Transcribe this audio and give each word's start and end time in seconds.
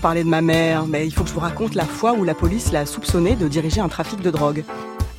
encore 0.00 0.10
parler 0.10 0.24
de 0.24 0.30
ma 0.30 0.40
mère, 0.40 0.86
mais 0.86 1.06
il 1.06 1.12
faut 1.12 1.24
que 1.24 1.28
je 1.28 1.34
vous 1.34 1.40
raconte 1.40 1.74
la 1.74 1.84
fois 1.84 2.14
où 2.14 2.24
la 2.24 2.34
police 2.34 2.72
l'a 2.72 2.86
soupçonnée 2.86 3.36
de 3.36 3.48
diriger 3.48 3.82
un 3.82 3.88
trafic 3.88 4.22
de 4.22 4.30
drogue. 4.30 4.64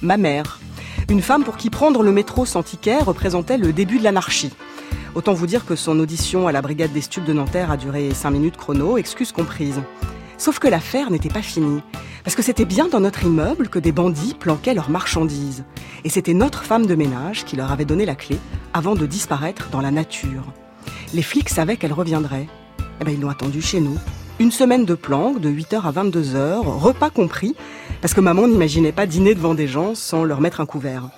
Ma 0.01 0.17
mère. 0.17 0.59
Une 1.07 1.21
femme 1.21 1.43
pour 1.43 1.55
qui 1.55 1.69
prendre 1.69 2.01
le 2.01 2.11
métro 2.11 2.45
sans 2.45 2.63
ticket 2.63 2.97
représentait 2.97 3.59
le 3.59 3.73
début 3.73 3.99
de 3.99 4.03
l'anarchie. 4.03 4.51
Autant 5.13 5.33
vous 5.33 5.45
dire 5.45 5.65
que 5.65 5.75
son 5.75 5.99
audition 5.99 6.47
à 6.47 6.51
la 6.51 6.63
brigade 6.63 6.93
des 6.93 7.01
stupes 7.01 7.25
de 7.25 7.33
Nanterre 7.33 7.69
a 7.69 7.77
duré 7.77 8.11
5 8.11 8.31
minutes 8.31 8.57
chrono, 8.57 8.97
excuse 8.97 9.31
comprise. 9.31 9.81
Sauf 10.39 10.57
que 10.57 10.67
l'affaire 10.67 11.11
n'était 11.11 11.29
pas 11.29 11.43
finie. 11.43 11.83
Parce 12.23 12.35
que 12.35 12.41
c'était 12.41 12.65
bien 12.65 12.87
dans 12.87 13.01
notre 13.01 13.23
immeuble 13.23 13.69
que 13.69 13.79
des 13.79 13.91
bandits 13.91 14.33
planquaient 14.33 14.73
leurs 14.73 14.89
marchandises. 14.89 15.63
Et 16.03 16.09
c'était 16.09 16.33
notre 16.33 16.63
femme 16.63 16.87
de 16.87 16.95
ménage 16.95 17.45
qui 17.45 17.55
leur 17.55 17.71
avait 17.71 17.85
donné 17.85 18.05
la 18.05 18.15
clé 18.15 18.39
avant 18.73 18.95
de 18.95 19.05
disparaître 19.05 19.69
dans 19.69 19.81
la 19.81 19.91
nature. 19.91 20.45
Les 21.13 21.21
flics 21.21 21.49
savaient 21.49 21.77
qu'elle 21.77 21.93
reviendrait. 21.93 22.47
Eh 22.99 23.03
ben, 23.03 23.11
ils 23.11 23.21
l'ont 23.21 23.29
attendue 23.29 23.61
chez 23.61 23.79
nous. 23.79 23.97
Une 24.41 24.49
semaine 24.49 24.85
de 24.85 24.95
planque, 24.95 25.39
de 25.39 25.51
8h 25.51 25.83
à 25.83 25.91
22h, 25.91 26.61
repas 26.63 27.11
compris, 27.11 27.55
parce 28.01 28.15
que 28.15 28.21
maman 28.21 28.47
n'imaginait 28.47 28.91
pas 28.91 29.05
dîner 29.05 29.35
devant 29.35 29.53
des 29.53 29.67
gens 29.67 29.93
sans 29.93 30.23
leur 30.23 30.41
mettre 30.41 30.61
un 30.61 30.65
couvert. 30.65 31.09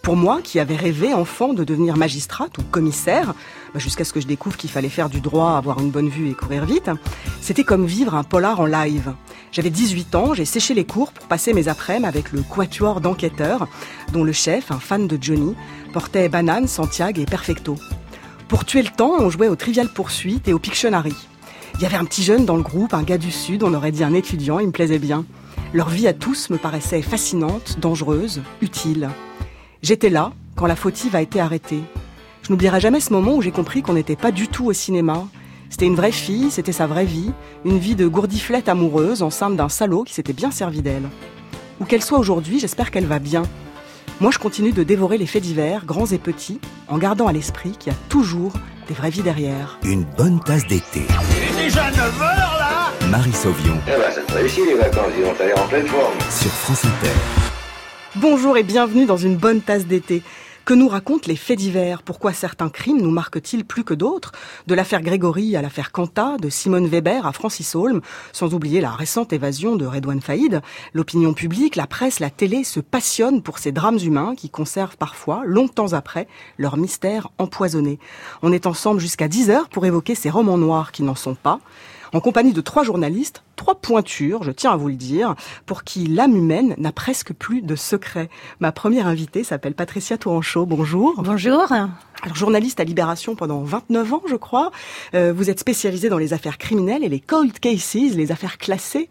Pour 0.00 0.16
moi, 0.16 0.40
qui 0.42 0.58
avais 0.58 0.74
rêvé 0.74 1.12
enfant 1.12 1.52
de 1.52 1.64
devenir 1.64 1.98
magistrate 1.98 2.56
ou 2.56 2.62
commissaire, 2.62 3.34
bah, 3.74 3.78
jusqu'à 3.78 4.04
ce 4.04 4.14
que 4.14 4.22
je 4.22 4.26
découvre 4.26 4.56
qu'il 4.56 4.70
fallait 4.70 4.88
faire 4.88 5.10
du 5.10 5.20
droit, 5.20 5.50
avoir 5.58 5.80
une 5.80 5.90
bonne 5.90 6.08
vue 6.08 6.30
et 6.30 6.32
courir 6.32 6.64
vite, 6.64 6.90
c'était 7.42 7.62
comme 7.62 7.84
vivre 7.84 8.14
un 8.14 8.24
polar 8.24 8.58
en 8.58 8.64
live. 8.64 9.12
J'avais 9.50 9.68
18 9.68 10.14
ans, 10.14 10.32
j'ai 10.32 10.46
séché 10.46 10.72
les 10.72 10.86
cours 10.86 11.12
pour 11.12 11.26
passer 11.26 11.52
mes 11.52 11.68
après-midi 11.68 12.08
avec 12.08 12.32
le 12.32 12.40
quatuor 12.40 13.02
d'enquêteurs, 13.02 13.68
dont 14.14 14.24
le 14.24 14.32
chef, 14.32 14.70
un 14.70 14.80
fan 14.80 15.06
de 15.06 15.18
Johnny, 15.20 15.54
portait 15.92 16.30
Banane, 16.30 16.68
Santiago 16.68 17.20
et 17.20 17.26
Perfecto. 17.26 17.76
Pour 18.48 18.64
tuer 18.64 18.80
le 18.80 18.88
temps, 18.88 19.16
on 19.18 19.28
jouait 19.28 19.48
au 19.48 19.56
Trivial 19.56 19.90
Poursuite 19.90 20.48
et 20.48 20.54
au 20.54 20.58
Pictionary. 20.58 21.14
Il 21.74 21.82
y 21.82 21.86
avait 21.86 21.96
un 21.96 22.04
petit 22.04 22.22
jeune 22.22 22.44
dans 22.44 22.56
le 22.56 22.62
groupe, 22.62 22.94
un 22.94 23.02
gars 23.02 23.18
du 23.18 23.30
Sud, 23.30 23.62
on 23.62 23.74
aurait 23.74 23.92
dit 23.92 24.04
un 24.04 24.14
étudiant, 24.14 24.58
il 24.58 24.68
me 24.68 24.72
plaisait 24.72 24.98
bien. 24.98 25.24
Leur 25.72 25.88
vie 25.88 26.06
à 26.06 26.12
tous 26.12 26.50
me 26.50 26.58
paraissait 26.58 27.02
fascinante, 27.02 27.78
dangereuse, 27.80 28.42
utile. 28.60 29.08
J'étais 29.82 30.10
là 30.10 30.32
quand 30.54 30.66
la 30.66 30.76
fautive 30.76 31.16
a 31.16 31.22
été 31.22 31.40
arrêtée. 31.40 31.82
Je 32.42 32.50
n'oublierai 32.50 32.80
jamais 32.80 33.00
ce 33.00 33.12
moment 33.12 33.36
où 33.36 33.42
j'ai 33.42 33.50
compris 33.50 33.82
qu'on 33.82 33.94
n'était 33.94 34.16
pas 34.16 34.32
du 34.32 34.48
tout 34.48 34.66
au 34.66 34.72
cinéma. 34.72 35.26
C'était 35.70 35.86
une 35.86 35.94
vraie 35.94 36.12
fille, 36.12 36.50
c'était 36.50 36.72
sa 36.72 36.86
vraie 36.86 37.06
vie, 37.06 37.32
une 37.64 37.78
vie 37.78 37.94
de 37.94 38.06
gourdiflette 38.06 38.68
amoureuse, 38.68 39.22
enceinte 39.22 39.56
d'un 39.56 39.68
salaud 39.68 40.04
qui 40.04 40.12
s'était 40.12 40.34
bien 40.34 40.50
servi 40.50 40.82
d'elle. 40.82 41.08
Où 41.80 41.84
qu'elle 41.84 42.02
soit 42.02 42.18
aujourd'hui, 42.18 42.60
j'espère 42.60 42.90
qu'elle 42.90 43.06
va 43.06 43.18
bien. 43.18 43.42
Moi, 44.20 44.30
je 44.30 44.38
continue 44.38 44.72
de 44.72 44.82
dévorer 44.82 45.18
les 45.18 45.26
faits 45.26 45.42
divers, 45.42 45.86
grands 45.86 46.06
et 46.06 46.18
petits, 46.18 46.60
en 46.88 46.98
gardant 46.98 47.26
à 47.26 47.32
l'esprit 47.32 47.72
qu'il 47.72 47.92
y 47.92 47.96
a 47.96 47.98
toujours 48.08 48.52
des 48.86 48.94
vraies 48.94 49.10
vies 49.10 49.22
derrière. 49.22 49.78
Une 49.82 50.04
bonne 50.04 50.38
tasse 50.40 50.66
d'été. 50.66 51.02
Déjà 51.72 51.90
9h 51.90 52.20
là 52.20 52.92
Marie 53.08 53.32
Sauvion. 53.32 53.78
Eh 53.86 53.92
ben, 53.92 54.10
ça 54.10 54.20
te 54.20 54.32
réussit 54.34 54.66
les 54.66 54.74
vacances, 54.74 55.06
ils 55.16 55.24
vont 55.24 55.32
aller 55.40 55.54
en 55.54 55.66
pleine 55.68 55.86
forme. 55.86 56.12
Sur 56.28 56.50
France 56.50 56.84
Inter. 56.84 57.08
Bonjour 58.16 58.58
et 58.58 58.62
bienvenue 58.62 59.06
dans 59.06 59.16
une 59.16 59.36
bonne 59.36 59.62
tasse 59.62 59.86
d'été. 59.86 60.22
Que 60.64 60.74
nous 60.74 60.86
racontent 60.86 61.26
les 61.26 61.34
faits 61.34 61.58
divers? 61.58 62.04
Pourquoi 62.04 62.32
certains 62.32 62.68
crimes 62.68 63.00
nous 63.00 63.10
marquent-ils 63.10 63.64
plus 63.64 63.82
que 63.82 63.94
d'autres? 63.94 64.30
De 64.68 64.76
l'affaire 64.76 65.02
Grégory 65.02 65.56
à 65.56 65.62
l'affaire 65.62 65.90
Kanta, 65.90 66.36
de 66.36 66.48
Simone 66.48 66.86
Weber 66.86 67.26
à 67.26 67.32
Francis 67.32 67.74
Holm, 67.74 68.00
sans 68.32 68.54
oublier 68.54 68.80
la 68.80 68.92
récente 68.92 69.32
évasion 69.32 69.74
de 69.74 69.86
Redouane 69.86 70.20
Faïd, 70.20 70.62
l'opinion 70.92 71.34
publique, 71.34 71.74
la 71.74 71.88
presse, 71.88 72.20
la 72.20 72.30
télé 72.30 72.62
se 72.62 72.78
passionnent 72.78 73.42
pour 73.42 73.58
ces 73.58 73.72
drames 73.72 73.98
humains 73.98 74.36
qui 74.36 74.50
conservent 74.50 74.96
parfois, 74.96 75.42
longtemps 75.44 75.94
après, 75.94 76.28
leur 76.58 76.76
mystère 76.76 77.30
empoisonné. 77.38 77.98
On 78.42 78.52
est 78.52 78.66
ensemble 78.66 79.00
jusqu'à 79.00 79.26
10 79.26 79.50
heures 79.50 79.68
pour 79.68 79.84
évoquer 79.84 80.14
ces 80.14 80.30
romans 80.30 80.58
noirs 80.58 80.92
qui 80.92 81.02
n'en 81.02 81.16
sont 81.16 81.34
pas. 81.34 81.58
En 82.12 82.20
compagnie 82.20 82.52
de 82.52 82.60
trois 82.60 82.84
journalistes, 82.84 83.42
trois 83.62 83.76
pointures, 83.76 84.42
je 84.42 84.50
tiens 84.50 84.72
à 84.72 84.76
vous 84.76 84.88
le 84.88 84.96
dire, 84.96 85.36
pour 85.66 85.84
qui 85.84 86.08
l'âme 86.08 86.34
humaine 86.34 86.74
n'a 86.78 86.90
presque 86.90 87.32
plus 87.32 87.62
de 87.62 87.76
secret. 87.76 88.28
Ma 88.58 88.72
première 88.72 89.06
invitée 89.06 89.44
s'appelle 89.44 89.74
Patricia 89.74 90.18
Touranchot. 90.18 90.66
Bonjour. 90.66 91.22
Bonjour. 91.22 91.72
Alors, 92.24 92.36
journaliste 92.36 92.78
à 92.78 92.84
Libération 92.84 93.34
pendant 93.34 93.62
29 93.62 94.14
ans, 94.14 94.22
je 94.28 94.36
crois. 94.36 94.70
Euh, 95.14 95.32
vous 95.32 95.50
êtes 95.50 95.58
spécialisée 95.58 96.08
dans 96.08 96.18
les 96.18 96.32
affaires 96.32 96.58
criminelles 96.58 97.02
et 97.02 97.08
les 97.08 97.18
cold 97.20 97.58
cases, 97.58 97.94
les 97.94 98.30
affaires 98.30 98.58
classées. 98.58 99.08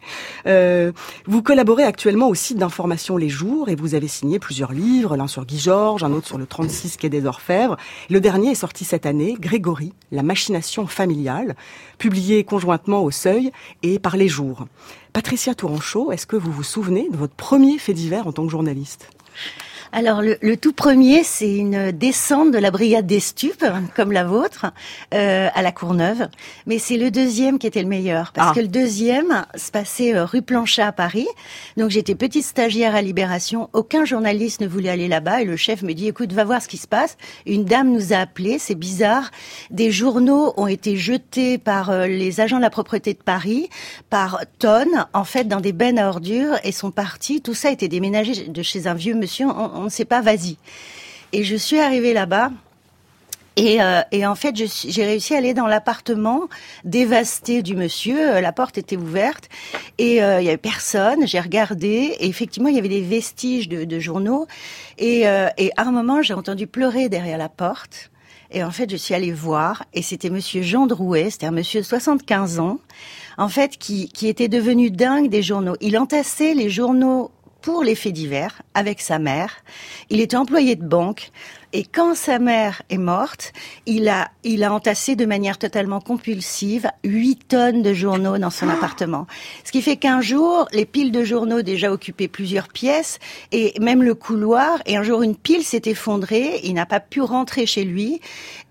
Euh, 0.47 0.91
vous 1.25 1.41
collaborez 1.41 1.83
actuellement 1.83 2.28
au 2.28 2.35
site 2.35 2.57
d'information 2.57 3.18
Les 3.18 3.29
Jours 3.29 3.69
et 3.69 3.75
vous 3.75 3.95
avez 3.95 4.07
signé 4.07 4.39
plusieurs 4.39 4.72
livres, 4.72 5.18
l'un 5.18 5.28
sur 5.28 5.45
Guy 5.45 5.59
Georges, 5.59 6.03
un 6.03 6.12
autre 6.12 6.28
sur 6.28 6.38
le 6.38 6.45
36 6.45 6.97
quai 6.97 7.09
des 7.09 7.25
Orfèvres. 7.25 7.75
Le 8.09 8.22
dernier 8.22 8.51
est 8.51 8.56
sorti 8.56 8.85
cette 8.85 9.06
année, 9.06 9.35
Grégory, 9.39 9.94
la 10.12 10.23
machination 10.23 10.88
familiale, 10.88 11.56
publié 11.97 12.44
conjointement 12.45 13.03
au 13.03 13.12
Seuil 13.12 13.51
et 13.83 14.00
par 14.00 14.16
Les 14.16 14.29
Jours. 14.29 14.41
Patricia 15.13 15.56
Touranchot, 15.56 16.12
est-ce 16.12 16.25
que 16.28 16.35
vous 16.35 16.52
vous 16.52 16.63
souvenez 16.63 17.09
de 17.09 17.18
votre 17.18 17.35
premier 17.35 17.78
fait 17.78 17.94
divers 17.94 18.28
en 18.28 18.31
tant 18.31 18.46
que 18.46 18.52
journaliste? 18.52 19.09
Alors 19.94 20.22
le, 20.22 20.38
le, 20.41 20.57
tout 20.57 20.74
premier, 20.74 21.24
c'est 21.24 21.53
une 21.56 21.91
descente 21.91 22.52
de 22.52 22.57
la 22.57 22.72
brigade 22.72 23.06
des 23.06 23.19
stupes, 23.19 23.66
comme 23.96 24.12
la 24.12 24.24
vôtre, 24.24 24.68
euh, 25.13 25.50
à 25.53 25.62
la 25.62 25.72
Courneuve. 25.72 26.28
Mais 26.66 26.79
c'est 26.79 26.97
le 26.97 27.12
deuxième 27.12 27.59
qui 27.59 27.68
était 27.68 27.81
le 27.81 27.88
meilleur, 27.90 28.31
parce 28.34 28.51
Ah. 28.51 28.56
que 28.56 28.62
le 28.62 28.68
deuxième 28.68 29.46
se 29.56 29.69
passait 29.72 30.16
euh, 30.16 30.25
rue 30.25 30.41
Planchat 30.41 30.88
à 30.88 30.91
Paris. 30.91 31.28
Donc 31.78 31.90
j'étais 31.90 32.16
petite 32.16 32.46
stagiaire 32.46 32.96
à 32.96 33.01
Libération. 33.01 33.69
Aucun 33.74 34.06
journaliste 34.06 34.62
ne 34.62 34.68
voulait 34.68 34.90
aller 34.90 35.07
là-bas, 35.07 35.41
et 35.41 35.46
le 35.46 35.57
chef 35.57 35.81
me 35.81 35.94
dit 35.94 36.07
"Écoute, 36.07 36.31
va 36.34 36.44
voir 36.46 36.62
ce 36.62 36.68
qui 36.68 36.78
se 36.78 36.88
passe." 36.88 37.18
Une 37.46 37.66
dame 37.66 37.91
nous 37.91 38.13
a 38.13 38.18
appelés, 38.18 38.59
c'est 38.59 38.75
bizarre. 38.75 39.30
Des 39.72 39.91
journaux 39.91 40.53
ont 40.57 40.68
été 40.68 40.96
jetés 40.96 41.57
par 41.57 41.90
euh, 41.90 42.07
les 42.07 42.40
agents 42.40 42.57
de 42.57 42.62
la 42.62 42.69
propreté 42.69 43.13
de 43.13 43.22
Paris 43.24 43.69
par 44.09 44.40
tonnes, 44.59 45.06
en 45.13 45.24
fait, 45.25 45.46
dans 45.46 45.59
des 45.59 45.74
bennes 45.74 46.00
à 46.00 46.07
ordures, 46.07 46.56
et 46.63 46.72
sont 46.72 46.91
partis. 46.91 47.41
Tout 47.41 47.53
ça 47.53 47.68
a 47.68 47.72
été 47.72 47.88
déménagé 47.88 48.47
de 48.47 48.62
chez 48.63 48.88
un 48.88 48.94
vieux 48.94 49.16
monsieur. 49.16 49.47
On, 49.47 49.81
on 49.81 49.86
ne 49.86 49.90
sait 49.90 50.06
pas, 50.06 50.22
vas-y. 50.22 50.58
Et 51.34 51.44
je 51.44 51.56
suis 51.56 51.80
arrivée 51.80 52.14
là-bas. 52.14 52.52
Et, 53.58 53.81
euh, 53.81 54.02
en 54.25 54.36
fait, 54.36 54.56
j'ai 54.56 55.03
réussi 55.03 55.34
à 55.34 55.38
aller 55.38 55.53
dans 55.53 55.68
l'appartement 55.68 56.47
dévasté 56.86 57.62
du 57.62 57.75
monsieur. 57.75 58.36
Euh, 58.36 58.42
La 58.42 58.53
porte 58.53 58.78
était 58.78 58.96
ouverte 58.96 59.50
et 59.97 60.24
euh, 60.24 60.40
il 60.40 60.46
y 60.46 60.47
avait 60.47 60.58
personne. 60.58 61.28
J'ai 61.28 61.40
regardé 61.40 62.16
et 62.19 62.28
effectivement, 62.28 62.69
il 62.69 62.75
y 62.75 62.80
avait 62.80 62.88
des 62.88 63.02
vestiges 63.02 63.68
de, 63.68 64.00
journaux. 64.00 64.47
Et, 64.97 65.28
euh, 65.28 65.47
à 65.75 65.81
un 65.81 65.92
moment, 65.92 66.22
j'ai 66.22 66.34
entendu 66.34 66.66
pleurer 66.66 67.09
derrière 67.09 67.38
la 67.38 67.50
porte. 67.50 68.09
Et 68.53 68.63
en 68.63 68.72
fait, 68.72 68.90
je 68.90 68.98
suis 68.98 69.13
allée 69.13 69.31
voir, 69.31 69.86
et 69.94 70.02
c'était 70.02 70.30
Monsieur 70.30 70.62
Jean 70.62 70.86
Drouet, 70.86 71.30
c'était 71.30 71.46
un 71.46 71.52
monsieur 71.52 71.80
de 71.80 71.86
75 71.86 72.59
ans, 72.59 72.80
en 73.38 73.48
fait, 73.48 73.78
qui 73.78 74.09
était 74.24 74.50
devenu 74.50 74.92
dingue 74.92 75.30
des 75.30 75.42
journaux. 75.42 75.78
Il 75.80 75.98
entassait 75.98 76.53
les 76.53 76.69
journaux 76.69 77.31
pour 77.62 77.84
les 77.84 77.96
faits 77.96 78.14
divers 78.14 78.62
avec 78.74 79.02
sa 79.02 79.20
mère. 79.20 79.58
Il 80.10 80.20
était 80.20 80.38
employé 80.38 80.76
de 80.76 80.86
banque. 80.86 81.32
Et 81.74 81.86
quand 81.86 82.16
sa 82.16 82.38
mère 82.38 82.82
est 82.90 82.98
morte, 82.98 83.54
il 83.86 84.09
a, 84.09 84.30
il 84.44 84.64
a 84.66 84.74
entassé 84.74 85.16
de 85.16 85.26
manière 85.26 85.58
totalement 85.58 86.02
compulsive 86.02 86.90
8 87.06 87.48
tonnes 87.48 87.82
de 87.82 87.94
journaux 87.94 88.38
dans 88.38 88.50
son 88.50 88.68
appartement. 88.68 89.26
Ce 89.64 89.72
qui 89.72 89.81
fait 89.81 89.96
qu'un 89.96 90.20
jour, 90.20 90.68
les 90.74 90.86
piles 90.86 91.14
de 91.14 91.24
journaux 91.24 91.62
déjà 91.62 91.94
occupaient 91.94 92.28
plusieurs 92.28 92.68
pièces 92.68 93.20
et 93.54 93.74
même 93.80 94.04
le 94.04 94.16
couloir. 94.16 94.81
Et 94.86 94.98
un 94.98 95.04
jour, 95.04 95.22
une 95.22 95.36
pile 95.36 95.64
s'est 95.64 95.84
effondrée. 95.86 96.60
Il 96.64 96.74
n'a 96.74 96.86
pas 96.86 97.00
pu 97.00 97.22
rentrer 97.22 97.66
chez 97.66 97.86
lui. 97.86 98.20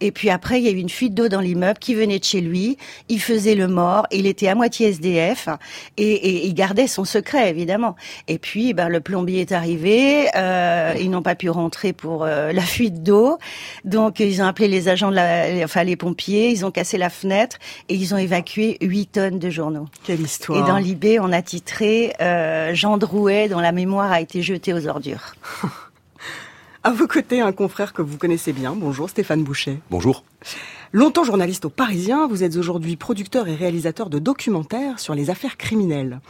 Et 0.03 0.13
puis 0.13 0.29
après, 0.29 0.61
il 0.61 0.67
y 0.67 0.69
a 0.69 0.73
eu 0.73 0.77
une 0.77 0.91
fuite 0.91 1.15
d'eau 1.15 1.29
dans 1.29 1.41
l'immeuble 1.41 1.79
qui 1.79 1.95
venait 1.95 2.19
de 2.19 2.25
chez 2.25 2.43
lui. 2.43 2.77
Il 3.09 3.21
faisait 3.21 3.55
le 3.55 3.67
mort. 3.69 4.07
Il 4.11 4.27
était 4.27 4.49
à 4.49 4.55
moitié 4.55 4.89
SDF 4.89 5.49
et, 5.97 6.47
il 6.47 6.55
gardait 6.55 6.87
son 6.87 7.05
secret, 7.05 7.49
évidemment. 7.49 7.97
Et 8.29 8.39
puis, 8.39 8.75
ben, 8.75 8.89
le 8.89 9.01
plombier 9.01 9.41
est 9.41 9.53
arrivé. 9.53 10.29
Euh, 10.37 10.95
ils 11.01 11.11
n'ont 11.11 11.23
pas 11.23 11.35
pu 11.35 11.49
rentrer 11.49 11.93
pour 11.93 12.25
euh, 12.25 12.53
la 12.53 12.63
fuite 12.63 12.90
d'eau. 12.91 13.39
Donc, 13.85 14.21
ils 14.21 14.43
ont 14.43 14.47
appelé 14.47 14.69
les 14.69 14.89
agents, 14.89 15.11
de 15.11 15.17
la, 15.17 15.65
enfin 15.65 15.85
les 15.85 15.97
pompiers. 15.97 16.51
Ils 16.51 16.65
ont 16.65 16.71
cassé 16.71 16.99
la 16.99 17.11
fenêtre 17.11 17.59
et 17.89 17.95
ils 17.95 18.15
ont 18.15 18.19
évacué 18.19 18.77
8 18.81 19.07
tonnes 19.07 19.39
de 19.39 19.51
journaux. 19.51 19.87
Quelle 20.05 20.21
histoire. 20.21 20.59
Et 20.59 20.69
dans 20.69 20.79
l'IB, 20.79 21.19
on 21.21 21.33
a 21.33 21.43
titré 21.43 22.15
euh, 22.21 22.75
Jean 22.75 22.99
Drouet, 22.99 23.49
dont 23.49 23.61
la 23.61 23.73
mémoire 23.73 24.13
a 24.13 24.21
été 24.21 24.43
jetée 24.43 24.73
aux 24.73 24.87
ordures. 24.87 25.35
À 26.83 26.93
vos 26.93 27.07
côtés, 27.07 27.43
un 27.43 27.53
confrère 27.53 27.93
que 27.93 28.01
vous 28.01 28.17
connaissez 28.17 28.55
bien. 28.55 28.73
Bonjour, 28.75 29.11
Stéphane 29.11 29.45
Boucher. 29.45 29.81
Bonjour. 29.91 30.25
Longtemps 30.93 31.23
journaliste 31.23 31.67
au 31.67 31.71
Parisien, 31.71 32.27
vous 32.27 32.43
êtes 32.43 32.57
aujourd'hui 32.57 32.97
producteur 32.97 33.47
et 33.47 33.55
réalisateur 33.55 34.11
de 34.11 34.19
documentaires 34.19 34.99
sur 34.99 35.15
les 35.15 35.31
affaires 35.31 35.57
criminelles. 35.57 36.21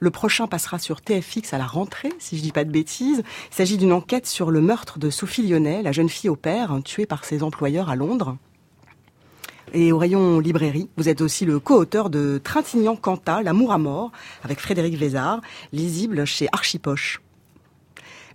Le 0.00 0.10
prochain 0.10 0.48
passera 0.48 0.80
sur 0.80 1.00
TFX 1.00 1.54
à 1.54 1.58
la 1.58 1.66
rentrée, 1.66 2.10
si 2.18 2.36
je 2.36 2.42
dis 2.42 2.50
pas 2.50 2.64
de 2.64 2.72
bêtises. 2.72 3.22
Il 3.52 3.54
s'agit 3.54 3.78
d'une 3.78 3.92
enquête 3.92 4.26
sur 4.26 4.50
le 4.50 4.60
meurtre 4.60 4.98
de 4.98 5.08
Sophie 5.08 5.46
Lyonnais, 5.46 5.84
la 5.84 5.92
jeune 5.92 6.08
fille 6.08 6.30
au 6.30 6.34
père, 6.34 6.72
hein, 6.72 6.80
tuée 6.80 7.06
par 7.06 7.24
ses 7.24 7.44
employeurs 7.44 7.90
à 7.90 7.94
Londres. 7.94 8.36
Et 9.72 9.92
au 9.92 9.98
rayon 9.98 10.40
librairie, 10.40 10.88
vous 10.96 11.08
êtes 11.08 11.20
aussi 11.20 11.44
le 11.44 11.60
co-auteur 11.60 12.10
de 12.10 12.40
Trintignant 12.42 12.96
Quanta, 12.96 13.40
L'amour 13.42 13.70
à 13.70 13.78
mort, 13.78 14.10
avec 14.42 14.58
Frédéric 14.58 14.96
Vézard, 14.96 15.42
lisible 15.72 16.24
chez 16.24 16.48
Archipoche. 16.50 17.20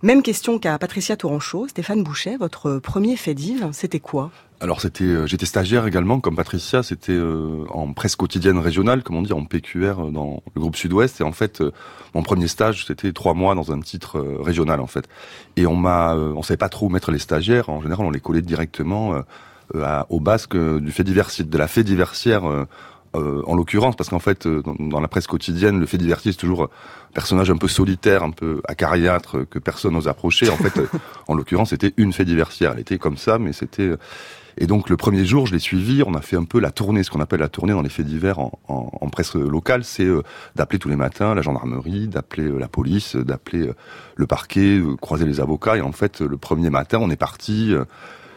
Même 0.02 0.22
question 0.22 0.58
qu'à 0.58 0.78
Patricia 0.78 1.16
Touranchot. 1.16 1.68
Stéphane 1.68 2.02
Boucher, 2.02 2.38
votre 2.38 2.78
premier 2.78 3.16
fait 3.16 3.36
c'était 3.72 4.00
quoi? 4.00 4.30
Alors 4.60 4.80
c'était, 4.80 5.04
euh, 5.04 5.26
j'étais 5.26 5.46
stagiaire 5.46 5.86
également, 5.86 6.20
comme 6.20 6.36
Patricia, 6.36 6.82
c'était 6.82 7.12
euh, 7.12 7.64
en 7.70 7.92
presse 7.92 8.16
quotidienne 8.16 8.58
régionale, 8.58 9.02
comme 9.02 9.16
on 9.16 9.22
dit, 9.22 9.32
en 9.32 9.44
PQR 9.44 9.76
euh, 9.98 10.10
dans 10.10 10.42
le 10.54 10.60
groupe 10.60 10.76
Sud-Ouest. 10.76 11.20
Et 11.20 11.24
en 11.24 11.32
fait, 11.32 11.62
mon 12.14 12.22
premier 12.22 12.48
stage, 12.48 12.86
c'était 12.86 13.12
trois 13.12 13.34
mois 13.34 13.54
dans 13.54 13.72
un 13.72 13.80
titre 13.80 14.20
régional 14.40 14.80
en 14.80 14.86
fait. 14.86 15.08
Et 15.56 15.66
on 15.66 15.76
m'a, 15.76 16.14
on 16.14 16.42
savait 16.42 16.56
pas 16.56 16.68
trop 16.68 16.86
où 16.86 16.88
mettre 16.88 17.10
les 17.10 17.18
stagiaires. 17.18 17.68
En 17.68 17.82
général, 17.82 18.06
on 18.06 18.10
les 18.10 18.20
collait 18.20 18.42
directement 18.42 19.22
au 20.08 20.20
basque 20.20 20.56
du 20.56 20.92
fait 20.92 21.04
diversier, 21.04 21.44
de 21.44 21.58
la 21.58 21.68
fait 21.68 21.82
diversière. 21.82 22.44
en 23.14 23.54
l'occurrence, 23.54 23.96
parce 23.96 24.10
qu'en 24.10 24.18
fait, 24.18 24.46
dans, 24.46 25.00
la 25.00 25.08
presse 25.08 25.26
quotidienne, 25.26 25.80
le 25.80 25.86
fait 25.86 25.98
diversier, 25.98 26.32
c'est 26.32 26.38
toujours 26.38 26.64
un 26.64 27.12
personnage 27.12 27.50
un 27.50 27.56
peu 27.56 27.68
solitaire, 27.68 28.22
un 28.22 28.30
peu 28.30 28.62
acariâtre, 28.68 29.48
que 29.48 29.58
personne 29.58 29.94
n'ose 29.94 30.08
approcher. 30.08 30.48
En 30.48 30.56
fait, 30.56 30.80
en 31.28 31.34
l'occurrence, 31.34 31.70
c'était 31.70 31.92
une 31.96 32.12
fait 32.12 32.24
diversière. 32.24 32.72
Elle 32.72 32.80
était 32.80 32.98
comme 32.98 33.16
ça, 33.16 33.38
mais 33.38 33.52
c'était 33.52 33.90
et 34.56 34.66
donc 34.66 34.88
le 34.88 34.96
premier 34.96 35.24
jour, 35.24 35.46
je 35.46 35.52
l'ai 35.52 35.58
suivi. 35.58 36.02
On 36.06 36.14
a 36.14 36.20
fait 36.20 36.36
un 36.36 36.44
peu 36.44 36.60
la 36.60 36.70
tournée, 36.70 37.02
ce 37.02 37.10
qu'on 37.10 37.20
appelle 37.20 37.40
la 37.40 37.48
tournée 37.48 37.72
dans 37.72 37.82
les 37.82 37.88
faits 37.88 38.06
divers 38.06 38.38
en, 38.38 38.50
presse 39.10 39.34
locale, 39.36 39.84
c'est 39.84 40.04
euh, 40.04 40.22
d'appeler 40.56 40.80
tous 40.80 40.88
les 40.88 40.96
matins 40.96 41.34
la 41.34 41.42
gendarmerie, 41.42 42.08
d'appeler 42.08 42.48
euh, 42.48 42.58
la 42.58 42.66
police, 42.66 43.14
d'appeler 43.14 43.68
euh, 43.68 43.74
le 44.16 44.26
parquet, 44.26 44.80
croiser 45.00 45.24
les 45.24 45.40
avocats. 45.40 45.76
Et 45.76 45.80
en 45.82 45.92
fait, 45.92 46.20
le 46.20 46.36
premier 46.36 46.70
matin, 46.70 46.98
on 47.00 47.10
est 47.10 47.16
parti 47.16 47.74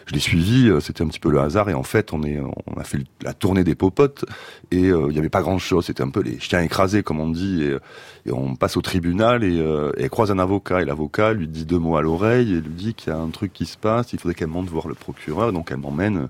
je 0.07 0.13
l'ai 0.13 0.19
suivi, 0.19 0.69
euh, 0.69 0.79
c'était 0.79 1.03
un 1.03 1.07
petit 1.07 1.19
peu 1.19 1.29
le 1.29 1.39
hasard 1.39 1.69
et 1.69 1.73
en 1.73 1.83
fait 1.83 2.13
on 2.13 2.23
est 2.23 2.39
on 2.39 2.79
a 2.79 2.83
fait 2.83 2.99
la 3.21 3.33
tournée 3.33 3.63
des 3.63 3.75
popotes 3.75 4.25
et 4.71 4.85
euh, 4.85 5.07
il 5.09 5.13
n'y 5.13 5.19
avait 5.19 5.29
pas 5.29 5.41
grand 5.41 5.59
chose, 5.59 5.85
c'était 5.85 6.01
un 6.01 6.09
peu 6.09 6.21
les 6.21 6.39
chiens 6.39 6.61
écrasés 6.61 7.03
comme 7.03 7.19
on 7.19 7.29
dit 7.29 7.63
et, 7.63 7.77
et 8.25 8.31
on 8.31 8.55
passe 8.55 8.77
au 8.77 8.81
tribunal 8.81 9.43
et, 9.43 9.59
euh, 9.59 9.91
et 9.97 10.07
croise 10.07 10.31
un 10.31 10.39
avocat 10.39 10.81
et 10.81 10.85
l'avocat 10.85 11.33
lui 11.33 11.47
dit 11.47 11.65
deux 11.65 11.77
mots 11.77 11.97
à 11.97 12.01
l'oreille 12.01 12.53
et 12.53 12.61
lui 12.61 12.73
dit 12.73 12.93
qu'il 12.93 13.11
y 13.11 13.15
a 13.15 13.19
un 13.19 13.29
truc 13.29 13.51
qui 13.51 13.65
se 13.65 13.77
passe, 13.77 14.13
il 14.13 14.19
faudrait 14.19 14.33
qu'elle 14.33 14.47
monte 14.47 14.69
voir 14.69 14.87
le 14.87 14.95
procureur 14.95 15.51
donc 15.51 15.71
elle 15.71 15.77
m'emmène 15.77 16.29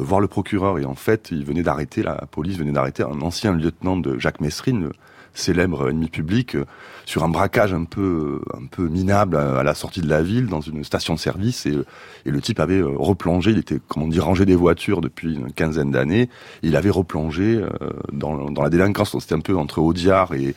voir 0.00 0.20
le 0.20 0.26
procureur 0.26 0.80
et 0.80 0.84
en 0.84 0.96
fait 0.96 1.28
il 1.30 1.44
venait 1.44 1.62
d'arrêter 1.62 2.02
la 2.02 2.16
police 2.30 2.58
venait 2.58 2.72
d'arrêter 2.72 3.04
un 3.04 3.20
ancien 3.20 3.52
lieutenant 3.52 3.96
de 3.96 4.18
Jacques 4.18 4.40
Messrine 4.40 4.90
célèbre 5.34 5.90
ennemi 5.90 6.08
public, 6.08 6.54
euh, 6.54 6.64
sur 7.04 7.24
un 7.24 7.28
braquage 7.28 7.74
un 7.74 7.84
peu 7.84 8.40
un 8.54 8.66
peu 8.66 8.88
minable 8.88 9.36
à, 9.36 9.62
la 9.62 9.74
sortie 9.74 10.00
de 10.00 10.08
la 10.08 10.22
ville 10.22 10.46
dans 10.46 10.60
une 10.60 10.84
station 10.84 11.14
de 11.14 11.18
service 11.18 11.66
et, 11.66 11.76
et 12.24 12.30
le 12.30 12.40
type 12.40 12.60
avait 12.60 12.78
euh, 12.78 12.94
replongé, 12.96 13.50
il 13.50 13.58
était 13.58 13.80
comment 13.88 14.06
dire 14.06 14.24
rangé 14.24 14.46
des 14.46 14.54
voitures 14.54 15.00
depuis 15.00 15.34
une 15.34 15.52
quinzaine 15.52 15.90
d'années, 15.90 16.30
il 16.62 16.76
avait 16.76 16.90
replongé 16.90 17.56
euh, 17.56 17.68
dans, 18.12 18.50
dans 18.50 18.62
la 18.62 18.70
délinquance, 18.70 19.18
c'était 19.18 19.34
un 19.34 19.40
peu 19.40 19.56
entre 19.56 19.80
Audiard 19.80 20.32
et 20.34 20.54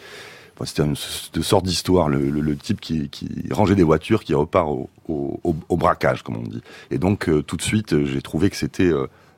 c'était 0.64 0.84
une, 0.84 0.96
sorte 0.96 1.66
d'histoire, 1.66 2.10
le, 2.10 2.32
le, 2.32 2.56
type 2.56 2.82
qui, 2.82 3.10
qui, 3.10 3.30
rangeait 3.52 3.76
des 3.76 3.84
voitures, 3.84 4.24
qui 4.24 4.34
repart 4.34 4.68
au, 4.68 4.90
au, 5.08 5.56
au, 5.70 5.78
braquage, 5.78 6.24
comme 6.24 6.38
on 6.38 6.42
dit. 6.42 6.64
Et 6.90 6.98
donc, 6.98 7.30
tout 7.46 7.58
de 7.58 7.62
suite, 7.62 8.06
j'ai 8.06 8.24
trouvé 8.24 8.50
que 8.50 8.56
c'était 8.56 8.92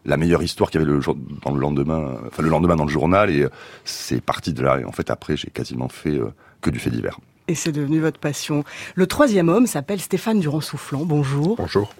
la 0.06 0.18
meilleure 0.18 0.44
histoire 0.44 0.70
qu'il 0.70 0.82
y 0.82 0.84
avait 0.84 0.92
le, 0.92 1.02
dans 1.44 1.52
le 1.54 1.60
lendemain, 1.60 2.18
enfin 2.28 2.44
le 2.44 2.50
lendemain 2.50 2.76
dans 2.76 2.86
le 2.86 2.92
journal, 2.92 3.30
et 3.30 3.44
euh, 3.44 3.50
c'est 3.84 4.22
parti 4.22 4.54
de 4.54 4.62
là. 4.64 4.80
Et 4.80 4.86
en 4.86 4.92
fait, 4.92 5.10
après, 5.10 5.38
j'ai 5.38 5.50
quasiment 5.50 5.90
fait 5.90 6.18
euh, 6.18 6.34
que 6.62 6.70
du 6.70 6.80
fait 6.80 6.90
divers. 6.90 7.20
Et 7.48 7.56
c'est 7.56 7.72
devenu 7.72 8.00
votre 8.00 8.20
passion. 8.20 8.64
Le 8.96 9.08
troisième 9.08 9.50
homme 9.50 9.66
s'appelle 9.66 10.00
Stéphane 10.00 10.40
Durand-Soufflant. 10.40 11.04
Bonjour. 11.04 11.56
Bonjour. 11.56 11.94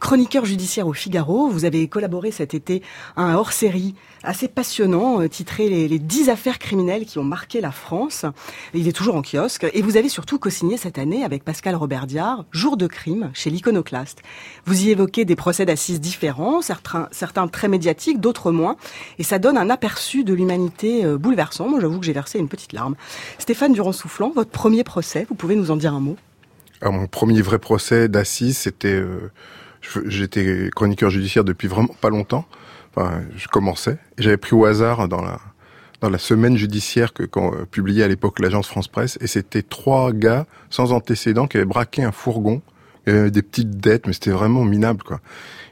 Chroniqueur 0.00 0.44
judiciaire 0.44 0.86
au 0.86 0.92
Figaro, 0.92 1.48
vous 1.48 1.64
avez 1.64 1.88
collaboré 1.88 2.30
cet 2.30 2.54
été 2.54 2.82
à 3.16 3.22
un 3.22 3.34
hors-série 3.34 3.94
assez 4.22 4.48
passionnant, 4.48 5.20
euh, 5.20 5.28
titré 5.28 5.68
les, 5.68 5.88
les 5.88 5.98
10 5.98 6.28
affaires 6.28 6.58
criminelles 6.58 7.06
qui 7.06 7.18
ont 7.18 7.24
marqué 7.24 7.60
la 7.60 7.70
France. 7.70 8.26
Il 8.74 8.88
est 8.88 8.92
toujours 8.92 9.14
en 9.14 9.22
kiosque. 9.22 9.66
Et 9.72 9.82
vous 9.82 9.96
avez 9.96 10.08
surtout 10.08 10.38
co-signé 10.38 10.76
cette 10.76 10.98
année 10.98 11.24
avec 11.24 11.44
Pascal 11.44 11.74
Robert 11.76 12.06
Diard, 12.06 12.44
Jour 12.50 12.76
de 12.76 12.86
crime 12.86 13.30
chez 13.34 13.50
l'Iconoclaste. 13.50 14.22
Vous 14.64 14.82
y 14.82 14.90
évoquez 14.90 15.24
des 15.24 15.36
procès 15.36 15.64
d'assises 15.64 16.00
différents, 16.00 16.60
certains, 16.60 17.08
certains 17.12 17.48
très 17.48 17.68
médiatiques, 17.68 18.20
d'autres 18.20 18.50
moins. 18.50 18.76
Et 19.18 19.22
ça 19.22 19.38
donne 19.38 19.56
un 19.56 19.70
aperçu 19.70 20.24
de 20.24 20.34
l'humanité 20.34 21.04
euh, 21.04 21.18
bouleversant. 21.18 21.68
Moi, 21.68 21.80
j'avoue 21.80 22.00
que 22.00 22.06
j'ai 22.06 22.12
versé 22.12 22.38
une 22.38 22.48
petite 22.48 22.72
larme. 22.72 22.96
Stéphane 23.38 23.72
Durand-Soufflant, 23.72 24.30
votre 24.34 24.50
premier 24.50 24.84
procès, 24.84 25.26
vous 25.28 25.34
pouvez 25.34 25.56
nous 25.56 25.70
en 25.70 25.76
dire 25.76 25.94
un 25.94 26.00
mot? 26.00 26.16
Alors, 26.80 26.92
Mon 26.92 27.06
premier 27.06 27.40
vrai 27.40 27.58
procès 27.58 28.08
d'assises, 28.08 28.58
c'était... 28.58 28.88
Euh 28.88 29.30
J'étais 30.06 30.70
chroniqueur 30.74 31.10
judiciaire 31.10 31.44
depuis 31.44 31.68
vraiment 31.68 31.94
pas 32.00 32.10
longtemps. 32.10 32.46
Enfin, 32.94 33.20
je 33.36 33.48
commençais. 33.48 33.98
J'avais 34.18 34.36
pris 34.36 34.54
au 34.54 34.64
hasard 34.64 35.08
dans 35.08 35.22
la 35.22 35.38
dans 36.02 36.10
la 36.10 36.18
semaine 36.18 36.56
judiciaire 36.56 37.12
que 37.12 37.22
quand 37.22 37.54
euh, 37.54 37.64
publiait 37.64 38.04
à 38.04 38.08
l'époque 38.08 38.38
l'agence 38.38 38.68
France 38.68 38.88
Presse, 38.88 39.18
et 39.20 39.26
c'était 39.26 39.62
trois 39.62 40.12
gars 40.12 40.46
sans 40.68 40.92
antécédents 40.92 41.46
qui 41.46 41.56
avaient 41.56 41.66
braqué 41.66 42.02
un 42.02 42.12
fourgon. 42.12 42.62
Il 43.08 43.30
des 43.30 43.42
petites 43.42 43.78
dettes, 43.78 44.08
mais 44.08 44.12
c'était 44.12 44.32
vraiment 44.32 44.64
minable, 44.64 45.04
quoi. 45.04 45.20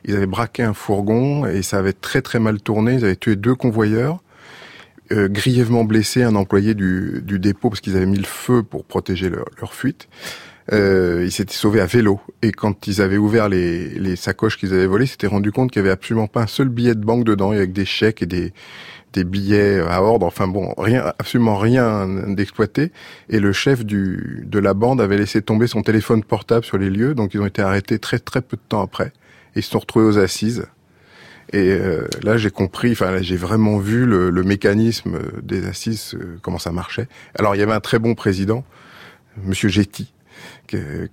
Ils 0.05 0.15
avaient 0.15 0.25
braqué 0.27 0.63
un 0.63 0.73
fourgon 0.73 1.47
et 1.47 1.63
ça 1.63 1.79
avait 1.79 1.93
très 1.93 2.23
très 2.23 2.39
mal 2.39 2.61
tourné. 2.61 2.95
Ils 2.95 3.05
avaient 3.05 3.17
tué 3.17 3.35
deux 3.35 3.57
convoyeurs, 3.57 4.21
euh, 5.11 5.29
grièvement 5.29 5.83
blessé 5.83 6.23
un 6.23 6.37
employé 6.37 6.75
du, 6.75 7.23
du 7.25 7.41
dépôt 7.41 7.71
parce 7.71 7.81
qu'ils 7.81 7.97
avaient 7.97 8.07
mis 8.07 8.19
le 8.19 8.25
feu 8.25 8.63
pour 8.63 8.85
protéger 8.85 9.31
leur, 9.31 9.47
leur 9.61 9.75
fuite. 9.75 10.09
Euh, 10.73 11.23
ils 11.25 11.33
s'étaient 11.33 11.55
sauvés 11.55 11.81
à 11.81 11.87
vélo. 11.87 12.21
Et 12.43 12.53
quand 12.53 12.87
ils 12.87 13.03
avaient 13.03 13.19
ouvert 13.19 13.49
les, 13.49 13.91
les 13.91 14.17
sacoches 14.17 14.57
qu'ils 14.57 14.73
avaient 14.73 14.87
volées, 14.87 15.05
ils 15.05 15.09
s'étaient 15.09 15.27
rendu 15.27 15.53
compte 15.53 15.71
qu'il 15.71 15.81
y 15.81 15.85
avait 15.85 15.93
absolument 15.93 16.27
pas 16.27 16.43
un 16.43 16.47
seul 16.47 16.69
billet 16.69 16.95
de 16.95 17.05
banque 17.05 17.25
dedans, 17.25 17.51
avec 17.51 17.73
des 17.73 17.85
chèques 17.85 18.23
et 18.23 18.27
des, 18.27 18.53
des 19.13 19.25
billets 19.25 19.81
à 19.81 20.03
ordre. 20.03 20.27
Enfin 20.27 20.49
bon, 20.49 20.75
rien, 20.79 21.13
absolument 21.19 21.57
rien 21.57 22.07
d'exploité. 22.29 22.93
Et 23.29 23.41
le 23.41 23.53
chef 23.53 23.85
du, 23.85 24.45
de 24.47 24.59
la 24.59 24.75
bande 24.75 25.01
avait 25.01 25.19
laissé 25.19 25.43
tomber 25.43 25.67
son 25.67 25.83
téléphone 25.83 26.23
portable 26.25 26.65
sur 26.65 26.79
les 26.79 26.91
lieux, 26.91 27.15
donc 27.15 27.35
ils 27.35 27.41
ont 27.41 27.47
été 27.47 27.63
arrêtés 27.63 27.99
très 27.99 28.19
très 28.19 28.43
peu 28.43 28.57
de 28.57 28.63
temps 28.69 28.83
après. 28.83 29.13
Et 29.55 29.61
ils 29.61 29.63
se 29.63 29.71
sont 29.71 29.79
retrouvés 29.79 30.07
aux 30.07 30.19
assises. 30.19 30.67
Et 31.53 31.71
euh, 31.71 32.09
là, 32.23 32.37
j'ai 32.37 32.51
compris, 32.51 32.93
enfin 32.93 33.11
là, 33.11 33.23
j'ai 33.23 33.37
vraiment 33.37 33.79
vu 33.79 34.07
le, 34.07 34.31
le, 34.31 34.43
mécanisme 34.43 35.19
des 35.43 35.67
assises, 35.67 36.15
euh, 36.15 36.39
comment 36.43 36.59
ça 36.59 36.73
marchait. 36.73 37.07
Alors, 37.39 37.55
il 37.55 37.59
y 37.59 37.63
avait 37.63 37.75
un 37.75 37.81
très 37.81 37.99
bon 37.99 38.15
président, 38.15 38.65
Monsieur 39.45 39.69
Getty, 39.69 40.13
que, 40.67 41.08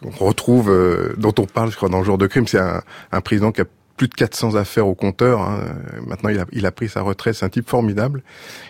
qu'on 0.00 0.10
retrouve, 0.24 0.70
euh, 0.70 1.14
dont 1.18 1.34
on 1.38 1.46
parle, 1.46 1.70
je 1.70 1.76
crois, 1.76 1.88
dans 1.88 1.98
le 1.98 2.04
jour 2.04 2.18
de 2.18 2.26
crime. 2.26 2.46
C'est 2.46 2.58
un, 2.58 2.82
un 3.12 3.20
président 3.20 3.52
qui 3.52 3.60
a 3.60 3.64
plus 3.96 4.08
de 4.08 4.14
400 4.14 4.54
affaires 4.54 4.86
au 4.86 4.94
compteur. 4.94 5.40
Hein. 5.40 5.76
Maintenant, 6.06 6.30
il 6.30 6.38
a, 6.38 6.44
il 6.52 6.66
a 6.66 6.72
pris 6.72 6.88
sa 6.88 7.02
retraite. 7.02 7.34
C'est 7.34 7.44
un 7.44 7.50
type 7.50 7.68
formidable. 7.68 8.22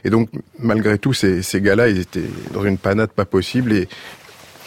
Et 0.05 0.11
donc, 0.11 0.29
malgré 0.59 0.99
tout, 0.99 1.13
ces, 1.13 1.43
ces 1.43 1.61
gars-là, 1.61 1.89
ils 1.89 1.99
étaient 1.99 2.31
dans 2.53 2.65
une 2.65 2.79
panade 2.79 3.11
pas 3.11 3.25
possible. 3.25 3.73
Et 3.73 3.89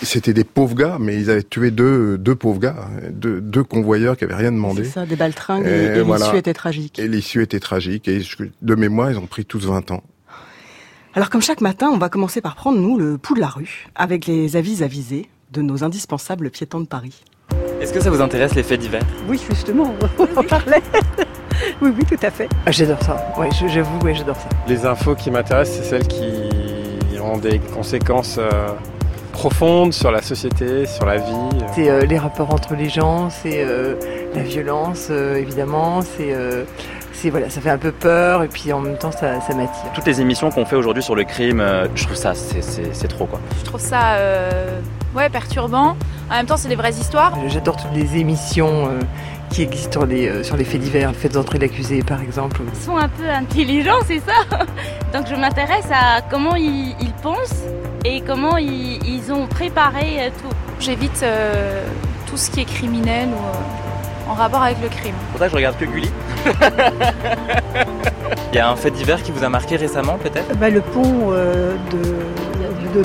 c'était 0.01 0.33
des 0.33 0.43
pauvres 0.43 0.75
gars, 0.75 0.97
mais 0.99 1.15
ils 1.15 1.29
avaient 1.29 1.43
tué 1.43 1.71
deux, 1.71 2.17
deux 2.17 2.35
pauvres 2.35 2.59
gars, 2.59 2.87
deux, 3.11 3.41
deux 3.41 3.63
convoyeurs 3.63 4.17
qui 4.17 4.23
avaient 4.23 4.35
rien 4.35 4.51
demandé. 4.51 4.83
C'est 4.83 4.91
ça, 4.91 5.05
des 5.05 5.15
baltringues. 5.15 5.65
Et, 5.65 5.97
et, 5.97 6.03
l'issue 6.03 6.37
était 6.37 6.53
tragique. 6.53 6.99
Et 6.99 7.07
l'issue 7.07 7.41
était 7.41 7.59
tragique. 7.59 8.07
Et 8.07 8.21
de 8.61 8.75
mémoire, 8.75 9.11
ils 9.11 9.17
ont 9.17 9.27
pris 9.27 9.45
tous 9.45 9.65
20 9.65 9.91
ans. 9.91 10.03
Alors, 11.15 11.31
comme 11.31 11.41
chaque 11.41 11.61
matin, 11.61 11.89
on 11.91 11.97
va 11.97 12.07
commencer 12.07 12.39
par 12.39 12.55
prendre, 12.55 12.77
nous, 12.77 12.95
le 12.99 13.17
pouls 13.17 13.33
de 13.33 13.39
la 13.39 13.47
rue, 13.47 13.87
avec 13.95 14.27
les 14.27 14.55
avis 14.55 14.83
avisés 14.83 15.27
de 15.51 15.63
nos 15.63 15.83
indispensables 15.83 16.51
piétons 16.51 16.81
de 16.81 16.85
Paris. 16.85 17.23
Est-ce 17.81 17.91
que 17.91 17.99
ça 17.99 18.11
vous 18.11 18.21
intéresse 18.21 18.53
les 18.53 18.61
faits 18.61 18.79
divers? 18.79 19.01
Oui, 19.27 19.41
justement, 19.49 19.95
on 20.19 20.43
parlait. 20.43 20.83
oui, 21.81 21.91
oui, 21.97 22.05
tout 22.05 22.23
à 22.23 22.29
fait. 22.29 22.47
Ah, 22.63 22.71
j'adore 22.71 23.01
ça. 23.01 23.33
Oui, 23.39 23.47
j'avoue, 23.67 23.97
oui, 24.03 24.13
j'adore 24.13 24.35
ça. 24.35 24.49
Les 24.67 24.85
infos 24.85 25.15
qui 25.15 25.31
m'intéressent, 25.31 25.77
c'est 25.77 25.89
celles 25.89 26.07
qui 26.07 27.19
ont 27.19 27.37
des 27.39 27.57
conséquences 27.57 28.37
euh, 28.37 28.75
profondes 29.39 29.93
sur 29.93 30.11
la 30.11 30.21
société, 30.21 30.85
sur 30.85 31.05
la 31.05 31.15
vie. 31.15 31.33
C'est 31.73 31.89
euh, 31.89 32.01
les 32.01 32.17
rapports 32.17 32.53
entre 32.53 32.75
les 32.75 32.89
gens, 32.89 33.29
c'est 33.29 33.63
euh, 33.63 33.95
la 34.35 34.43
violence, 34.43 35.07
euh, 35.09 35.37
évidemment, 35.37 36.01
c'est 36.01 36.35
voilà, 37.29 37.49
ça 37.49 37.59
fait 37.59 37.69
un 37.69 37.77
peu 37.77 37.91
peur 37.91 38.43
et 38.43 38.47
puis 38.47 38.71
en 38.71 38.79
même 38.79 38.97
temps 38.97 39.11
ça, 39.11 39.41
ça 39.41 39.53
m'attire. 39.53 39.91
Toutes 39.93 40.05
les 40.05 40.21
émissions 40.21 40.49
qu'on 40.51 40.65
fait 40.65 40.77
aujourd'hui 40.77 41.03
sur 41.03 41.15
le 41.15 41.25
crime, 41.25 41.61
je 41.95 42.03
trouve 42.05 42.15
ça 42.15 42.33
c'est 42.33 43.07
trop 43.07 43.25
quoi. 43.25 43.39
Je 43.59 43.65
trouve 43.65 43.81
ça 43.81 44.13
euh, 44.13 44.79
ouais 45.15 45.29
perturbant. 45.29 45.95
En 46.29 46.33
même 46.33 46.45
temps 46.45 46.57
c'est 46.57 46.69
des 46.69 46.75
vraies 46.75 46.93
histoires. 46.93 47.33
J'adore 47.47 47.77
toutes 47.77 47.93
les 47.93 48.17
émissions 48.17 48.87
euh, 48.87 48.99
qui 49.49 49.63
existent 49.63 49.99
sur 50.01 50.05
les, 50.05 50.27
euh, 50.27 50.43
sur 50.43 50.55
les 50.55 50.63
faits 50.63 50.81
divers, 50.81 51.09
le 51.09 51.15
fait 51.15 51.29
d'entrer 51.29 51.57
l'accusé 51.57 52.03
par 52.03 52.21
exemple. 52.21 52.61
Ils 52.73 52.81
sont 52.81 52.97
un 52.97 53.09
peu 53.09 53.27
intelligents 53.29 53.99
c'est 54.05 54.19
ça. 54.19 54.57
Donc 55.13 55.27
je 55.27 55.35
m'intéresse 55.35 55.87
à 55.91 56.21
comment 56.21 56.55
ils, 56.55 56.95
ils, 57.01 57.13
pensent 57.21 57.65
et 58.05 58.21
comment 58.21 58.57
ils, 58.57 58.99
ils 59.05 59.31
ont 59.33 59.47
préparé 59.47 60.31
tout. 60.41 60.55
J'évite 60.79 61.25
tout 62.27 62.37
ce 62.37 62.49
qui 62.51 62.61
est 62.61 62.65
criminel 62.65 63.27
ou 63.29 63.88
en 64.29 64.33
rapport 64.33 64.61
avec 64.61 64.81
le 64.81 64.89
crime. 64.89 65.15
Pour 65.31 65.39
ça 65.39 65.49
je 65.49 65.55
regarde 65.55 65.77
que 65.77 65.85
Gulli. 65.85 66.09
Il 68.51 68.55
y 68.55 68.59
a 68.59 68.69
un 68.69 68.75
fait 68.75 68.91
divers 68.91 69.21
qui 69.21 69.31
vous 69.31 69.43
a 69.43 69.49
marqué 69.49 69.75
récemment 69.75 70.17
peut-être? 70.17 70.55
Bah, 70.57 70.69
Le 70.69 70.81
pont 70.81 71.31
euh, 71.31 71.75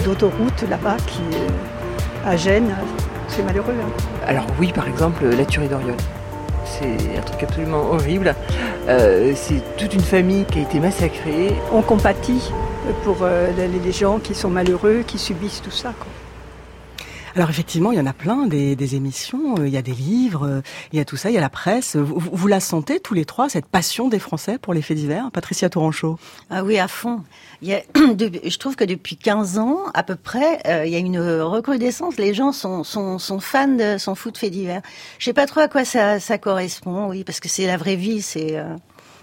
d'autoroute 0.05 0.65
de, 0.65 0.71
là-bas 0.71 0.97
qui 1.07 1.23
est 1.37 2.29
à 2.29 2.37
Gênes, 2.37 2.75
c'est 3.29 3.43
malheureux. 3.43 3.75
Hein. 3.79 3.91
Alors 4.27 4.47
oui, 4.59 4.73
par 4.73 4.89
exemple, 4.89 5.25
la 5.27 5.45
tuerie 5.45 5.69
d'Oriol. 5.69 5.97
C'est 6.65 7.19
un 7.19 7.21
truc 7.21 7.43
absolument 7.43 7.91
horrible. 7.93 8.35
Euh, 8.89 9.33
c'est 9.35 9.63
toute 9.77 9.93
une 9.95 10.01
famille 10.01 10.45
qui 10.47 10.61
a 10.61 10.63
été 10.63 10.81
massacrée. 10.81 11.55
On 11.73 11.83
compatit 11.83 12.51
pour 13.05 13.19
euh, 13.23 13.51
les 13.57 13.93
gens 13.93 14.19
qui 14.19 14.35
sont 14.35 14.49
malheureux, 14.51 15.05
qui 15.07 15.19
subissent 15.19 15.63
tout 15.63 15.71
ça. 15.71 15.93
Quoi. 15.99 16.09
Alors 17.37 17.51
effectivement, 17.51 17.91
il 17.91 17.99
y 17.99 18.01
en 18.01 18.07
a 18.07 18.13
plein, 18.13 18.47
des, 18.47 18.77
des 18.77 18.95
émissions, 18.95 19.57
euh, 19.59 19.67
il 19.67 19.75
y 19.75 19.77
a 19.77 19.83
des 19.83 19.93
livres, 19.93 20.47
euh, 20.47 20.61
il 20.93 20.99
y 20.99 21.01
a 21.01 21.05
tout 21.05 21.17
ça, 21.17 21.31
il 21.31 21.35
y 21.35 21.39
a 21.39 21.41
la 21.41 21.49
presse. 21.49 21.97
Vous, 21.97 22.21
vous- 22.21 22.47
la 22.47 22.61
sentez 22.61 23.01
tous 23.01 23.15
les 23.15 23.25
trois, 23.25 23.49
cette 23.49 23.67
passion 23.67 24.07
des 24.09 24.21
Français 24.21 24.57
pour 24.59 24.73
les 24.73 24.83
faits 24.83 24.97
divers 24.97 25.31
Patricia 25.33 25.69
Tourangeau 25.69 26.17
Ah 26.49 26.63
oui, 26.63 26.79
à 26.79 26.87
fond. 26.87 27.23
Il 27.61 27.69
y 27.71 27.75
a, 27.75 27.81
de- 28.15 28.31
je 28.49 28.59
trouve 28.59 28.77
que 28.77 28.85
depuis 28.85 29.17
15 29.17 29.59
ans, 29.59 29.79
à 29.95 30.05
peu 30.05 30.15
près, 30.15 30.61
euh, 30.69 30.87
il 30.87 30.93
y 30.93 30.97
a 30.97 31.01
une 31.01 31.19
recrudescence. 31.19 32.19
Les 32.19 32.35
gens 32.35 32.53
sont, 32.53 32.85
sont, 32.85 33.19
sont 33.19 33.41
fans 33.41 33.67
de 33.67 33.99
son 33.99 34.15
foot 34.15 34.39
fait 34.39 34.51
divers. 34.51 34.83
Je 35.19 35.25
sais 35.25 35.33
pas 35.33 35.47
trop 35.47 35.61
à 35.61 35.67
quoi 35.69 35.85
ça, 35.85 36.21
ça 36.21 36.39
correspond, 36.39 37.09
oui, 37.09 37.25
parce 37.25 37.41
que 37.41 37.49
c'est 37.49 37.67
la 37.67 37.77
vraie 37.77 37.97
vie, 37.97 38.23
c'est... 38.23 38.57
Euh... 38.57 38.77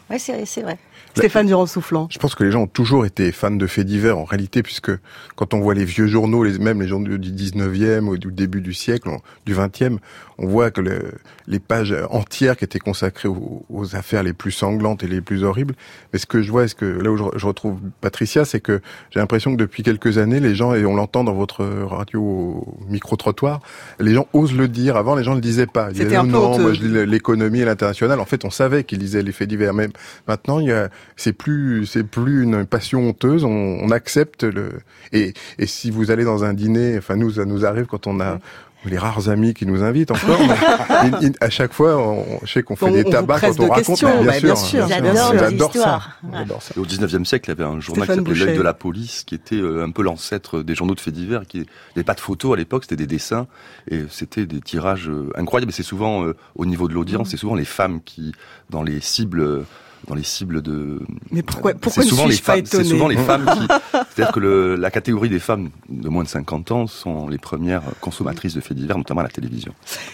Ouais, 0.09 0.19
c'est 0.19 0.61
vrai. 0.61 0.77
Stéphane 1.15 1.47
Durand-Soufflant. 1.47 2.07
Je 2.11 2.17
pense 2.19 2.35
que 2.35 2.43
les 2.43 2.51
gens 2.51 2.61
ont 2.63 2.67
toujours 2.67 3.05
été 3.05 3.31
fans 3.31 3.51
de 3.51 3.67
faits 3.67 3.85
divers 3.85 4.17
en 4.17 4.23
réalité, 4.23 4.63
puisque 4.63 4.91
quand 5.35 5.53
on 5.53 5.59
voit 5.59 5.73
les 5.73 5.85
vieux 5.85 6.07
journaux, 6.07 6.43
les, 6.43 6.57
même 6.59 6.81
les 6.81 6.87
journaux 6.87 7.17
du 7.17 7.31
19e 7.31 8.07
ou 8.07 8.17
du 8.17 8.31
début 8.31 8.61
du 8.61 8.73
siècle, 8.73 9.09
on- 9.09 9.19
du 9.45 9.53
20e, 9.53 9.97
on 10.43 10.47
voit 10.47 10.71
que 10.71 10.81
le- 10.81 11.11
les 11.47 11.59
pages 11.59 11.95
entières 12.09 12.57
qui 12.57 12.63
étaient 12.65 12.79
consacrées 12.79 13.27
aux, 13.29 13.63
aux 13.69 13.95
affaires 13.95 14.23
les 14.23 14.33
plus 14.33 14.51
sanglantes 14.51 15.03
et 15.03 15.07
les 15.07 15.21
plus 15.21 15.43
horribles. 15.43 15.75
Mais 16.11 16.19
ce 16.19 16.25
que 16.25 16.41
je 16.41 16.51
vois, 16.51 16.63
est-ce 16.63 16.75
que 16.75 16.85
là 16.85 17.11
où 17.11 17.17
je, 17.17 17.23
je 17.37 17.45
retrouve 17.45 17.77
Patricia, 18.01 18.43
c'est 18.43 18.59
que 18.59 18.81
j'ai 19.11 19.19
l'impression 19.19 19.51
que 19.51 19.57
depuis 19.57 19.83
quelques 19.83 20.17
années, 20.17 20.39
les 20.39 20.55
gens, 20.55 20.73
et 20.73 20.85
on 20.85 20.95
l'entend 20.95 21.23
dans 21.23 21.33
votre 21.35 21.63
radio 21.63 22.21
au 22.21 22.77
micro-trottoir, 22.89 23.59
les 23.99 24.13
gens 24.13 24.27
osent 24.33 24.55
le 24.55 24.67
dire. 24.67 24.95
Avant, 24.97 25.15
les 25.15 25.23
gens 25.23 25.31
ne 25.31 25.35
le 25.35 25.41
disaient 25.41 25.67
pas. 25.67 25.89
Ils 25.91 25.93
disaient, 26.05 26.15
un 26.15 26.23
non, 26.23 26.57
moi 26.59 26.73
je 26.73 26.81
lis 26.83 27.05
l'économie 27.05 27.59
et 27.59 27.65
l'international. 27.65 28.19
En 28.19 28.25
fait, 28.25 28.43
on 28.43 28.49
savait 28.49 28.83
qu'ils 28.83 28.99
lisaient 28.99 29.21
les 29.23 29.31
faits 29.31 29.47
divers. 29.49 29.73
Mais 29.73 29.89
maintenant, 30.27 30.59
il 30.59 30.67
y 30.67 30.71
a, 30.71 30.89
c'est 31.17 31.33
plus, 31.33 31.85
c'est 31.85 32.03
plus 32.03 32.43
une 32.43 32.65
passion 32.65 33.07
honteuse. 33.07 33.43
On, 33.43 33.49
on 33.81 33.91
accepte 33.91 34.43
le. 34.43 34.69
Et, 35.11 35.33
et 35.59 35.65
si 35.67 35.91
vous 35.91 36.09
allez 36.09 36.23
dans 36.23 36.43
un 36.43 36.53
dîner, 36.53 36.97
enfin 36.97 37.15
nous, 37.15 37.31
ça 37.31 37.45
nous 37.45 37.65
arrive 37.65 37.85
quand 37.85 38.07
on 38.07 38.19
a 38.19 38.39
les 38.85 38.97
rares 38.97 39.29
amis 39.29 39.53
qui 39.53 39.65
nous 39.65 39.83
invitent 39.83 40.11
encore. 40.11 40.39
à 41.41 41.49
chaque 41.49 41.73
fois, 41.73 41.97
on, 41.97 42.39
je 42.43 42.51
sais 42.51 42.63
qu'on 42.63 42.75
fait 42.75 42.85
On- 42.85 42.91
des 42.91 43.03
tabacs 43.03 43.41
quand 43.41 43.59
on 43.59 43.65
de 43.65 43.69
raconte. 43.69 44.01
bah, 44.01 44.39
bien 44.41 44.55
sûr, 44.55 44.85
bien 44.87 45.03
J'adore 45.03 45.27
sûr, 45.29 45.39
j'adore 45.39 45.73
ça. 45.73 46.01
J'adore 46.33 46.61
ça. 46.61 46.73
Et 46.75 46.79
au 46.79 46.85
19e 46.85 47.25
siècle, 47.25 47.49
il 47.49 47.59
y 47.59 47.61
avait 47.61 47.69
un 47.71 47.79
journal 47.79 48.05
Stéphane 48.05 48.23
qui 48.23 48.31
s'appelait 48.31 48.45
L'œil 48.45 48.57
de 48.57 48.63
la 48.63 48.73
police, 48.73 49.23
qui 49.23 49.35
était 49.35 49.55
euh, 49.55 49.83
un 49.85 49.91
peu 49.91 50.01
l'ancêtre 50.01 50.61
des 50.63 50.73
journaux 50.75 50.95
de 50.95 50.99
faits 50.99 51.13
divers. 51.13 51.45
Qui... 51.45 51.57
Il 51.59 51.61
n'y 51.61 51.67
avait 51.97 52.03
pas 52.03 52.15
de 52.15 52.19
photos 52.19 52.53
à 52.53 52.57
l'époque, 52.57 52.83
c'était 52.83 52.95
des 52.95 53.07
dessins. 53.07 53.47
Et 53.89 54.01
c'était 54.09 54.45
des 54.45 54.61
tirages 54.61 55.09
euh, 55.09 55.29
incroyables. 55.35 55.71
Et 55.71 55.75
c'est 55.75 55.83
souvent, 55.83 56.25
euh, 56.25 56.35
au 56.55 56.65
niveau 56.65 56.87
de 56.87 56.93
l'audience, 56.93 57.29
c'est 57.29 57.37
souvent 57.37 57.55
les 57.55 57.65
femmes 57.65 58.01
qui, 58.03 58.33
dans 58.69 58.83
les 58.83 58.99
cibles... 58.99 59.63
dans 60.07 60.15
les 60.15 60.23
cibles 60.23 60.61
de. 60.61 60.99
Mais 61.31 61.43
pourquoi, 61.43 61.73
pourquoi 61.73 62.03
ne 62.03 62.09
souvent 62.09 62.27
pas 62.27 62.31
femmes. 62.31 62.65
C'est 62.65 62.83
souvent 62.83 63.07
les 63.07 63.17
femmes 63.25 63.45
qui. 63.45 63.67
C'est-à-dire 63.91 64.33
que 64.33 64.39
le, 64.39 64.75
la 64.75 64.91
catégorie 64.91 65.29
des 65.29 65.39
femmes 65.39 65.69
de 65.89 66.09
moins 66.09 66.23
de 66.23 66.29
50 66.29 66.71
ans 66.71 66.87
sont 66.87 67.27
les 67.27 67.37
premières 67.37 67.83
consommatrices 67.99 68.53
de 68.53 68.61
faits 68.61 68.77
divers, 68.77 68.97
notamment 68.97 69.21
à 69.21 69.25
la 69.25 69.29
télévision. 69.29 69.73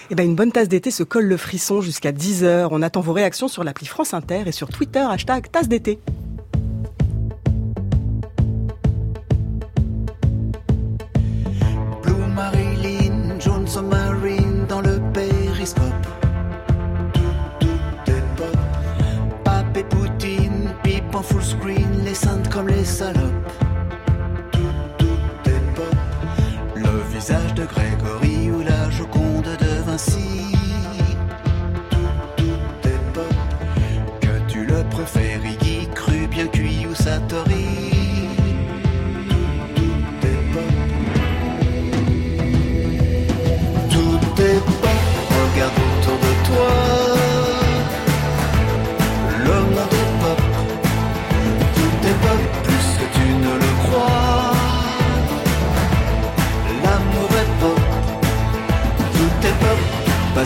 Eh 0.09 0.15
ben, 0.15 0.25
une 0.25 0.35
bonne 0.35 0.51
tasse 0.51 0.69
d'été 0.69 0.91
se 0.91 1.03
colle 1.03 1.25
le 1.25 1.37
frisson 1.37 1.81
jusqu'à 1.81 2.11
10h. 2.11 2.67
On 2.71 2.81
attend 2.81 3.01
vos 3.01 3.13
réactions 3.13 3.47
sur 3.47 3.63
l'appli 3.63 3.85
France 3.85 4.13
Inter 4.13 4.43
et 4.45 4.51
sur 4.51 4.69
Twitter, 4.69 5.05
hashtag 5.09 5.51
tasse 5.51 5.67
d'été. 5.67 5.99
Salopes. 22.87 23.53
Tout, 24.51 24.59
tout 24.97 25.49
est 25.49 25.75
pop. 25.75 25.95
Le 26.75 27.13
visage 27.13 27.53
de 27.53 27.65
Grégory 27.65 28.36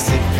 passé 0.01 0.30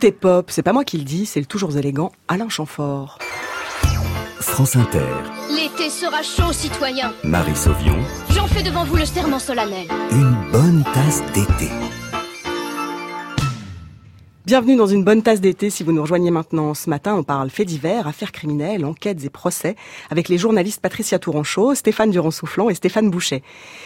Tout 0.00 0.06
est 0.06 0.12
pop, 0.12 0.50
c'est 0.50 0.62
pas 0.62 0.72
moi 0.72 0.82
qui 0.82 0.96
le 0.96 1.04
dis, 1.04 1.26
c'est 1.26 1.40
le 1.40 1.46
toujours 1.46 1.76
élégant 1.76 2.10
Alain 2.26 2.48
Chamfort. 2.48 3.18
France 4.40 4.74
Inter. 4.74 5.04
L'été 5.50 5.90
sera 5.90 6.22
chaud, 6.22 6.54
citoyens. 6.54 7.12
Marie 7.22 7.54
Sauvion. 7.54 7.98
J'en 8.30 8.46
fais 8.46 8.62
devant 8.62 8.84
vous 8.84 8.96
le 8.96 9.04
serment 9.04 9.38
solennel. 9.38 9.88
Une 10.10 10.34
bonne 10.52 10.84
tasse 10.94 11.22
d'été. 11.34 11.68
Bienvenue 14.50 14.74
dans 14.74 14.88
une 14.88 15.04
bonne 15.04 15.22
tasse 15.22 15.40
d'été 15.40 15.70
si 15.70 15.84
vous 15.84 15.92
nous 15.92 16.02
rejoignez 16.02 16.32
maintenant. 16.32 16.74
Ce 16.74 16.90
matin, 16.90 17.14
on 17.14 17.22
parle 17.22 17.50
faits 17.50 17.68
divers, 17.68 18.08
affaires 18.08 18.32
criminelles, 18.32 18.84
enquêtes 18.84 19.24
et 19.24 19.30
procès 19.30 19.76
avec 20.10 20.28
les 20.28 20.38
journalistes 20.38 20.80
Patricia 20.80 21.20
Touranchot, 21.20 21.76
Stéphane 21.76 22.10
Durand-Soufflant 22.10 22.68
et 22.68 22.74
Stéphane 22.74 23.10
Boucher. 23.10 23.44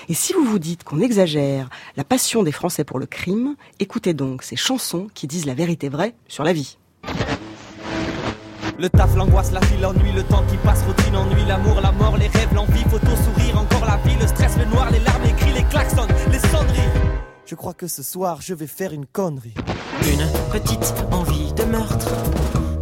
Et 0.08 0.14
si 0.14 0.32
vous 0.32 0.42
vous 0.42 0.58
dites 0.58 0.82
qu'on 0.82 1.00
exagère 1.00 1.68
la 1.98 2.04
passion 2.04 2.42
des 2.42 2.50
Français 2.50 2.82
pour 2.82 2.98
le 2.98 3.04
crime, 3.04 3.56
écoutez 3.78 4.14
donc 4.14 4.42
ces 4.42 4.56
chansons 4.56 5.08
qui 5.12 5.26
disent 5.26 5.44
la 5.44 5.52
vérité 5.52 5.90
vraie 5.90 6.14
sur 6.28 6.44
la 6.44 6.54
vie. 6.54 6.78
Le 8.78 8.88
taf, 8.88 9.14
l'angoisse, 9.16 9.52
la 9.52 9.60
l'ennui, 9.82 10.12
le 10.12 10.22
temps 10.22 10.44
qui 10.50 10.56
passe, 10.56 10.82
l'amour, 11.46 11.80
la 11.82 11.92
crois 17.64 17.72
que 17.72 17.86
ce 17.86 18.02
soir, 18.02 18.42
je 18.42 18.52
vais 18.52 18.66
faire 18.66 18.92
une 18.92 19.06
connerie. 19.06 19.54
Une 20.02 20.28
petite 20.52 20.92
envie 21.10 21.50
de 21.54 21.64
meurtre 21.64 22.10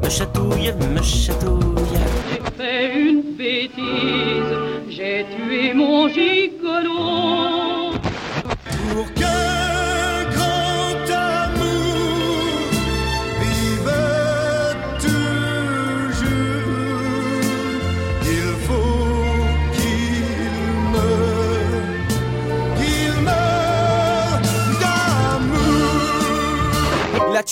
me 0.02 0.10
chatouille, 0.10 0.72
me 0.72 1.00
chatouille. 1.00 2.00
J'ai 2.28 2.50
fait 2.56 2.92
une 2.92 3.36
bêtise, 3.36 4.56
j'ai 4.88 5.24
tué 5.36 5.72
mon 5.72 6.08
gigolo. 6.08 7.92
Pour 8.92 9.14
qu'un 9.14 9.51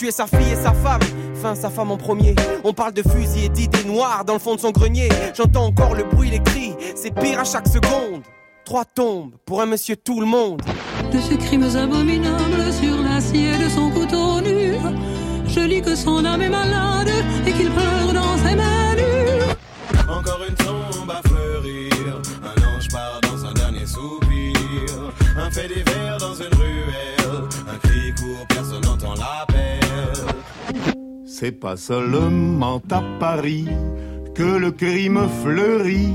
tué 0.00 0.10
sa 0.10 0.26
fille 0.26 0.52
et 0.52 0.56
sa 0.56 0.72
femme. 0.72 1.02
Enfin, 1.36 1.54
sa 1.54 1.68
femme 1.68 1.90
en 1.90 1.98
premier. 1.98 2.34
On 2.64 2.72
parle 2.72 2.94
de 2.94 3.02
fusil 3.02 3.44
et 3.44 3.48
d'idées 3.50 3.84
noires 3.84 4.24
dans 4.24 4.32
le 4.32 4.38
fond 4.38 4.54
de 4.54 4.60
son 4.60 4.70
grenier. 4.70 5.10
J'entends 5.36 5.66
encore 5.66 5.94
le 5.94 6.04
bruit, 6.04 6.30
les 6.30 6.42
cris. 6.42 6.74
C'est 6.94 7.14
pire 7.14 7.38
à 7.38 7.44
chaque 7.44 7.68
seconde. 7.68 8.22
Trois 8.64 8.86
tombes 8.86 9.32
pour 9.44 9.60
un 9.60 9.66
monsieur 9.66 9.96
tout 9.96 10.20
le 10.20 10.26
monde. 10.26 10.62
De 11.12 11.20
ces 11.20 11.36
crimes 11.36 11.76
abominables 11.76 12.72
sur 12.72 12.96
l'acier 13.02 13.58
de 13.58 13.68
son 13.68 13.90
couteau 13.90 14.40
nu, 14.40 14.76
je 15.46 15.60
lis 15.60 15.82
que 15.82 15.94
son 15.94 16.24
âme 16.24 16.40
est 16.40 16.48
malade 16.48 17.10
et 17.46 17.52
qu'il 17.52 17.70
pleure 17.70 18.12
dans 18.14 18.38
ses 18.38 18.54
mains 18.54 18.94
nues. 18.94 20.08
Encore 20.08 20.40
une 20.48 20.54
tombe 20.54 21.10
à 21.10 21.28
fleurir, 21.28 22.22
un 22.42 22.76
ange 22.76 22.88
part 22.88 23.20
dans 23.22 23.44
un 23.44 23.52
dernier 23.52 23.86
soupir, 23.86 25.12
un 25.36 25.50
fait 25.50 25.68
divers 25.68 26.16
dans 26.18 26.34
une 26.34 26.54
ruelle, 26.54 27.48
un 27.68 27.76
cri 27.86 28.14
court, 28.14 28.46
personne 28.48 28.82
n'entend 28.82 29.14
l'appel. 29.14 29.49
C'est 31.40 31.52
pas 31.52 31.78
seulement 31.78 32.82
à 32.90 33.00
Paris 33.18 33.66
que 34.34 34.42
le 34.42 34.72
crime 34.72 35.26
fleurit. 35.42 36.12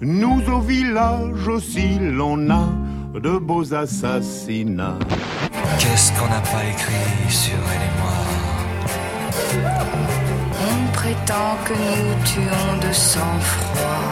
Nous 0.00 0.40
au 0.50 0.60
village 0.60 1.46
aussi 1.46 1.98
l'on 2.00 2.48
a 2.48 2.66
de 3.12 3.36
beaux 3.36 3.74
assassinats. 3.74 4.98
Qu'est-ce 5.78 6.10
qu'on 6.12 6.28
n'a 6.30 6.40
pas 6.40 6.64
écrit 6.72 7.28
sur 7.28 7.58
elle 7.74 7.82
et 7.82 7.94
moi? 8.00 8.18
On 10.70 10.92
prétend 10.92 11.58
que 11.66 11.74
nous 11.74 12.14
tuons 12.24 12.76
de 12.80 12.92
sang-froid. 12.94 14.04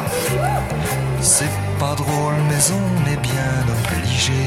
C'est 1.22 1.56
pas 1.80 1.94
drôle, 1.94 2.34
mais 2.50 2.62
on 2.82 3.10
est 3.12 3.22
bien 3.22 3.64
obligé. 3.78 4.42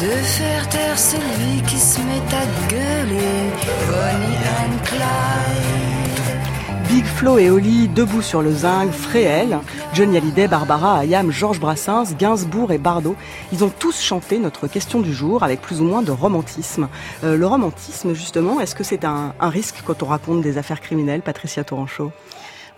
De 0.00 0.06
faire 0.06 0.66
taire 0.70 0.98
celui 0.98 1.60
qui 1.68 1.76
se 1.76 2.00
met 2.00 2.22
à 2.34 2.46
gueuler. 2.70 3.50
Bonnie 3.86 4.38
and 4.56 4.78
Clyde. 4.84 6.88
Big 6.88 7.04
Flo 7.04 7.36
et 7.36 7.50
Oli, 7.50 7.86
Debout 7.86 8.22
sur 8.22 8.40
le 8.40 8.50
zinc, 8.50 8.92
Fréhel, 8.92 9.58
Johnny 9.92 10.16
Hallyday, 10.16 10.48
Barbara, 10.48 11.00
Ayam, 11.00 11.30
Georges 11.30 11.60
Brassens, 11.60 12.14
Gainsbourg 12.18 12.72
et 12.72 12.78
Bardot. 12.78 13.14
Ils 13.52 13.62
ont 13.62 13.68
tous 13.68 14.00
chanté 14.00 14.38
notre 14.38 14.68
question 14.68 15.00
du 15.00 15.12
jour 15.12 15.42
avec 15.42 15.60
plus 15.60 15.82
ou 15.82 15.84
moins 15.84 16.00
de 16.00 16.12
romantisme. 16.12 16.88
Euh, 17.22 17.36
le 17.36 17.46
romantisme, 17.46 18.14
justement, 18.14 18.58
est-ce 18.58 18.74
que 18.74 18.84
c'est 18.84 19.04
un, 19.04 19.34
un 19.38 19.50
risque 19.50 19.82
quand 19.84 20.02
on 20.02 20.06
raconte 20.06 20.40
des 20.40 20.56
affaires 20.56 20.80
criminelles, 20.80 21.20
Patricia 21.20 21.62
Touranchot 21.62 22.10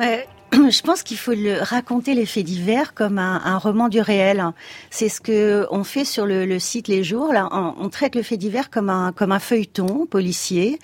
Ouais, 0.00 0.26
je 0.70 0.82
pense 0.82 1.02
qu'il 1.02 1.16
faut 1.16 1.32
le, 1.32 1.62
raconter 1.62 2.12
les 2.14 2.26
faits 2.26 2.44
divers 2.44 2.92
comme 2.92 3.18
un, 3.18 3.40
un 3.42 3.56
roman 3.56 3.88
du 3.88 4.00
réel. 4.00 4.44
C'est 4.90 5.08
ce 5.08 5.20
que 5.20 5.66
on 5.70 5.82
fait 5.82 6.04
sur 6.04 6.26
le, 6.26 6.44
le 6.44 6.58
site 6.58 6.88
Les 6.88 7.02
Jours. 7.02 7.32
Là, 7.32 7.48
on, 7.52 7.74
on, 7.78 7.88
traite 7.88 8.14
le 8.14 8.22
fait 8.22 8.36
divers 8.36 8.68
comme 8.68 8.90
un 8.90 9.12
comme 9.12 9.32
un 9.32 9.38
feuilleton 9.38 10.04
policier. 10.04 10.78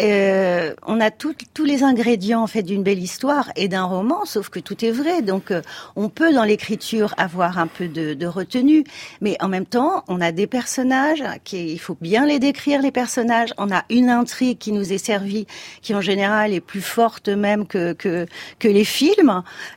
Euh, 0.00 0.74
on 0.86 1.00
a 1.00 1.10
tout, 1.10 1.34
tous 1.52 1.66
les 1.66 1.82
ingrédients 1.82 2.42
en 2.42 2.46
fait 2.46 2.62
d'une 2.62 2.82
belle 2.82 3.02
histoire 3.02 3.50
et 3.56 3.68
d'un 3.68 3.84
roman, 3.84 4.24
sauf 4.24 4.48
que 4.48 4.58
tout 4.58 4.82
est 4.82 4.90
vrai. 4.90 5.20
Donc, 5.20 5.50
euh, 5.50 5.60
on 5.94 6.08
peut 6.08 6.32
dans 6.32 6.44
l'écriture 6.44 7.14
avoir 7.18 7.58
un 7.58 7.66
peu 7.66 7.88
de, 7.88 8.14
de, 8.14 8.26
retenue, 8.26 8.84
mais 9.20 9.36
en 9.40 9.48
même 9.48 9.66
temps, 9.66 10.04
on 10.08 10.22
a 10.22 10.32
des 10.32 10.46
personnages 10.46 11.22
qui 11.44 11.72
il 11.72 11.78
faut 11.78 11.98
bien 12.00 12.24
les 12.24 12.38
décrire 12.38 12.80
les 12.80 12.90
personnages. 12.90 13.52
On 13.58 13.70
a 13.70 13.84
une 13.90 14.08
intrigue 14.08 14.56
qui 14.56 14.72
nous 14.72 14.94
est 14.94 14.98
servie, 14.98 15.46
qui 15.82 15.94
en 15.94 16.00
général 16.00 16.54
est 16.54 16.60
plus 16.60 16.80
forte 16.80 17.28
même 17.28 17.66
que 17.66 17.92
que, 17.92 18.26
que 18.58 18.68
les 18.68 18.84
films. 18.84 19.01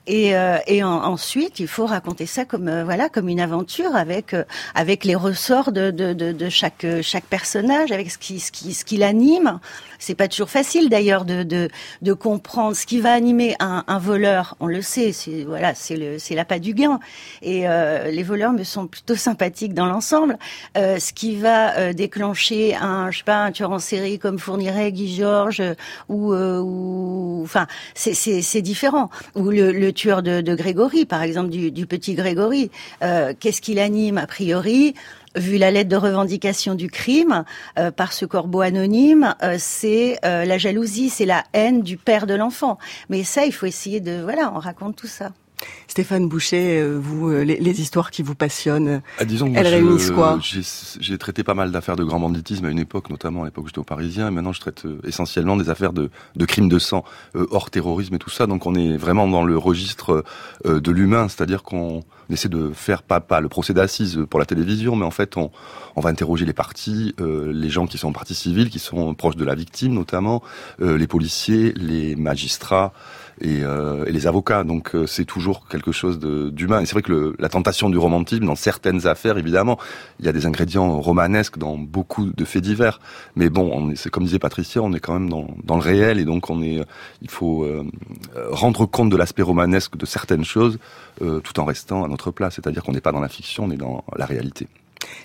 Et, 0.08 0.36
euh, 0.36 0.58
et 0.68 0.84
en, 0.84 1.04
ensuite, 1.04 1.60
il 1.60 1.68
faut 1.68 1.86
raconter 1.86 2.26
ça 2.26 2.46
comme 2.46 2.68
euh, 2.68 2.84
voilà 2.84 3.10
comme 3.10 3.30
une 3.30 3.40
aventure 3.40 3.96
avec 3.96 4.34
euh, 4.34 4.44
avec 4.74 5.04
les 5.04 5.16
ressorts 5.16 5.72
de, 5.72 5.92
de, 5.92 6.14
de, 6.14 6.32
de 6.32 6.50
chaque 6.50 6.86
chaque 7.02 7.26
personnage, 7.26 7.92
avec 7.92 8.12
ce 8.12 8.18
qui 8.18 8.40
ce 8.40 8.52
qui 8.52 8.74
ce 8.74 8.86
qui 8.86 8.98
l'anime. 8.98 9.60
C'est 10.06 10.14
pas 10.14 10.28
toujours 10.28 10.52
facile 10.52 10.88
d'ailleurs 10.88 11.26
de, 11.26 11.42
de, 11.42 11.68
de 12.04 12.14
comprendre 12.14 12.76
ce 12.76 12.86
qui 12.86 13.02
va 13.02 13.12
animer 13.12 13.56
un, 13.60 13.84
un 13.88 13.98
voleur. 13.98 14.56
On 14.60 14.68
le 14.68 14.84
sait, 14.84 15.12
c'est 15.14 15.44
voilà, 15.46 15.74
c'est 15.74 15.96
le 15.96 16.20
c'est 16.20 16.36
l'appât 16.36 16.60
du 16.60 16.76
gain. 16.76 17.00
Et 17.42 17.68
euh, 17.68 18.12
les 18.12 18.22
voleurs 18.22 18.54
me 18.54 18.64
sont 18.64 18.86
plutôt 18.86 19.16
sympathiques 19.16 19.74
dans 19.74 19.88
l'ensemble. 19.88 20.38
Euh, 20.78 21.00
ce 21.00 21.12
qui 21.12 21.38
va 21.38 21.76
euh, 21.80 21.94
déclencher 21.94 22.76
un 22.76 23.10
je 23.10 23.18
sais 23.18 23.24
pas 23.24 23.46
un 23.46 23.52
tueur 23.52 23.72
en 23.72 23.80
série 23.80 24.20
comme 24.20 24.38
fournirait 24.38 24.92
Guy 24.92 25.16
Georges 25.16 25.64
ou 26.08 26.36
ou 26.36 27.42
enfin 27.44 27.66
c'est 27.96 28.14
c'est 28.14 28.62
différent. 28.62 29.10
Ou 29.34 29.50
le, 29.50 29.72
le 29.72 29.92
tueur 29.92 30.22
de, 30.22 30.42
de 30.42 30.54
Grégory 30.54 31.06
par 31.06 31.24
exemple 31.24 31.50
du, 31.50 31.72
du 31.72 31.88
petit 31.88 32.14
Grégory. 32.14 32.70
Qu'est-ce 33.02 33.62
qui 33.62 33.74
l'anime 33.74 34.20
a 34.20 34.28
priori? 34.28 34.94
Vu 35.36 35.58
la 35.58 35.72
lettre 35.72 35.90
de 35.90 35.96
revendication 35.96 36.76
du 36.76 36.90
crime 36.90 37.44
euh, 37.78 37.92
par 37.92 38.14
ce 38.14 38.26
corbeau 38.26 38.62
anonyme, 38.62 39.36
euh, 39.44 39.56
c'est 39.60 40.18
euh, 40.26 40.46
la 40.46 40.58
jalousie, 40.58 41.10
c'est 41.10 41.26
la 41.26 41.44
haine 41.54 41.82
du 41.82 41.98
père 41.98 42.28
de 42.28 42.34
l'enfant. 42.34 42.78
Mais 43.10 43.24
ça, 43.24 43.46
il 43.46 43.52
faut 43.52 43.66
essayer 43.66 44.00
de 44.00 44.22
voilà, 44.22 44.52
on 44.56 44.60
raconte 44.60 44.96
tout 44.96 45.08
ça. 45.08 45.32
Stéphane 45.96 46.28
Boucher, 46.28 46.86
vous, 47.00 47.30
les, 47.30 47.56
les, 47.56 47.82
histoires 47.82 48.12
qui 48.12 48.22
vous 48.22 48.36
passionnent, 48.36 49.02
ah, 49.18 49.24
disons, 49.24 49.54
elles 49.56 49.66
je, 49.66 49.72
réunissent 49.72 50.12
quoi? 50.12 50.38
J'ai 50.42 51.18
traité 51.18 51.42
pas 51.42 51.54
mal 51.54 51.72
d'affaires 51.72 51.96
de 51.96 52.04
grand 52.04 52.20
banditisme 52.20 52.66
à 52.66 52.70
une 52.70 52.80
époque, 52.80 53.10
notamment 53.10 53.44
à 53.44 53.46
l'époque 53.46 53.64
où 53.64 53.68
j'étais 53.68 53.80
au 53.80 53.86
Parisien, 53.86 54.28
et 54.28 54.30
maintenant 54.30 54.52
je 54.52 54.60
traite 54.60 54.84
essentiellement 55.06 55.56
des 55.56 55.70
affaires 55.70 55.94
de, 55.94 56.10
de 56.36 56.46
crimes 56.46 56.68
de 56.68 56.80
sang, 56.80 57.06
euh, 57.38 57.48
hors 57.50 57.70
terrorisme 57.70 58.14
et 58.14 58.18
tout 58.18 58.30
ça. 58.30 58.46
Donc 58.46 58.66
on 58.66 58.76
est 58.76 58.98
vraiment 58.98 59.26
dans 59.26 59.46
le 59.46 59.58
registre 59.58 60.26
euh, 60.66 60.82
de 60.82 60.92
l'humain, 60.92 61.30
c'est-à-dire 61.30 61.64
qu'on 61.64 62.04
essaie 62.30 62.50
de 62.50 62.72
faire 62.74 63.02
pas, 63.02 63.22
pas 63.22 63.40
le 63.40 63.48
procès 63.48 63.74
d'assises 63.74 64.20
pour 64.30 64.42
la 64.42 64.46
télévision, 64.46 64.98
mais 64.98 65.06
en 65.06 65.12
fait 65.12 65.38
on, 65.38 65.50
on 65.96 66.02
va 66.02 66.10
interroger 66.10 66.46
les 66.46 66.52
parties, 66.52 67.16
euh, 67.22 67.54
les 67.54 67.70
gens 67.70 67.88
qui 67.88 67.98
sont 67.98 68.12
partie 68.12 68.36
civile, 68.36 68.70
qui 68.70 68.80
sont 68.80 69.14
proches 69.14 69.38
de 69.38 69.46
la 69.46 69.56
victime 69.56 69.94
notamment, 69.94 70.44
les 70.80 71.08
policiers, 71.08 71.72
les 71.78 72.18
magistrats 72.18 72.92
et, 73.42 73.64
euh, 73.64 74.06
et 74.06 74.12
les 74.12 74.28
avocats. 74.28 74.64
Donc 74.64 74.96
euh, 74.96 75.08
c'est 75.08 75.26
toujours 75.26 75.68
quelque 75.68 75.92
chose 75.92 76.20
d'humain. 76.20 76.82
Et 76.82 76.86
c'est 76.86 76.94
vrai 76.94 77.02
que 77.02 77.12
le, 77.12 77.36
la 77.40 77.50
tentation 77.50 77.90
du 77.90 77.98
romantisme, 77.98 78.46
dans 78.46 78.56
certaines 78.56 79.08
affaires, 79.08 79.38
évidemment, 79.38 79.78
il 80.20 80.26
y 80.26 80.30
a 80.30 80.34
des 80.34 80.46
ingrédients 80.46 81.00
romanesques 81.00 81.58
dans 81.58 81.78
beaucoup 81.78 82.26
de 82.26 82.46
faits 82.46 82.64
divers. 82.64 83.00
Mais 83.36 83.50
bon, 83.50 83.94
c'est 83.96 84.10
comme 84.10 84.24
disait 84.24 84.40
Patricia, 84.40 84.82
on 84.82 84.94
est 84.94 85.00
quand 85.00 85.14
même 85.14 85.30
dans, 85.30 85.48
dans, 85.64 85.76
le 85.76 85.82
réel 85.82 86.20
et 86.20 86.26
donc 86.26 86.50
on 86.50 86.62
est, 86.62 86.82
il 87.22 87.30
faut 87.30 87.64
euh, 87.64 87.84
rendre 88.52 88.86
compte 88.86 89.10
de 89.10 89.18
l'aspect 89.18 89.44
romanesque 89.44 89.98
de 89.98 90.06
certaines 90.06 90.46
choses 90.46 90.80
euh, 91.22 91.40
tout 91.40 91.60
en 91.60 91.66
restant 91.66 92.04
à 92.04 92.08
notre 92.08 92.32
place. 92.32 92.56
C'est-à-dire 92.56 92.84
qu'on 92.84 92.92
n'est 92.94 93.02
pas 93.02 93.12
dans 93.12 93.20
la 93.20 93.30
fiction, 93.30 93.66
on 93.66 93.72
est 93.72 93.78
dans 93.78 94.04
la 94.16 94.26
réalité. 94.26 94.68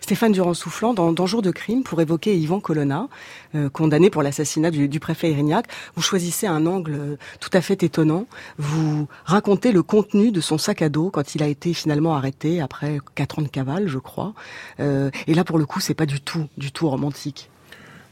Stéphane 0.00 0.32
Durand-Soufflant, 0.32 0.94
dans, 0.94 1.12
dans 1.12 1.26
Jour 1.26 1.42
de 1.42 1.50
crime, 1.50 1.82
pour 1.82 2.00
évoquer 2.00 2.36
Yvan 2.36 2.60
Colonna, 2.60 3.08
euh, 3.54 3.68
condamné 3.68 4.10
pour 4.10 4.22
l'assassinat 4.22 4.70
du, 4.70 5.00
préfet 5.00 5.30
Erignac, 5.30 5.66
vous 5.94 6.02
choisissez 6.02 6.46
un 6.46 6.66
angle 6.66 6.94
euh, 6.94 7.16
tout 7.40 7.50
à 7.52 7.60
fait 7.60 7.82
étonnant. 7.82 8.26
Vous 8.58 9.08
racontez 9.24 9.72
le 9.72 9.82
contenu 9.82 10.30
de 10.32 10.40
son 10.40 10.58
sac 10.58 10.82
à 10.82 10.88
dos 10.88 11.10
quand 11.10 11.34
il 11.34 11.42
a 11.42 11.46
été 11.46 11.74
finalement 11.74 12.14
arrêté 12.14 12.60
après 12.60 12.98
quatre 13.14 13.38
ans 13.38 13.42
de 13.42 13.48
cavale, 13.48 13.88
je 13.88 13.98
crois. 13.98 14.34
Euh, 14.80 15.10
et 15.26 15.34
là, 15.34 15.44
pour 15.44 15.58
le 15.58 15.66
coup, 15.66 15.80
c'est 15.80 15.94
pas 15.94 16.06
du 16.06 16.20
tout, 16.20 16.46
du 16.56 16.72
tout 16.72 16.88
romantique. 16.88 17.50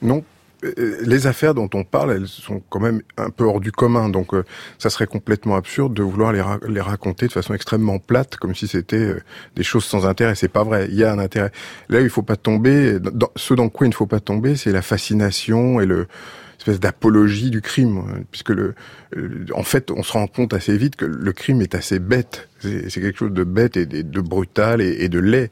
Non, 0.03 0.23
les 0.63 1.27
affaires 1.27 1.55
dont 1.55 1.71
on 1.75 1.85
parle, 1.85 2.13
elles 2.13 2.29
sont 2.29 2.63
quand 2.69 2.81
même 2.81 3.03
un 3.17 3.31
peu 3.31 3.45
hors 3.45 3.61
du 3.61 3.73
commun. 3.73 4.09
Donc, 4.09 4.35
euh, 4.35 4.45
ça 4.79 4.91
serait 4.91 5.07
complètement 5.07 5.57
absurde 5.57 5.95
de 5.95 6.03
vouloir 6.03 6.33
les, 6.33 6.43
les 6.69 6.81
raconter 6.81 7.27
de 7.27 7.33
façon 7.33 7.55
extrêmement 7.55 7.99
plate, 7.99 8.37
comme 8.37 8.55
si 8.55 8.67
c'était 8.67 8.97
euh, 8.97 9.23
des 9.57 9.63
choses 9.63 9.85
sans 9.85 10.07
intérêt. 10.07 10.35
C'est 10.35 10.49
pas 10.49 10.65
vrai. 10.65 10.89
Il 10.91 10.97
y 10.97 11.05
a 11.05 11.13
un 11.13 11.19
intérêt. 11.19 11.53
Là 11.89 12.01
où 12.01 12.03
il 12.03 12.11
faut 12.11 12.23
pas 12.23 12.37
tomber, 12.37 12.99
ce 13.37 13.55
dans 13.55 13.69
quoi 13.69 13.87
il 13.87 13.91
ne 13.91 13.95
faut 13.95 14.07
pas 14.07 14.21
tomber, 14.21 14.57
c'est 14.57 14.73
la 14.73 14.83
fascination 14.83 15.81
et 15.81 15.87
le 15.87 16.09
espèce 16.69 16.81
d'apologie 16.81 17.51
du 17.51 17.61
crime, 17.61 17.99
euh, 17.99 18.21
puisque 18.31 18.51
le, 18.51 18.75
euh, 19.17 19.47
en 19.55 19.63
fait, 19.63 19.91
on 19.91 20.03
se 20.03 20.13
rend 20.13 20.27
compte 20.27 20.55
assez 20.55 20.77
vite 20.77 20.97
que 20.97 21.05
le 21.05 21.33
crime 21.33 21.61
est 21.63 21.75
assez 21.75 21.99
bête. 21.99 22.49
C'est 22.61 22.91
quelque 23.01 23.19
chose 23.19 23.33
de 23.33 23.45
bête 23.45 23.77
et 23.77 23.87
de, 23.87 24.21
brutal 24.21 24.81
et, 24.81 25.09
de 25.09 25.19
laid. 25.21 25.51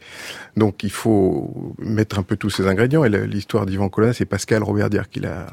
Donc, 0.56 0.82
il 0.82 0.90
faut 0.90 1.74
mettre 1.78 2.18
un 2.18 2.22
peu 2.22 2.36
tous 2.36 2.50
ces 2.50 2.66
ingrédients. 2.66 3.04
Et 3.04 3.08
l'histoire 3.08 3.64
d'Ivan 3.64 3.88
Colonna, 3.88 4.12
c'est 4.12 4.24
Pascal 4.24 4.62
Robert 4.62 4.90
Dier 4.90 5.02
qui 5.10 5.20
l'a 5.20 5.46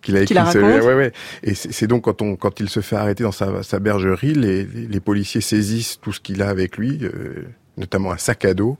qu'il 0.00 0.16
a 0.16 0.24
Qui 0.24 0.32
écrit. 0.32 0.38
raconte 0.38 0.84
ouais, 0.84 0.94
ouais. 0.94 1.12
Et 1.42 1.54
c'est 1.54 1.86
donc 1.86 2.04
quand 2.04 2.22
on 2.22 2.36
quand 2.36 2.60
il 2.60 2.68
se 2.68 2.80
fait 2.80 2.96
arrêter 2.96 3.24
dans 3.24 3.32
sa, 3.32 3.62
sa 3.62 3.78
bergerie, 3.78 4.34
les, 4.34 4.64
les 4.64 5.00
policiers 5.00 5.40
saisissent 5.40 6.00
tout 6.00 6.12
ce 6.12 6.20
qu'il 6.20 6.42
a 6.42 6.48
avec 6.48 6.78
lui, 6.78 7.00
euh, 7.02 7.44
notamment 7.76 8.12
un 8.12 8.16
sac 8.16 8.44
à 8.44 8.54
dos, 8.54 8.78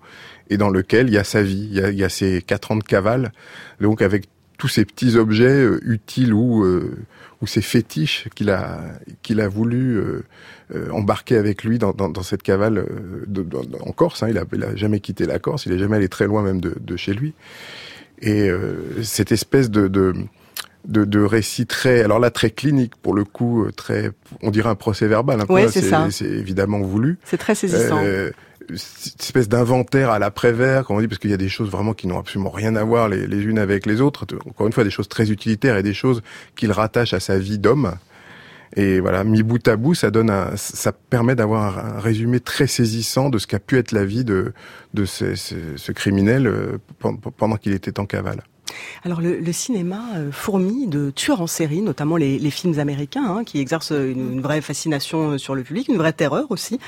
et 0.48 0.56
dans 0.56 0.70
lequel 0.70 1.08
il 1.08 1.14
y 1.14 1.18
a 1.18 1.24
sa 1.24 1.42
vie, 1.42 1.68
il 1.70 1.76
y 1.76 1.82
a, 1.82 1.90
il 1.90 1.98
y 1.98 2.04
a 2.04 2.08
ses 2.08 2.42
quatre 2.42 2.70
ans 2.70 2.76
de 2.76 2.84
cavale, 2.84 3.32
donc 3.80 4.02
avec 4.02 4.28
tous 4.58 4.68
ces 4.68 4.84
petits 4.84 5.16
objets 5.16 5.44
euh, 5.64 5.78
utiles 5.84 6.32
ou 6.34 6.64
euh, 6.64 6.96
ou 7.42 7.46
ces 7.46 7.60
fétiches 7.60 8.28
qu'il 8.34 8.50
a 8.50 8.80
qu'il 9.22 9.40
a 9.40 9.48
voulu 9.48 9.96
euh, 9.98 10.22
embarquer 10.90 11.36
avec 11.36 11.64
lui 11.64 11.78
dans, 11.78 11.92
dans, 11.92 12.08
dans 12.08 12.22
cette 12.22 12.42
cavale 12.42 12.86
de- 13.26 13.46
en 13.80 13.92
Corse. 13.92 14.22
Hein. 14.22 14.28
Il, 14.30 14.38
a, 14.38 14.44
il 14.52 14.64
a 14.64 14.74
jamais 14.74 15.00
quitté 15.00 15.26
la 15.26 15.38
Corse, 15.38 15.66
il 15.66 15.72
est 15.72 15.78
jamais 15.78 15.96
allé 15.96 16.08
très 16.08 16.26
loin 16.26 16.42
même 16.42 16.60
de, 16.60 16.74
de 16.80 16.96
chez 16.96 17.12
lui. 17.12 17.34
Et 18.22 18.48
euh, 18.48 19.02
cette 19.02 19.32
espèce 19.32 19.70
de, 19.70 19.88
de 19.88 20.14
de, 20.86 21.64
très, 21.64 22.02
alors 22.02 22.20
là 22.20 22.30
très 22.30 22.50
clinique 22.50 22.94
pour 23.02 23.12
le 23.14 23.24
coup, 23.24 23.66
très, 23.76 24.12
on 24.42 24.50
dirait 24.50 24.68
un 24.68 24.76
procès 24.76 25.08
verbal. 25.08 25.40
Un 25.40 25.46
peu, 25.46 25.52
Ouais, 25.54 25.64
hein, 25.64 25.68
c'est 25.70 25.82
ça. 25.82 26.06
C'est 26.10 26.26
évidemment 26.26 26.78
voulu. 26.80 27.18
C'est 27.24 27.36
très 27.38 27.54
saisissant. 27.56 28.00
Euh, 28.04 28.30
cette 28.74 29.20
espèce 29.20 29.48
d'inventaire 29.48 30.10
à 30.10 30.18
l'après-vert, 30.18 30.84
comme 30.84 30.96
on 30.96 31.00
dit, 31.00 31.08
parce 31.08 31.18
qu'il 31.18 31.30
y 31.30 31.34
a 31.34 31.38
des 31.38 31.48
choses 31.48 31.70
vraiment 31.70 31.94
qui 31.94 32.06
n'ont 32.06 32.18
absolument 32.18 32.50
rien 32.50 32.74
à 32.76 32.84
voir 32.84 33.08
les, 33.08 33.42
unes 33.42 33.58
avec 33.58 33.86
les 33.86 34.00
autres. 34.00 34.26
Encore 34.48 34.66
une 34.66 34.72
fois, 34.72 34.84
des 34.84 34.90
choses 34.90 35.08
très 35.08 35.30
utilitaires 35.30 35.76
et 35.76 35.82
des 35.82 35.94
choses 35.94 36.22
qu'il 36.56 36.72
rattache 36.72 37.12
à 37.14 37.20
sa 37.20 37.38
vie 37.38 37.58
d'homme. 37.58 37.94
Et 38.74 39.00
voilà, 39.00 39.24
mis 39.24 39.42
bout 39.42 39.66
à 39.68 39.76
bout, 39.76 39.94
ça 39.94 40.10
donne 40.10 40.28
un, 40.28 40.56
ça 40.56 40.92
permet 40.92 41.34
d'avoir 41.36 41.78
un 41.78 42.00
résumé 42.00 42.40
très 42.40 42.66
saisissant 42.66 43.30
de 43.30 43.38
ce 43.38 43.46
qu'a 43.46 43.60
pu 43.60 43.78
être 43.78 43.92
la 43.92 44.04
vie 44.04 44.24
de, 44.24 44.52
de 44.92 45.04
ce, 45.04 45.92
criminel 45.92 46.46
euh, 46.46 46.78
pen- 46.98 47.16
pendant 47.36 47.56
qu'il 47.56 47.72
était 47.72 48.00
en 48.00 48.06
cavale. 48.06 48.42
Alors 49.04 49.20
le, 49.20 49.38
le 49.38 49.52
cinéma 49.52 50.00
euh, 50.16 50.30
fourmille 50.32 50.86
de 50.88 51.10
tueurs 51.10 51.40
en 51.40 51.46
série, 51.46 51.80
notamment 51.82 52.16
les, 52.16 52.38
les 52.38 52.50
films 52.50 52.78
américains, 52.78 53.24
hein, 53.24 53.44
qui 53.44 53.60
exercent 53.60 53.90
une, 53.92 54.32
une 54.34 54.40
vraie 54.40 54.60
fascination 54.60 55.32
euh, 55.32 55.38
sur 55.38 55.54
le 55.54 55.62
public, 55.62 55.88
une 55.88 55.96
vraie 55.98 56.12
terreur 56.12 56.46
aussi. 56.50 56.78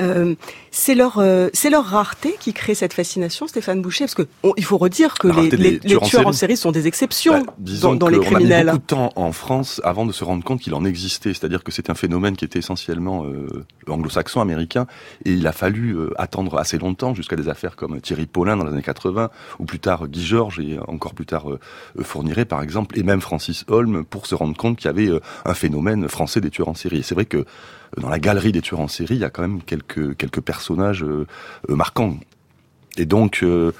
Euh, 0.00 0.34
c'est 0.70 0.94
leur, 0.94 1.18
euh, 1.18 1.48
c'est 1.52 1.70
leur 1.70 1.84
rareté 1.84 2.36
qui 2.38 2.52
crée 2.52 2.74
cette 2.74 2.92
fascination, 2.92 3.46
Stéphane 3.46 3.82
Boucher, 3.82 4.04
parce 4.04 4.14
que 4.14 4.26
on- 4.42 4.54
il 4.56 4.64
faut 4.64 4.78
redire 4.78 5.14
que 5.14 5.28
les, 5.28 5.50
les- 5.50 5.78
tueurs 5.80 6.02
en 6.02 6.06
tueurs 6.06 6.26
en 6.26 6.32
série. 6.32 6.52
série 6.52 6.56
sont 6.56 6.72
des 6.72 6.86
exceptions 6.86 7.40
Bah, 7.44 7.54
dans, 7.82 7.94
dans 7.94 8.08
les 8.08 8.18
qu'on 8.18 8.22
a 8.22 8.28
mis 8.28 8.34
criminels. 8.34 8.66
beaucoup 8.66 8.78
de 8.78 8.82
temps 8.84 9.12
en 9.16 9.32
France 9.32 9.80
avant 9.84 10.06
de 10.06 10.12
se 10.12 10.24
rendre 10.24 10.44
compte 10.44 10.60
qu'il 10.60 10.74
en 10.74 10.84
existait. 10.84 11.32
C'est-à-dire 11.34 11.62
que 11.64 11.72
c'est 11.72 11.90
un 11.90 11.94
phénomène 11.94 12.36
qui 12.36 12.44
était 12.44 12.58
essentiellement 12.58 13.24
euh, 13.24 13.46
anglo-saxon, 13.88 14.40
américain, 14.40 14.86
et 15.24 15.32
il 15.32 15.46
a 15.46 15.52
fallu 15.52 15.92
euh, 15.96 16.10
attendre 16.16 16.58
assez 16.58 16.78
longtemps 16.78 17.14
jusqu'à 17.14 17.36
des 17.36 17.48
affaires 17.48 17.76
comme 17.76 18.00
Thierry 18.00 18.26
Paulin 18.26 18.56
dans 18.56 18.64
les 18.64 18.72
années 18.72 18.82
80, 18.82 19.30
ou 19.58 19.64
plus 19.64 19.78
tard 19.78 20.08
Guy 20.08 20.24
Georges, 20.24 20.60
et 20.60 20.78
encore 20.88 21.14
plus 21.14 21.23
tard 21.26 21.50
euh, 21.50 21.58
Fourniret 22.02 22.44
par 22.44 22.62
exemple, 22.62 22.98
et 22.98 23.02
même 23.02 23.20
Francis 23.20 23.64
Holm, 23.68 24.04
pour 24.04 24.26
se 24.26 24.34
rendre 24.34 24.56
compte 24.56 24.76
qu'il 24.78 24.86
y 24.86 24.88
avait 24.88 25.08
euh, 25.08 25.20
un 25.44 25.54
phénomène 25.54 26.08
français 26.08 26.40
des 26.40 26.50
tueurs 26.50 26.68
en 26.68 26.74
série. 26.74 26.98
Et 26.98 27.02
c'est 27.02 27.14
vrai 27.14 27.24
que 27.24 27.38
euh, 27.38 27.44
dans 28.00 28.08
la 28.08 28.18
galerie 28.18 28.52
des 28.52 28.60
tueurs 28.62 28.80
en 28.80 28.88
série, 28.88 29.14
il 29.14 29.20
y 29.20 29.24
a 29.24 29.30
quand 29.30 29.42
même 29.42 29.62
quelques, 29.62 30.16
quelques 30.16 30.40
personnages 30.40 31.02
euh, 31.04 31.26
euh, 31.70 31.76
marquants. 31.76 32.18
Et 32.96 33.06
donc, 33.06 33.40
euh, 33.42 33.72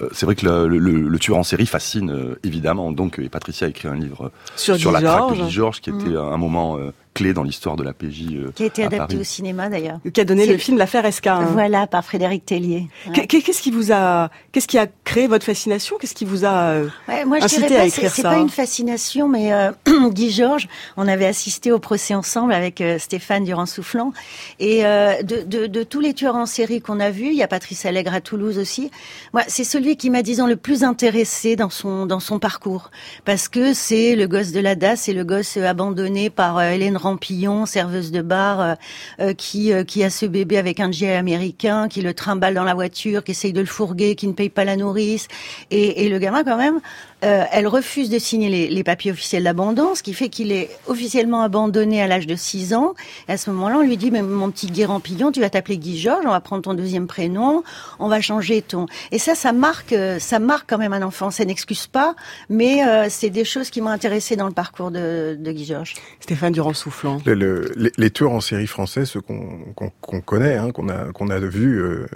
euh, 0.00 0.08
c'est 0.12 0.24
vrai 0.24 0.34
que 0.34 0.46
le, 0.46 0.66
le- 0.78 1.08
le 1.08 1.18
tueur 1.18 1.36
en 1.36 1.42
série 1.42 1.66
fascine 1.66 2.10
euh, 2.10 2.38
évidemment. 2.42 2.92
Donc, 2.92 3.18
euh, 3.18 3.24
et 3.24 3.28
Patricia 3.28 3.66
a 3.66 3.70
écrit 3.70 3.88
un 3.88 3.94
livre 3.94 4.30
Sur 4.56 4.90
la 4.92 5.00
traque 5.02 5.30
de. 5.38 5.44
Guy 5.44 5.50
Georges, 5.50 5.80
qui 5.82 5.90
était 5.90 6.08
Mm. 6.10 6.16
un 6.16 6.36
moment 6.38 6.78
euh, 6.78 6.90
clé 7.14 7.32
dans 7.34 7.42
l'histoire 7.42 7.76
de 7.76 7.82
la 7.82 7.92
PJ. 7.92 8.26
euh, 8.32 8.52
Qui 8.54 8.62
a 8.62 8.66
été 8.66 8.82
à 8.82 8.86
adapté 8.86 9.14
Paris. 9.14 9.20
au 9.20 9.24
cinéma 9.24 9.68
d'ailleurs. 9.68 9.98
Qui 10.12 10.20
a 10.20 10.24
donné 10.24 10.46
C'est- 10.46 10.52
le 10.52 10.58
film 10.58 10.78
L'affaire 10.78 11.04
Esca. 11.04 11.36
hein. 11.36 11.48
Voilà, 11.52 11.86
par 11.86 12.04
Frédéric 12.04 12.46
Tellier. 12.46 12.86
Ouais. 13.08 13.26
Qu'est-ce 13.26 13.60
qui 13.62 13.70
vous 13.70 13.92
a, 13.92 14.30
qu'est-ce 14.52 14.66
qui 14.66 14.78
a 14.78 14.86
créé 15.04 15.26
votre 15.26 15.44
fascination? 15.44 15.96
Qu'est-ce 16.00 16.14
qui 16.14 16.24
vous 16.24 16.44
a 16.44 16.70
euh, 16.70 16.88
Ouais, 17.08 17.24
moi, 17.24 17.38
je 17.40 17.44
incité 17.44 17.66
dirais 17.66 17.74
à 17.80 17.82
pas, 17.84 17.90
c'est 17.90 17.96
écrire 17.98 18.10
c'est 18.14 18.22
ça 18.22 18.30
pas 18.30 18.38
une 18.38 18.48
fascination, 18.48 19.28
mais 19.28 19.52
euh, 19.52 19.72
Guy 20.10 20.30
Georges, 20.30 20.68
on 20.96 21.06
avait 21.06 21.26
assisté 21.26 21.70
au 21.70 21.78
procès 21.78 22.14
ensemble 22.14 22.52
avec 22.54 22.80
euh, 22.80 22.98
Stéphane 22.98 23.44
Durand-Soufflant, 23.44 24.12
et 24.58 24.86
euh, 24.86 25.22
de, 25.22 25.42
de, 25.42 25.66
de 25.66 25.82
tous 25.82 26.00
les 26.00 26.14
tueurs 26.14 26.36
en 26.36 26.46
série 26.46 26.80
qu'on 26.80 26.98
a 27.00 27.10
vus, 27.10 27.26
il 27.28 27.34
y 27.36 27.42
a 27.42 27.48
Patrice 27.48 27.84
Allègre 27.84 28.14
à 28.14 28.20
Toulouse 28.20 28.58
aussi. 28.58 28.90
Moi, 29.32 29.42
c'est 29.48 29.64
celui 29.64 29.96
qui 29.96 30.08
m'a, 30.10 30.22
disons, 30.22 30.46
le 30.46 30.56
plus 30.56 30.82
intéressé 30.84 31.56
dans 31.56 31.70
son 31.70 32.06
dans 32.06 32.20
son 32.20 32.38
parcours, 32.38 32.90
parce 33.24 33.48
que 33.48 33.74
c'est 33.74 34.16
le 34.16 34.26
gosse 34.26 34.52
de 34.52 34.60
la 34.60 34.74
DAS, 34.76 34.96
c'est 34.96 35.12
le 35.12 35.24
gosse 35.24 35.56
abandonné 35.58 36.30
par 36.30 36.58
euh, 36.58 36.70
Hélène 36.70 36.96
Rampillon, 37.02 37.66
serveuse 37.66 38.10
de 38.10 38.22
bar, 38.22 38.60
euh, 38.60 38.74
euh, 39.20 39.34
qui 39.34 39.72
euh, 39.72 39.84
qui 39.84 40.02
a 40.04 40.10
ce 40.10 40.26
bébé 40.26 40.56
avec 40.56 40.80
un 40.80 40.90
GI 40.90 41.08
américain, 41.08 41.88
qui 41.88 42.00
le 42.00 42.14
trimballe 42.14 42.54
dans 42.54 42.64
la 42.64 42.74
voiture, 42.74 43.24
qui 43.24 43.32
essaye 43.32 43.52
de 43.52 43.60
le 43.60 43.66
fourguer, 43.66 44.14
qui 44.14 44.26
ne 44.26 44.32
paye 44.32 44.48
pas 44.48 44.64
la 44.64 44.76
nourrice, 44.76 45.28
et, 45.70 46.04
et 46.04 46.08
le 46.08 46.18
gamin 46.18 46.44
quand 46.44 46.56
même, 46.56 46.80
euh, 47.24 47.44
elle 47.52 47.66
refuse 47.66 48.10
de 48.10 48.18
signer 48.18 48.48
les, 48.48 48.68
les 48.68 48.84
papiers 48.84 49.10
officiels 49.12 49.44
d'abandon, 49.44 49.94
ce 49.94 50.02
qui 50.02 50.12
fait 50.14 50.28
qu'il 50.28 50.52
est 50.52 50.70
officiellement 50.86 51.42
abandonné 51.42 52.02
à 52.02 52.06
l'âge 52.06 52.26
de 52.26 52.34
6 52.36 52.74
ans. 52.74 52.94
Et 53.28 53.32
à 53.32 53.36
ce 53.36 53.50
moment-là, 53.50 53.76
on 53.78 53.82
lui 53.82 53.96
dit, 53.96 54.10
mais 54.10 54.22
mon 54.22 54.50
petit 54.50 54.66
Guy 54.66 54.84
Rampillon, 54.84 55.32
tu 55.32 55.40
vas 55.40 55.50
t'appeler 55.50 55.78
Guy 55.78 55.98
Georges, 55.98 56.24
on 56.26 56.30
va 56.30 56.40
prendre 56.40 56.62
ton 56.62 56.74
deuxième 56.74 57.06
prénom, 57.06 57.62
on 57.98 58.08
va 58.08 58.20
changer 58.20 58.62
ton... 58.62 58.86
Et 59.10 59.18
ça, 59.18 59.34
ça 59.34 59.52
marque, 59.52 59.92
euh, 59.92 60.18
ça 60.18 60.38
marque 60.38 60.68
quand 60.70 60.78
même 60.78 60.92
un 60.92 61.02
enfant. 61.02 61.30
Ça 61.30 61.44
n'excuse 61.44 61.86
pas, 61.86 62.14
mais 62.48 62.84
euh, 62.86 63.06
c'est 63.08 63.30
des 63.30 63.44
choses 63.44 63.70
qui 63.70 63.80
m'ont 63.80 63.90
intéressé 63.90 64.36
dans 64.36 64.46
le 64.46 64.52
parcours 64.54 64.90
de, 64.90 65.36
de 65.38 65.52
Guy 65.52 65.64
Georges. 65.64 65.94
Stéphane 66.20 66.52
Durand-Soufflant. 66.52 67.18
Le- 67.24 67.34
le- 67.34 67.72
les, 67.76 67.92
les 67.96 68.10
tueurs 68.10 68.32
en 68.32 68.40
série 68.40 68.66
français, 68.66 69.04
ceux 69.04 69.20
qu'on 69.20 69.58
qu'on- 69.74 69.92
qu'on 70.00 70.20
connaît, 70.20 70.56
hein, 70.56 70.70
qu'on 70.72 70.88
a, 70.88 71.12
qu'on 71.12 71.28
a 71.28 71.38
vus 71.38 71.78
euh, 71.80 71.82
euh, 71.82 72.06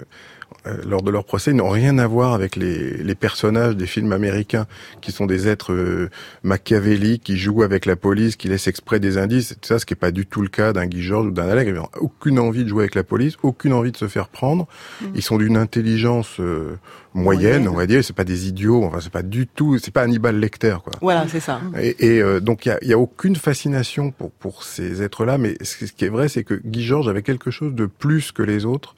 lors 0.85 1.01
de 1.01 1.11
leur 1.11 1.23
procès, 1.23 1.53
n'ont 1.53 1.69
rien 1.69 1.97
à 1.97 2.07
voir 2.07 2.33
avec 2.33 2.55
les, 2.55 2.97
les 2.97 3.15
personnages 3.15 3.75
des 3.75 3.87
films 3.87 4.11
américains, 4.11 4.65
qui 5.01 5.11
sont 5.11 5.25
des 5.25 5.47
êtres 5.47 5.73
euh, 5.73 6.09
machiavéliques, 6.43 7.23
qui 7.23 7.37
jouent 7.37 7.63
avec 7.63 7.85
la 7.85 7.95
police, 7.95 8.35
qui 8.35 8.47
laissent 8.47 8.67
exprès 8.67 8.99
des 8.99 9.17
indices, 9.17 9.55
tout 9.61 9.67
ça, 9.67 9.79
ce 9.79 9.85
qui 9.85 9.93
n'est 9.93 9.99
pas 9.99 10.11
du 10.11 10.25
tout 10.25 10.41
le 10.41 10.49
cas 10.49 10.73
d'un 10.73 10.85
Guy 10.85 11.01
Georges 11.01 11.27
ou 11.27 11.31
d'un 11.31 11.47
Alec. 11.47 11.67
Ils 11.67 11.73
n'ont 11.73 11.89
aucune 11.99 12.39
envie 12.39 12.63
de 12.63 12.69
jouer 12.69 12.83
avec 12.83 12.95
la 12.95 13.03
police, 13.03 13.35
aucune 13.43 13.73
envie 13.73 13.91
de 13.91 13.97
se 13.97 14.07
faire 14.07 14.27
prendre. 14.27 14.67
Ils 15.15 15.21
sont 15.21 15.37
d'une 15.37 15.57
intelligence 15.57 16.39
euh, 16.39 16.77
moyenne, 17.13 17.63
Moyenne. 17.63 17.67
on 17.67 17.75
va 17.75 17.87
dire. 17.87 18.03
C'est 18.03 18.15
pas 18.15 18.23
des 18.23 18.47
idiots. 18.47 18.83
Enfin, 18.83 18.99
c'est 19.01 19.11
pas 19.11 19.23
du 19.23 19.47
tout. 19.47 19.77
C'est 19.77 19.91
pas 19.91 20.01
Hannibal 20.01 20.39
Lecter, 20.39 20.77
quoi. 20.83 20.93
Voilà, 21.01 21.25
c'est 21.27 21.39
ça. 21.39 21.61
Et, 21.79 22.15
et, 22.15 22.21
euh, 22.21 22.39
donc 22.39 22.65
il 22.65 22.69
y 22.69 22.71
a, 22.71 22.79
y 22.83 22.93
a 22.93 22.99
aucune 22.99 23.35
fascination 23.35 24.11
pour 24.11 24.31
pour 24.31 24.63
ces 24.63 25.01
êtres-là, 25.01 25.37
mais 25.37 25.55
ce 25.61 25.85
ce 25.85 25.93
qui 25.93 26.05
est 26.05 26.09
vrai, 26.09 26.27
c'est 26.27 26.43
que 26.43 26.55
Guy 26.65 26.83
Georges 26.83 27.09
avait 27.09 27.23
quelque 27.23 27.51
chose 27.51 27.73
de 27.73 27.85
plus 27.85 28.31
que 28.31 28.43
les 28.43 28.65
autres. 28.65 28.95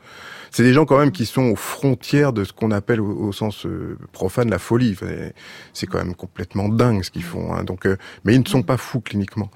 C'est 0.52 0.64
des 0.64 0.74
gens 0.74 0.86
quand 0.86 0.98
même 0.98 1.12
qui 1.12 1.26
sont 1.26 1.44
aux 1.44 1.56
frontières 1.56 2.34
de 2.34 2.44
ce 2.44 2.54
qu'on 2.54 2.72
appelle 2.72 3.02
au, 3.02 3.28
au 3.28 3.32
sens 3.32 3.66
euh, 3.66 3.98
profane 4.12 4.50
la 4.50 4.60
folie. 4.60 4.92
Enfin, 4.94 5.30
c'est 5.74 5.88
quand 5.88 6.00
même 6.00 6.16
complètement 6.16 6.70
dingue 6.70 7.04
ce 7.04 7.12
qu'ils 7.12 7.24
font. 7.24 7.54
Hein. 7.54 7.64
Donc, 7.64 7.86
euh, 7.86 7.98
mais 8.24 8.36
ils 8.36 8.42
ne 8.42 8.48
sont 8.48 8.64
pas 8.64 8.78
fous 8.78 9.02
cliniquement. 9.02 9.50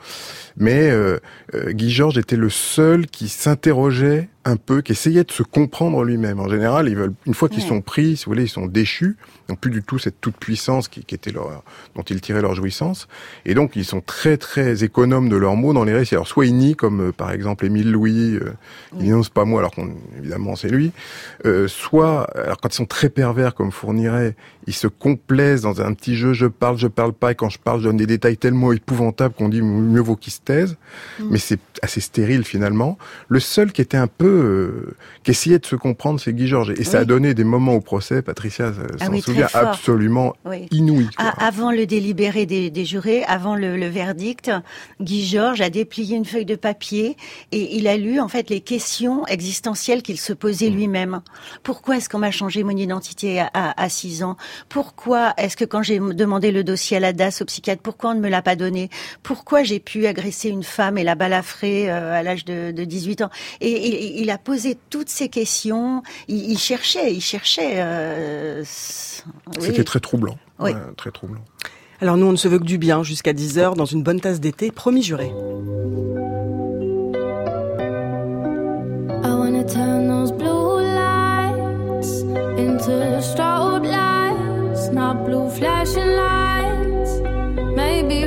Mais 0.58 0.90
euh, 0.90 1.20
euh, 1.54 1.72
Guy 1.72 1.90
Georges 1.90 2.18
était 2.18 2.36
le 2.36 2.50
seul 2.50 3.08
qui 3.08 3.28
s'interrogeait 3.28 4.30
un 4.46 4.56
peu, 4.56 4.82
qui 4.82 4.92
essayait 4.92 5.24
de 5.24 5.32
se 5.32 5.44
comprendre 5.44 6.04
lui-même. 6.04 6.40
En 6.40 6.50
général, 6.50 6.90
ils 6.90 6.96
veulent, 6.96 7.14
une 7.26 7.34
fois 7.34 7.50
qu'ils 7.50 7.64
sont 7.64 7.82
pris, 7.82 8.18
si 8.18 8.26
vous 8.26 8.32
voulez, 8.32 8.44
ils 8.44 8.50
sont 8.50 8.66
déchus, 8.66 9.18
donc 9.48 9.60
plus 9.60 9.72
du 9.72 9.84
tout 9.84 10.00
cette 10.00 10.20
toute 10.22 10.36
puissance 10.36 10.88
qui, 10.88 11.04
qui 11.04 11.16
était 11.16 11.32
leur, 11.32 11.64
dont 11.96 12.04
ils 12.04 12.22
tiraient 12.22 12.42
leur 12.42 12.56
jouissance. 12.56 13.08
Et 13.46 13.54
donc, 13.54 13.76
ils 13.76 13.86
sont 13.86 14.02
très 14.02 14.38
très 14.38 14.84
économes 14.84 15.30
de 15.30 15.36
leurs 15.36 15.56
mots 15.56 15.74
dans 15.74 15.84
les 15.84 15.94
récits. 15.94 16.16
Alors, 16.16 16.28
soit 16.28 16.46
ils 16.46 16.56
nient, 16.56 16.76
comme 16.76 17.10
euh, 17.10 17.12
par 17.12 17.32
exemple 17.32 17.66
Émile 17.66 17.92
Louis, 17.92 18.36
euh, 18.36 18.54
il 19.00 19.10
n'ose 19.10 19.30
pas 19.30 19.46
moi, 19.46 19.60
alors 19.60 19.72
qu'on 19.72 19.96
évidemment 20.18 20.56
c'est 20.56 20.70
lui. 20.70 20.92
Euh, 21.46 21.68
soit, 21.68 22.24
alors 22.38 22.58
quand 22.58 22.70
ils 22.70 22.76
sont 22.76 22.86
très 22.86 23.10
pervers 23.10 23.56
comme 23.56 23.72
Fourniret, 23.72 24.36
ils 24.68 24.74
se 24.74 24.88
complaisent 24.88 25.62
dans 25.62 25.82
un 25.82 25.94
petit 25.94 26.16
jeu, 26.16 26.34
je 26.34 26.46
parle, 26.46 26.78
je 26.78 26.88
parle 26.88 27.14
pas, 27.14 27.32
et 27.32 27.36
quand 27.36 27.50
je 27.50 27.60
parle, 27.60 27.80
je 27.80 27.86
donne 27.86 27.98
des 27.98 28.08
détails 28.08 28.38
tellement 28.38 28.72
épouvantables 28.72 29.34
qu'on 29.36 29.50
dit 29.50 29.62
mieux 29.62 30.02
vaut 30.02 30.16
qu'ils 30.16 30.34
se 30.34 30.40
taisent. 30.40 30.78
Mm. 31.20 31.24
Mais 31.32 31.38
c'est 31.40 31.60
assez 31.82 32.00
stérile 32.02 32.44
finalement. 32.44 32.98
Le 33.28 33.40
seul 33.40 33.72
qui 33.72 33.82
était 33.82 33.98
un 33.98 34.08
peu 34.08 34.26
euh, 34.28 34.96
qu'essayait 35.24 35.60
de 35.60 35.66
se 35.66 35.76
comprendre, 35.76 36.20
c'est 36.20 36.34
Guy 36.34 36.48
Georges. 36.48 36.72
Et 36.78 36.84
ça 36.84 37.00
a 37.00 37.06
donné 37.06 37.34
des 37.34 37.44
moments 37.44 37.74
au 37.74 37.82
procès, 37.82 38.22
Patricia 38.22 38.72
Ah 39.00 39.06
s'en 39.06 39.12
oui, 39.12 39.22
très 39.22 39.32
souvient, 39.32 39.48
absolument 39.54 40.34
Oui. 40.46 40.68
inouïs. 40.72 41.10
quoi. 41.16 41.26
A- 41.26 41.46
Avant 41.48 41.72
le 41.72 41.86
délibéré 41.86 42.46
des, 42.46 42.70
des 42.70 42.86
jurés, 42.86 43.24
avant 43.26 43.56
le, 43.56 43.76
le 43.78 43.88
verdict, 43.88 44.50
Guy 45.02 45.26
Georges 45.26 45.62
a 45.62 45.70
déplié 45.70 46.16
une 46.16 46.26
feuille 46.26 46.46
de 46.46 46.56
papier 46.56 47.18
et 47.52 47.76
il 47.76 47.88
a 47.88 47.98
lu 47.98 48.20
en 48.20 48.28
fait 48.28 48.50
les 48.50 48.62
questions 48.62 49.26
existentielles 49.28 50.02
qu'il 50.04 50.20
se 50.20 50.32
posait 50.34 50.70
Mmh. 50.70 50.76
lui-même. 50.76 51.22
Pourquoi 51.64 51.98
est-ce 51.98 52.08
qu'on 52.10 52.20
m'a 52.20 52.32
changé 52.32 52.64
mon 52.64 52.76
identité 52.78 53.40
à, 53.42 53.50
à, 53.54 53.84
à 53.84 53.90
6 53.90 54.24
ans? 54.24 54.38
Pourquoi 54.70 55.34
est-ce 55.38 55.58
que 55.58 55.66
quand 55.66 55.84
j'ai 55.84 56.00
demandé 56.00 56.52
le 56.52 56.64
dossier 56.64 56.98
à 56.98 57.00
la 57.00 57.14
DAS 57.14 57.42
au 57.42 57.46
psychiatre, 57.46 57.82
pourquoi 57.82 58.12
on 58.12 58.16
ne 58.16 58.20
me 58.20 58.30
l'a 58.30 58.42
pas 58.42 58.56
donné? 58.56 58.90
Pourquoi 59.24 59.64
j'ai 59.64 59.80
pu 59.80 60.06
agresser 60.08 60.50
une 60.50 60.64
femme 60.64 60.98
et 60.98 61.04
la 61.04 61.16
balafrer 61.16 61.92
euh, 61.92 62.14
à 62.14 62.24
l'âge 62.24 62.46
de, 62.46 62.72
de 62.72 62.84
18 62.84 63.22
ans? 63.22 63.30
Et 63.62 63.88
il, 63.88 64.22
il 64.22 64.30
a 64.30 64.38
posé 64.38 64.78
toutes 64.90 65.10
ces 65.10 65.30
questions. 65.30 66.04
Il, 66.28 66.52
il 66.52 66.58
cherchait, 66.58 67.14
il 67.14 67.22
cherchait. 67.22 67.74
euh, 67.78 68.64
oui. 69.58 69.68
C'était 69.68 69.84
très 69.84 70.00
troublant. 70.00 70.38
Oui. 70.60 70.72
Ouais, 70.72 70.78
très 70.98 71.12
troublant. 71.12 71.42
Alors 72.02 72.18
nous, 72.18 72.26
on 72.26 72.32
ne 72.32 72.38
se 72.38 72.48
veut 72.48 72.60
que 72.60 72.66
du 72.66 72.78
bien 72.78 73.04
jusqu'à 73.04 73.34
10h 73.34 73.76
dans 73.76 73.86
une 73.86 74.04
bonne 74.04 74.20
tasse 74.20 74.40
d'été, 74.40 74.72
promis 74.72 75.04
juré. 75.04 75.32
Not 85.04 85.26
blue 85.26 85.50
flashing 85.50 86.12
lights, 86.24 87.12
maybe 87.76 88.20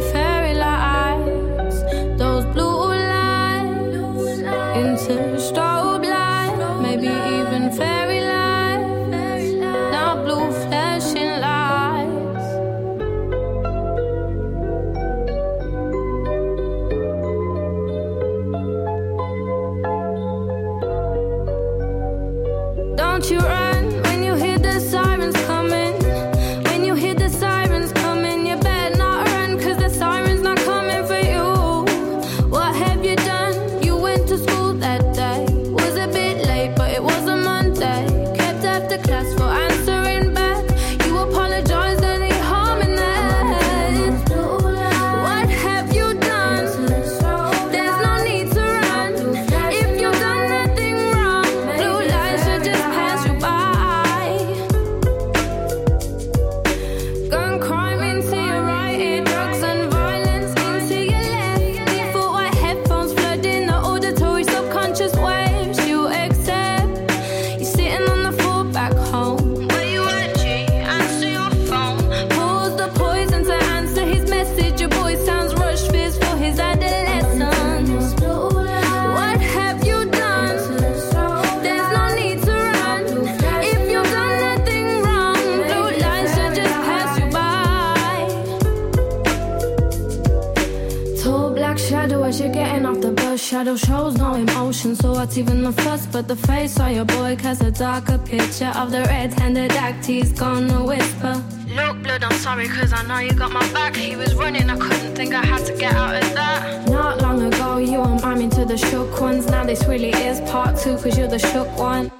so 94.95 95.13
what's 95.13 95.39
even 95.39 95.63
the 95.63 95.73
fuss? 95.73 96.07
But 96.07 96.29
the 96.29 96.37
face 96.37 96.79
of 96.79 96.91
your 96.91 97.05
boy 97.05 97.37
casts 97.37 97.63
a 97.63 97.71
darker 97.71 98.19
picture 98.19 98.73
of 98.77 98.91
the 98.91 99.01
red-handed 99.03 99.73
act 99.73 100.05
he's 100.05 100.33
gonna 100.33 100.85
whisper. 100.85 101.43
Look, 101.75 102.03
blood, 102.03 102.23
I'm 102.23 102.39
sorry, 102.39 102.69
cause 102.69 102.93
I 102.93 103.03
know 103.07 103.19
you 103.19 103.33
got 103.33 103.53
my 103.53 103.67
back. 103.73 103.97
He 103.97 104.17
was 104.17 104.35
running, 104.35 104.69
I 104.71 104.77
couldn't 104.77 105.15
think 105.15 105.35
I 105.35 105.45
had 105.45 105.65
to 105.67 105.77
get 105.77 105.95
out 105.95 106.23
of 106.23 106.35
that. 106.35 106.89
Not 106.89 107.21
long 107.23 107.43
ago, 107.43 107.79
you 107.79 107.99
were 108.01 108.19
miming 108.21 108.51
to 108.51 108.65
the 108.65 108.77
shook 108.77 109.21
ones. 109.21 109.47
Now 109.47 109.65
this 109.65 109.85
really 109.87 110.11
is 110.11 110.41
part 110.51 110.79
two, 110.79 110.97
cause 110.99 111.17
you're 111.19 111.29
the 111.29 111.39
shook 111.39 111.69
one. 111.79 112.13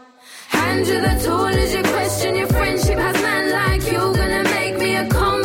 Hand 0.49 0.87
you 0.87 1.01
the 1.01 1.21
tool 1.23 1.47
as 1.47 1.75
you 1.75 1.83
question 1.83 2.37
your 2.37 2.49
friendship. 2.49 2.99
Has 2.99 3.17
man 3.23 3.53
like 3.53 3.85
you 3.93 3.99
gonna 3.99 4.45
make 4.45 4.79
me 4.79 4.97
a 4.97 5.07
convict? 5.09 5.36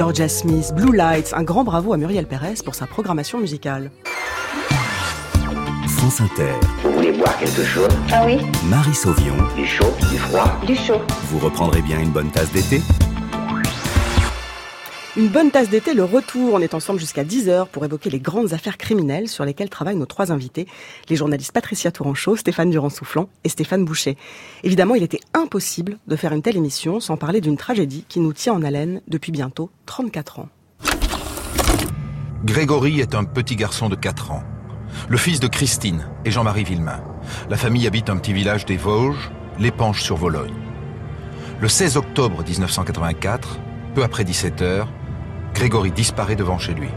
Georgia 0.00 0.30
Smith, 0.30 0.72
Blue 0.74 0.96
Lights. 0.96 1.34
Un 1.34 1.42
grand 1.42 1.62
bravo 1.62 1.92
à 1.92 1.98
Muriel 1.98 2.24
Pérez 2.24 2.54
pour 2.64 2.74
sa 2.74 2.86
programmation 2.86 3.38
musicale. 3.38 3.90
France 5.88 6.22
Inter. 6.22 6.54
Vous 6.82 6.92
voulez 6.92 7.12
boire 7.12 7.36
quelque 7.36 7.62
chose? 7.62 7.90
Ah 8.10 8.22
oui 8.24 8.38
Marie 8.70 8.94
Sauvion. 8.94 9.34
Du 9.54 9.66
chaud, 9.66 9.92
du 10.10 10.16
froid? 10.16 10.58
Du 10.66 10.74
chaud. 10.74 11.02
Vous 11.24 11.38
reprendrez 11.38 11.82
bien 11.82 12.00
une 12.00 12.08
bonne 12.08 12.30
tasse 12.30 12.50
d'été? 12.50 12.80
Une 15.16 15.26
bonne 15.26 15.50
tasse 15.50 15.68
d'été, 15.68 15.92
le 15.92 16.04
retour. 16.04 16.54
On 16.54 16.60
est 16.60 16.72
ensemble 16.72 17.00
jusqu'à 17.00 17.24
10h 17.24 17.66
pour 17.66 17.84
évoquer 17.84 18.10
les 18.10 18.20
grandes 18.20 18.52
affaires 18.52 18.78
criminelles 18.78 19.26
sur 19.26 19.44
lesquelles 19.44 19.68
travaillent 19.68 19.96
nos 19.96 20.06
trois 20.06 20.30
invités, 20.30 20.68
les 21.08 21.16
journalistes 21.16 21.50
Patricia 21.50 21.90
Touranchot, 21.90 22.36
Stéphane 22.36 22.70
Durand-Soufflant 22.70 23.28
et 23.42 23.48
Stéphane 23.48 23.84
Boucher. 23.84 24.16
Évidemment, 24.62 24.94
il 24.94 25.02
était 25.02 25.18
impossible 25.34 25.98
de 26.06 26.14
faire 26.14 26.32
une 26.32 26.42
telle 26.42 26.56
émission 26.56 27.00
sans 27.00 27.16
parler 27.16 27.40
d'une 27.40 27.56
tragédie 27.56 28.04
qui 28.08 28.20
nous 28.20 28.32
tient 28.32 28.52
en 28.52 28.62
haleine 28.62 29.02
depuis 29.08 29.32
bientôt 29.32 29.70
34 29.86 30.38
ans. 30.38 30.48
Grégory 32.44 33.00
est 33.00 33.16
un 33.16 33.24
petit 33.24 33.56
garçon 33.56 33.88
de 33.88 33.96
4 33.96 34.30
ans, 34.30 34.44
le 35.08 35.16
fils 35.16 35.40
de 35.40 35.48
Christine 35.48 36.06
et 36.24 36.30
Jean-Marie 36.30 36.64
Villemain. 36.64 37.02
La 37.48 37.56
famille 37.56 37.88
habite 37.88 38.10
un 38.10 38.16
petit 38.16 38.32
village 38.32 38.64
des 38.64 38.76
Vosges, 38.76 39.32
l'Épanche 39.58 40.04
sur 40.04 40.16
Vologne. 40.16 40.54
Le 41.60 41.66
16 41.66 41.96
octobre 41.96 42.44
1984, 42.44 43.58
peu 43.96 44.04
après 44.04 44.22
17 44.22 44.62
heures, 44.62 44.88
Grégory 45.54 45.90
disparaît 45.90 46.36
devant 46.36 46.58
chez 46.58 46.74
lui. 46.74 46.88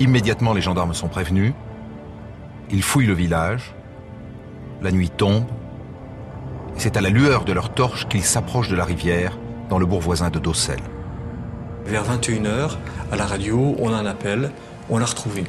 Immédiatement, 0.00 0.52
les 0.52 0.60
gendarmes 0.60 0.94
sont 0.94 1.08
prévenus. 1.08 1.52
Ils 2.70 2.82
fouillent 2.82 3.06
le 3.06 3.14
village. 3.14 3.74
La 4.82 4.90
nuit 4.90 5.10
tombe. 5.10 5.44
C'est 6.76 6.96
à 6.96 7.00
la 7.00 7.10
lueur 7.10 7.44
de 7.44 7.52
leurs 7.52 7.70
torches 7.70 8.08
qu'ils 8.08 8.24
s'approchent 8.24 8.68
de 8.68 8.76
la 8.76 8.84
rivière 8.84 9.38
dans 9.68 9.78
le 9.78 9.86
bourg 9.86 10.00
voisin 10.00 10.30
de 10.30 10.38
Dossel. 10.38 10.80
Vers 11.86 12.04
21h, 12.04 12.72
à 13.12 13.16
la 13.16 13.26
radio, 13.26 13.76
on 13.78 13.92
a 13.92 13.96
un 13.96 14.06
appel, 14.06 14.50
on 14.90 14.98
l'a 14.98 15.06
retrouvé. 15.06 15.44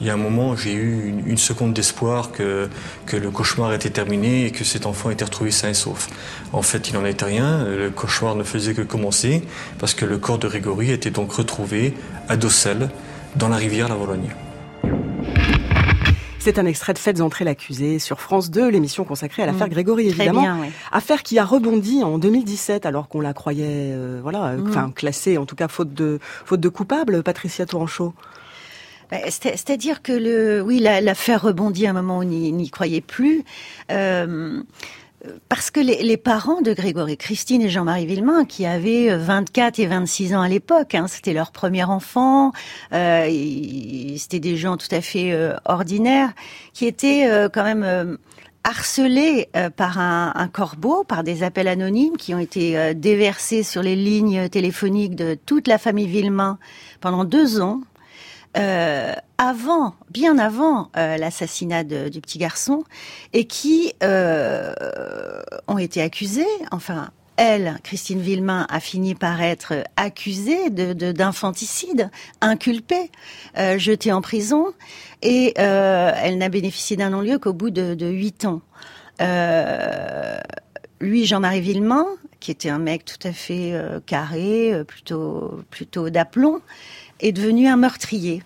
Il 0.00 0.06
y 0.06 0.10
a 0.10 0.14
un 0.14 0.16
moment, 0.18 0.54
j'ai 0.54 0.72
eu 0.74 1.08
une, 1.08 1.26
une 1.26 1.38
seconde 1.38 1.72
d'espoir 1.74 2.30
que, 2.30 2.68
que 3.06 3.16
le 3.16 3.30
cauchemar 3.32 3.72
était 3.72 3.90
terminé 3.90 4.46
et 4.46 4.50
que 4.52 4.62
cet 4.62 4.86
enfant 4.86 5.10
était 5.10 5.24
retrouvé 5.24 5.50
sain 5.50 5.70
et 5.70 5.74
sauf. 5.74 6.08
En 6.52 6.62
fait, 6.62 6.88
il 6.90 6.94
n'en 6.94 7.04
était 7.04 7.24
rien, 7.24 7.64
le 7.64 7.90
cauchemar 7.90 8.36
ne 8.36 8.44
faisait 8.44 8.74
que 8.74 8.82
commencer, 8.82 9.42
parce 9.80 9.94
que 9.94 10.04
le 10.04 10.18
corps 10.18 10.38
de 10.38 10.46
Grégory 10.46 10.92
était 10.92 11.10
donc 11.10 11.32
retrouvé 11.32 11.94
à 12.28 12.36
Dossel, 12.36 12.90
dans 13.36 13.48
la 13.48 13.56
rivière 13.56 13.88
La 13.88 13.96
Vologne. 13.96 14.30
C'est 16.40 16.58
un 16.58 16.66
extrait 16.66 16.94
de 16.94 16.98
Faites 16.98 17.20
entrer 17.20 17.44
l'accusé 17.44 17.98
sur 17.98 18.20
France 18.20 18.50
2, 18.50 18.68
l'émission 18.70 19.04
consacrée 19.04 19.42
à 19.42 19.46
l'affaire 19.46 19.66
Mm. 19.66 19.70
Grégory, 19.70 20.04
Très 20.08 20.14
évidemment. 20.22 20.40
bien, 20.42 20.58
oui. 20.62 20.68
Affaire 20.92 21.22
qui 21.22 21.38
a 21.38 21.44
rebondi 21.44 22.02
en 22.04 22.16
2017, 22.18 22.86
alors 22.86 23.08
qu'on 23.08 23.20
la 23.20 23.34
croyait, 23.34 23.64
euh, 23.66 24.20
voilà, 24.22 24.52
Mm. 24.52 24.68
enfin 24.68 24.92
classée, 24.94 25.36
en 25.36 25.44
tout 25.44 25.56
cas 25.56 25.68
faute 25.68 25.92
de 25.92 26.20
faute 26.44 26.60
de 26.60 26.68
coupable. 26.68 27.22
Patricia 27.22 27.66
Touranchot. 27.66 28.14
C'est- 29.28 29.56
C'est-à-dire 29.56 30.02
que 30.02 30.12
le, 30.12 30.60
oui, 30.62 30.78
la- 30.80 31.00
l'affaire 31.00 31.42
rebondit 31.42 31.86
à 31.86 31.90
un 31.90 31.94
moment 31.94 32.18
où 32.18 32.22
on 32.22 32.24
n'y 32.24 32.70
croyait 32.70 33.00
plus. 33.00 33.44
Euh, 33.90 34.62
parce 35.48 35.70
que 35.72 35.80
les, 35.80 36.16
parents 36.16 36.60
de 36.60 36.72
Grégory, 36.72 37.16
Christine 37.16 37.60
et 37.62 37.68
Jean-Marie 37.68 38.06
Villemain, 38.06 38.44
qui 38.44 38.64
avaient 38.66 39.10
euh, 39.10 39.18
24 39.18 39.80
et 39.80 39.86
26 39.86 40.34
ans 40.34 40.40
à 40.42 40.48
l'époque, 40.48 40.94
hein, 40.94 41.06
c'était 41.08 41.32
leur 41.32 41.50
premier 41.50 41.82
enfant, 41.84 42.52
euh, 42.92 43.28
c'était 44.16 44.38
des 44.38 44.56
gens 44.56 44.76
tout 44.76 44.86
à 44.92 45.00
fait 45.00 45.32
euh, 45.32 45.54
ordinaires, 45.64 46.30
qui 46.72 46.86
étaient 46.86 47.28
euh, 47.28 47.48
quand 47.52 47.64
même 47.64 47.82
euh, 47.82 48.16
harcelée 48.62 49.48
euh, 49.56 49.70
par 49.70 49.98
un, 49.98 50.32
un 50.36 50.46
corbeau, 50.48 51.02
par 51.02 51.24
des 51.24 51.42
appels 51.42 51.68
anonymes 51.68 52.16
qui 52.16 52.32
ont 52.32 52.38
été 52.38 52.78
euh, 52.78 52.94
déversés 52.94 53.64
sur 53.64 53.82
les 53.82 53.96
lignes 53.96 54.48
téléphoniques 54.48 55.16
de 55.16 55.36
toute 55.46 55.66
la 55.66 55.78
famille 55.78 56.06
Villemain 56.06 56.58
pendant 57.00 57.24
deux 57.24 57.60
ans. 57.60 57.80
Euh, 58.56 59.12
avant, 59.36 59.94
bien 60.10 60.38
avant 60.38 60.90
euh, 60.96 61.16
l'assassinat 61.16 61.84
du 61.84 62.20
petit 62.20 62.38
garçon, 62.38 62.82
et 63.32 63.44
qui 63.44 63.92
euh, 64.02 64.72
ont 65.68 65.78
été 65.78 66.02
accusés, 66.02 66.46
enfin, 66.72 67.10
elle, 67.36 67.78
Christine 67.84 68.20
Villemain, 68.20 68.66
a 68.68 68.80
fini 68.80 69.14
par 69.14 69.40
être 69.42 69.74
accusée 69.96 70.70
de 70.70 70.92
de- 70.92 71.12
d'infanticide, 71.12 72.10
inculpée, 72.40 73.12
jetée 73.54 74.12
en 74.12 74.22
prison, 74.22 74.72
et 75.22 75.54
elle 75.56 76.38
n'a 76.38 76.48
bénéficié 76.48 76.96
d'un 76.96 77.10
non-lieu 77.10 77.38
qu'au 77.38 77.52
bout 77.52 77.70
de, 77.70 78.06
huit 78.06 78.44
ans. 78.44 78.60
Lui, 81.00 81.26
Jean-Marie 81.26 81.60
Villemain, 81.60 82.06
qui 82.40 82.50
était 82.50 82.70
un 82.70 82.80
mec 82.80 83.04
tout 83.04 83.28
à 83.28 83.32
fait 83.32 83.72
carré, 84.06 84.72
plutôt 84.84 85.60
plutôt 85.70 86.10
d'aplomb, 86.10 86.60
est 87.20 87.32
devenu 87.32 87.66
un 87.68 87.76
meurtrier. 87.76 88.42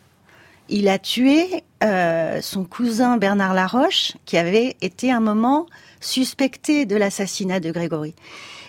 Il 0.69 0.89
a 0.89 0.99
tué 0.99 1.65
euh, 1.83 2.41
son 2.41 2.65
cousin 2.65 3.17
Bernard 3.17 3.55
Laroche, 3.55 4.13
qui 4.25 4.39
avait 4.39 4.77
été 4.81 5.11
un 5.11 5.21
moment 5.21 5.67
suspecté 6.01 6.87
de 6.87 6.97
l'assassinat 6.97 7.61
de 7.61 7.71
Grégory. 7.71 8.15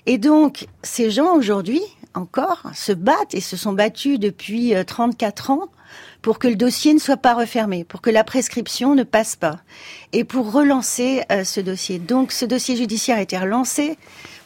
Et 0.05 0.17
donc, 0.17 0.67
ces 0.81 1.11
gens 1.11 1.35
aujourd'hui, 1.35 1.81
encore, 2.13 2.63
se 2.73 2.91
battent 2.91 3.33
et 3.33 3.41
se 3.41 3.55
sont 3.55 3.73
battus 3.73 4.19
depuis 4.19 4.75
euh, 4.75 4.83
34 4.83 5.51
ans 5.51 5.69
pour 6.21 6.39
que 6.39 6.47
le 6.47 6.55
dossier 6.55 6.93
ne 6.93 6.99
soit 6.99 7.17
pas 7.17 7.33
refermé, 7.33 7.83
pour 7.83 8.01
que 8.01 8.09
la 8.09 8.23
prescription 8.23 8.95
ne 8.95 9.03
passe 9.03 9.35
pas, 9.35 9.59
et 10.13 10.23
pour 10.23 10.51
relancer 10.51 11.21
euh, 11.31 11.43
ce 11.43 11.59
dossier. 11.59 11.99
Donc, 11.99 12.31
ce 12.31 12.45
dossier 12.45 12.75
judiciaire 12.75 13.17
a 13.17 13.21
été 13.21 13.37
relancé 13.37 13.97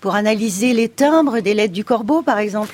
pour 0.02 0.16
analyser 0.16 0.74
les 0.74 0.90
timbres 0.90 1.40
des 1.40 1.54
lettres 1.54 1.74
du 1.74 1.86
corbeau, 1.86 2.22
par 2.22 2.40
exemple, 2.40 2.74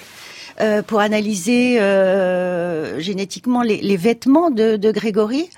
euh, 0.64 0.82
pour 0.82 1.00
analyser 1.00 1.80
euh, 1.80 3.00
génétiquement 3.00 3.62
les, 3.62 3.78
les 3.82 3.98
vêtements 3.98 4.50
de, 4.50 4.78
de 4.78 4.92
Grégory. 4.92 5.50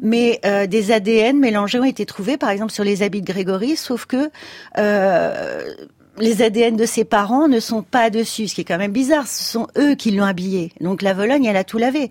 Mais 0.00 0.40
euh, 0.44 0.66
des 0.66 0.92
ADN 0.92 1.38
mélangés 1.38 1.78
ont 1.80 1.84
été 1.84 2.06
trouvés, 2.06 2.36
par 2.36 2.50
exemple, 2.50 2.72
sur 2.72 2.84
les 2.84 3.02
habits 3.02 3.20
de 3.20 3.26
Grégory, 3.26 3.76
sauf 3.76 4.06
que 4.06 4.30
euh, 4.78 5.74
les 6.20 6.42
ADN 6.42 6.76
de 6.76 6.84
ses 6.86 7.04
parents 7.04 7.48
ne 7.48 7.60
sont 7.60 7.82
pas 7.82 8.10
dessus, 8.10 8.48
ce 8.48 8.54
qui 8.54 8.60
est 8.62 8.64
quand 8.64 8.78
même 8.78 8.92
bizarre. 8.92 9.26
Ce 9.26 9.44
sont 9.44 9.66
eux 9.78 9.94
qui 9.94 10.10
l'ont 10.10 10.24
habillé. 10.24 10.72
Donc 10.80 11.02
la 11.02 11.14
Vologne, 11.14 11.44
elle 11.44 11.56
a 11.56 11.64
tout 11.64 11.78
lavé. 11.78 12.10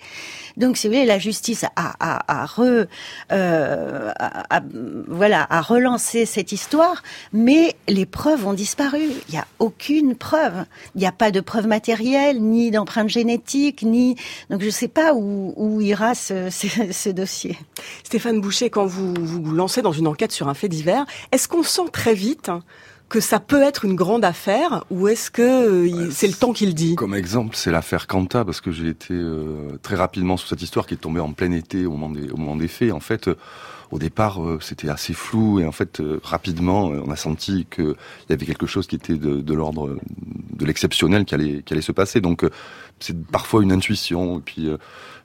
Donc 0.55 0.77
si 0.77 0.87
vous 0.87 0.93
voulez, 0.93 1.05
la 1.05 1.19
justice 1.19 1.63
a, 1.63 1.69
a, 1.75 2.41
a, 2.41 2.45
re, 2.45 2.87
euh, 3.31 4.11
a- 4.17 4.61
voilà, 5.07 5.45
a 5.49 5.61
relancé 5.61 6.25
cette 6.25 6.51
histoire, 6.51 7.03
mais 7.33 7.75
les 7.87 8.05
preuves 8.05 8.47
ont 8.47 8.53
disparu. 8.53 9.01
Il 9.29 9.33
n'y 9.33 9.37
a 9.37 9.45
aucune 9.59 10.15
preuve. 10.15 10.65
Il 10.95 11.01
n'y 11.01 11.07
a 11.07 11.11
pas 11.11 11.31
de 11.31 11.39
preuve 11.39 11.67
matérielle, 11.67 12.41
ni 12.41 12.71
d'empreinte 12.71 13.09
génétique, 13.09 13.83
ni 13.83 14.15
donc 14.49 14.61
je 14.61 14.67
ne 14.67 14.71
sais 14.71 14.87
pas 14.87 15.13
où, 15.13 15.53
où 15.57 15.81
ira 15.81 16.15
ce, 16.15 16.49
ce 16.49 17.09
dossier. 17.09 17.57
Stéphane 18.03 18.41
Boucher, 18.41 18.69
quand 18.69 18.85
vous 18.85 19.13
vous 19.13 19.51
lancez 19.51 19.81
dans 19.81 19.91
une 19.91 20.07
enquête 20.07 20.31
sur 20.31 20.47
un 20.47 20.53
fait 20.53 20.69
divers, 20.69 21.05
est-ce 21.31 21.47
qu'on 21.47 21.63
sent 21.63 21.89
très 21.91 22.13
vite 22.13 22.49
que 23.09 23.19
ça 23.19 23.39
peut 23.39 23.63
être 23.63 23.85
une 23.85 23.95
grande 23.95 24.25
affaire 24.25 24.83
ou 24.89 25.07
est-ce 25.07 25.31
que 25.31 25.41
euh, 25.41 26.09
c'est 26.11 26.27
le 26.27 26.33
temps 26.33 26.53
qu'il 26.53 26.75
dit? 26.75 26.95
Comme 26.95 27.13
exemple, 27.13 27.55
c'est 27.55 27.71
l'affaire 27.71 28.07
Kanta, 28.07 28.43
parce 28.43 28.61
que 28.61 28.71
j'ai 28.71 28.89
été 28.89 29.13
euh, 29.13 29.77
très 29.81 29.95
rapidement 29.95 30.37
sur 30.37 30.49
cette 30.49 30.61
histoire 30.61 30.85
qui 30.85 30.95
est 30.95 30.97
tombée 30.97 31.19
en 31.19 31.31
plein 31.31 31.51
été 31.51 31.85
au 31.85 31.91
moment 31.91 32.09
des, 32.09 32.29
au 32.29 32.37
moment 32.37 32.55
des 32.55 32.67
faits. 32.67 32.91
En 32.91 32.99
fait, 32.99 33.27
euh, 33.27 33.35
au 33.91 33.99
départ, 33.99 34.43
euh, 34.43 34.59
c'était 34.61 34.89
assez 34.89 35.13
flou 35.13 35.59
et 35.59 35.65
en 35.65 35.71
fait, 35.71 35.99
euh, 35.99 36.19
rapidement, 36.23 36.91
euh, 36.91 37.01
on 37.05 37.11
a 37.11 37.15
senti 37.15 37.65
qu'il 37.69 37.95
y 38.29 38.33
avait 38.33 38.45
quelque 38.45 38.65
chose 38.65 38.87
qui 38.87 38.95
était 38.95 39.15
de, 39.15 39.53
l'ordre 39.53 39.97
de 40.53 40.65
l'exceptionnel 40.65 41.25
qui 41.25 41.35
allait, 41.35 41.63
qui 41.63 41.73
allait 41.73 41.81
se 41.81 41.91
passer. 41.91 42.19
Donc, 42.21 42.43
euh, 42.43 42.49
c'est 42.99 43.25
parfois 43.27 43.63
une 43.63 43.71
intuition. 43.71 44.39
Et 44.39 44.41
puis, 44.41 44.67
euh, 44.67 44.77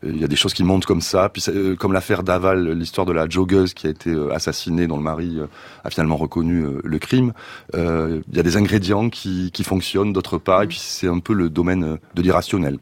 il 0.05 0.21
y 0.21 0.25
a 0.25 0.29
des 0.29 0.37
choses 0.37 0.55
qui 0.55 0.65
montent 0.65 0.87
comme 0.87 1.01
ça. 1.01 1.29
Puis, 1.29 1.45
euh, 1.49 1.77
comme 1.77 1.93
l'affaire 1.93 2.23
Daval, 2.23 2.73
l'histoire 2.73 3.07
de 3.07 3.13
la 3.13 3.29
joggeuse 3.29 3.75
qui 3.75 3.87
a 3.87 3.91
été 3.91 4.15
assassinée, 4.33 4.87
dont 4.87 4.97
le 4.97 5.03
mari 5.03 5.39
a 5.85 5.91
finalement 5.91 6.17
reconnu 6.17 6.65
le 6.83 6.99
crime. 6.99 7.33
Euh, 7.75 8.21
Il 8.31 8.37
y 8.37 8.41
a 8.41 8.43
des 8.43 8.57
ingrédients 8.57 9.11
qui, 9.11 9.51
qui 9.53 9.65
fonctionnent, 9.65 10.13
d'autres 10.13 10.39
pas. 10.39 10.65
Et 10.65 10.67
puis, 10.67 10.79
c'est 10.81 11.09
un 11.09 11.19
peu 11.19 11.33
le 11.33 11.49
domaine 11.49 11.99
de 12.15 12.23
l'irrationnel. 12.23 12.79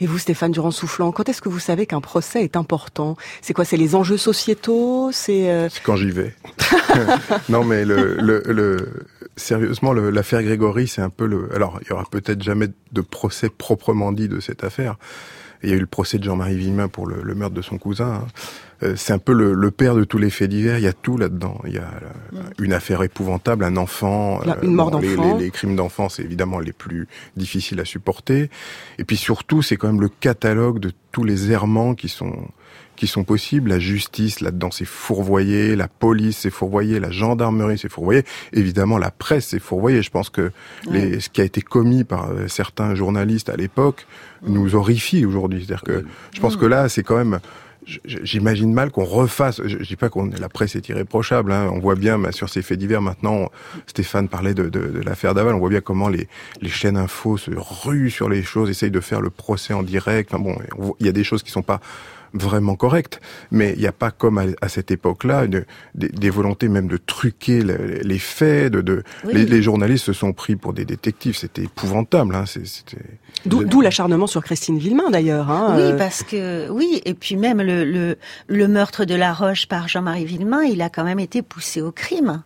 Et 0.00 0.06
vous, 0.06 0.18
Stéphane 0.18 0.52
Durand-Soufflant, 0.52 1.12
quand 1.12 1.28
est-ce 1.28 1.40
que 1.42 1.48
vous 1.48 1.58
savez 1.58 1.86
qu'un 1.86 2.00
procès 2.00 2.42
est 2.42 2.56
important? 2.56 3.16
C'est 3.42 3.52
quoi 3.54 3.64
C'est 3.64 3.76
les 3.76 3.94
enjeux 3.94 4.16
sociétaux? 4.16 5.10
C'est 5.12 5.50
euh, 5.50 5.68
quand 5.84 5.96
j'y 5.96 6.10
vais. 6.10 6.34
non, 7.48 7.64
mais 7.64 7.84
le, 7.84 8.16
le, 8.16 8.42
le 8.46 9.04
sérieusement, 9.36 9.92
l'affaire 9.92 10.42
Grégory, 10.42 10.88
c'est 10.88 11.02
un 11.02 11.10
peu 11.10 11.26
le. 11.26 11.48
Alors, 11.54 11.78
il 11.82 11.88
y 11.88 11.92
aura 11.92 12.04
peut-être 12.10 12.42
jamais 12.42 12.68
de 12.92 13.00
procès 13.00 13.48
proprement 13.48 14.12
dit 14.12 14.28
de 14.28 14.40
cette 14.40 14.64
affaire. 14.64 14.96
Il 15.62 15.70
y 15.70 15.72
a 15.72 15.76
eu 15.76 15.80
le 15.80 15.86
procès 15.86 16.18
de 16.18 16.24
Jean-Marie 16.24 16.56
Villemin 16.56 16.88
pour 16.88 17.06
le, 17.06 17.22
le 17.22 17.34
meurtre 17.34 17.54
de 17.54 17.62
son 17.62 17.78
cousin. 17.78 18.06
hein. 18.06 18.26
Euh, 18.84 18.94
C'est 18.96 19.12
un 19.12 19.18
peu 19.18 19.32
le, 19.32 19.54
le 19.54 19.70
père 19.70 19.94
de 19.94 20.04
tous 20.04 20.18
les 20.18 20.30
faits 20.30 20.50
divers. 20.50 20.78
Il 20.78 20.84
y 20.84 20.88
a 20.88 20.92
tout 20.92 21.16
là-dedans. 21.16 21.60
Il 21.66 21.74
y 21.74 21.78
a 21.78 21.82
euh, 22.34 22.38
une 22.60 22.72
affaire 22.72 23.02
épouvantable, 23.02 23.64
un 23.64 23.76
enfant. 23.76 24.40
La- 24.44 24.58
une 24.62 24.74
mort 24.74 24.98
les- 25.00 25.14
d'enfant. 25.16 25.38
Les, 25.38 25.44
les 25.46 25.50
crimes 25.50 25.76
d'enfants, 25.76 26.08
c'est 26.08 26.22
évidemment 26.22 26.58
les 26.58 26.72
plus 26.72 27.06
difficiles 27.36 27.80
à 27.80 27.84
supporter. 27.84 28.50
Et 28.98 29.04
puis 29.04 29.16
surtout, 29.16 29.62
c'est 29.62 29.76
quand 29.76 29.88
même 29.88 30.00
le 30.00 30.08
catalogue 30.08 30.78
de 30.80 30.92
tous 31.12 31.24
les 31.24 31.50
errements 31.52 31.94
qui 31.94 32.08
sont 32.08 32.34
qui 32.96 33.08
sont 33.08 33.24
possibles. 33.24 33.70
La 33.70 33.80
justice, 33.80 34.40
là-dedans, 34.40 34.70
c'est 34.70 34.84
fourvoyé. 34.84 35.74
La 35.74 35.88
police, 35.88 36.38
c'est 36.38 36.50
fourvoyé. 36.50 37.00
La 37.00 37.10
gendarmerie, 37.10 37.76
c'est 37.76 37.90
fourvoyé. 37.90 38.22
Évidemment, 38.52 38.98
la 38.98 39.10
presse, 39.10 39.48
c'est 39.48 39.58
fourvoyé. 39.58 40.00
Je 40.00 40.10
pense 40.10 40.30
que 40.30 40.52
les, 40.88 41.18
ce 41.18 41.28
qui 41.28 41.40
a 41.40 41.44
été 41.44 41.60
commis 41.60 42.04
par 42.04 42.30
euh, 42.30 42.46
certains 42.46 42.94
journalistes 42.94 43.48
à 43.48 43.56
l'époque 43.56 44.06
nous 44.46 44.76
horrifie 44.76 45.26
aujourd'hui. 45.26 45.64
C'est-à-dire 45.66 45.82
que 45.82 46.04
je 46.32 46.40
pense 46.40 46.56
que 46.56 46.66
là, 46.66 46.88
c'est 46.88 47.02
quand 47.02 47.16
même... 47.16 47.40
J'imagine 48.04 48.72
mal 48.72 48.90
qu'on 48.90 49.04
refasse. 49.04 49.60
Je, 49.64 49.76
dis 49.78 49.96
pas 49.96 50.08
qu'on 50.08 50.30
la 50.30 50.48
presse 50.48 50.74
est 50.76 50.88
irréprochable. 50.88 51.52
Hein. 51.52 51.70
On 51.72 51.80
voit 51.80 51.94
bien 51.94 52.18
sur 52.32 52.48
ces 52.48 52.62
faits 52.62 52.78
divers 52.78 53.02
maintenant. 53.02 53.50
Stéphane 53.86 54.28
parlait 54.28 54.54
de, 54.54 54.70
l'affaire 55.04 55.34
Daval. 55.34 55.54
On 55.54 55.58
voit 55.58 55.68
bien 55.68 55.80
comment 55.80 56.08
les, 56.08 56.28
les 56.60 56.68
chaînes 56.68 56.96
infos 56.96 57.36
se 57.36 57.50
ruent 57.54 58.10
sur 58.10 58.28
les 58.28 58.42
choses, 58.42 58.70
essayent 58.70 58.90
de 58.90 59.00
faire 59.00 59.20
le 59.20 59.30
procès 59.30 59.74
en 59.74 59.82
direct. 59.82 60.32
Enfin 60.32 60.42
bon, 60.42 60.56
il 61.00 61.06
y 61.06 61.08
a 61.08 61.12
des 61.12 61.24
choses 61.24 61.42
qui 61.42 61.50
sont 61.50 61.62
pas 61.62 61.80
vraiment 62.34 62.76
correctes, 62.76 63.20
mais 63.50 63.72
il 63.76 63.80
n'y 63.80 63.86
a 63.86 63.92
pas 63.92 64.10
comme 64.10 64.38
à, 64.38 64.44
à 64.60 64.68
cette 64.68 64.90
époque-là 64.90 65.46
des, 65.46 65.64
des 65.94 66.30
volontés 66.30 66.68
même 66.68 66.88
de 66.88 66.96
truquer 66.98 67.62
le- 67.62 68.00
les 68.02 68.18
faits. 68.18 68.72
De, 68.72 68.80
de 68.82 69.02
Oui. 69.24 69.32
les, 69.34 69.46
les 69.46 69.62
journalistes 69.62 70.04
se 70.04 70.12
sont 70.12 70.32
pris 70.32 70.56
pour 70.56 70.72
des 70.72 70.84
détectives. 70.84 71.36
C'était 71.36 71.62
épouvantable. 71.62 72.34
Hein. 72.34 72.44
D'où 73.46 73.80
l'acharnement 73.80 74.26
sur 74.26 74.42
Christine 74.42 74.78
Villemain 74.78 75.10
d'ailleurs. 75.10 75.50
Hein, 75.50 75.74
Oui, 75.76 75.82
euh, 75.82 75.96
parce 75.96 76.22
que 76.22 76.68
oui, 76.70 77.00
et 77.04 77.14
puis 77.14 77.36
même 77.36 77.60
le, 77.62 77.84
le, 77.84 78.16
le 78.48 78.68
meurtre 78.68 79.04
de 79.04 79.14
La 79.14 79.32
Roche 79.32 79.66
par 79.66 79.88
Jean-Marie 79.88 80.24
Villemain, 80.24 80.62
il 80.64 80.82
a 80.82 80.88
quand 80.88 81.04
même 81.04 81.20
été 81.20 81.42
poussé 81.42 81.80
au 81.82 81.92
crime. 81.92 82.42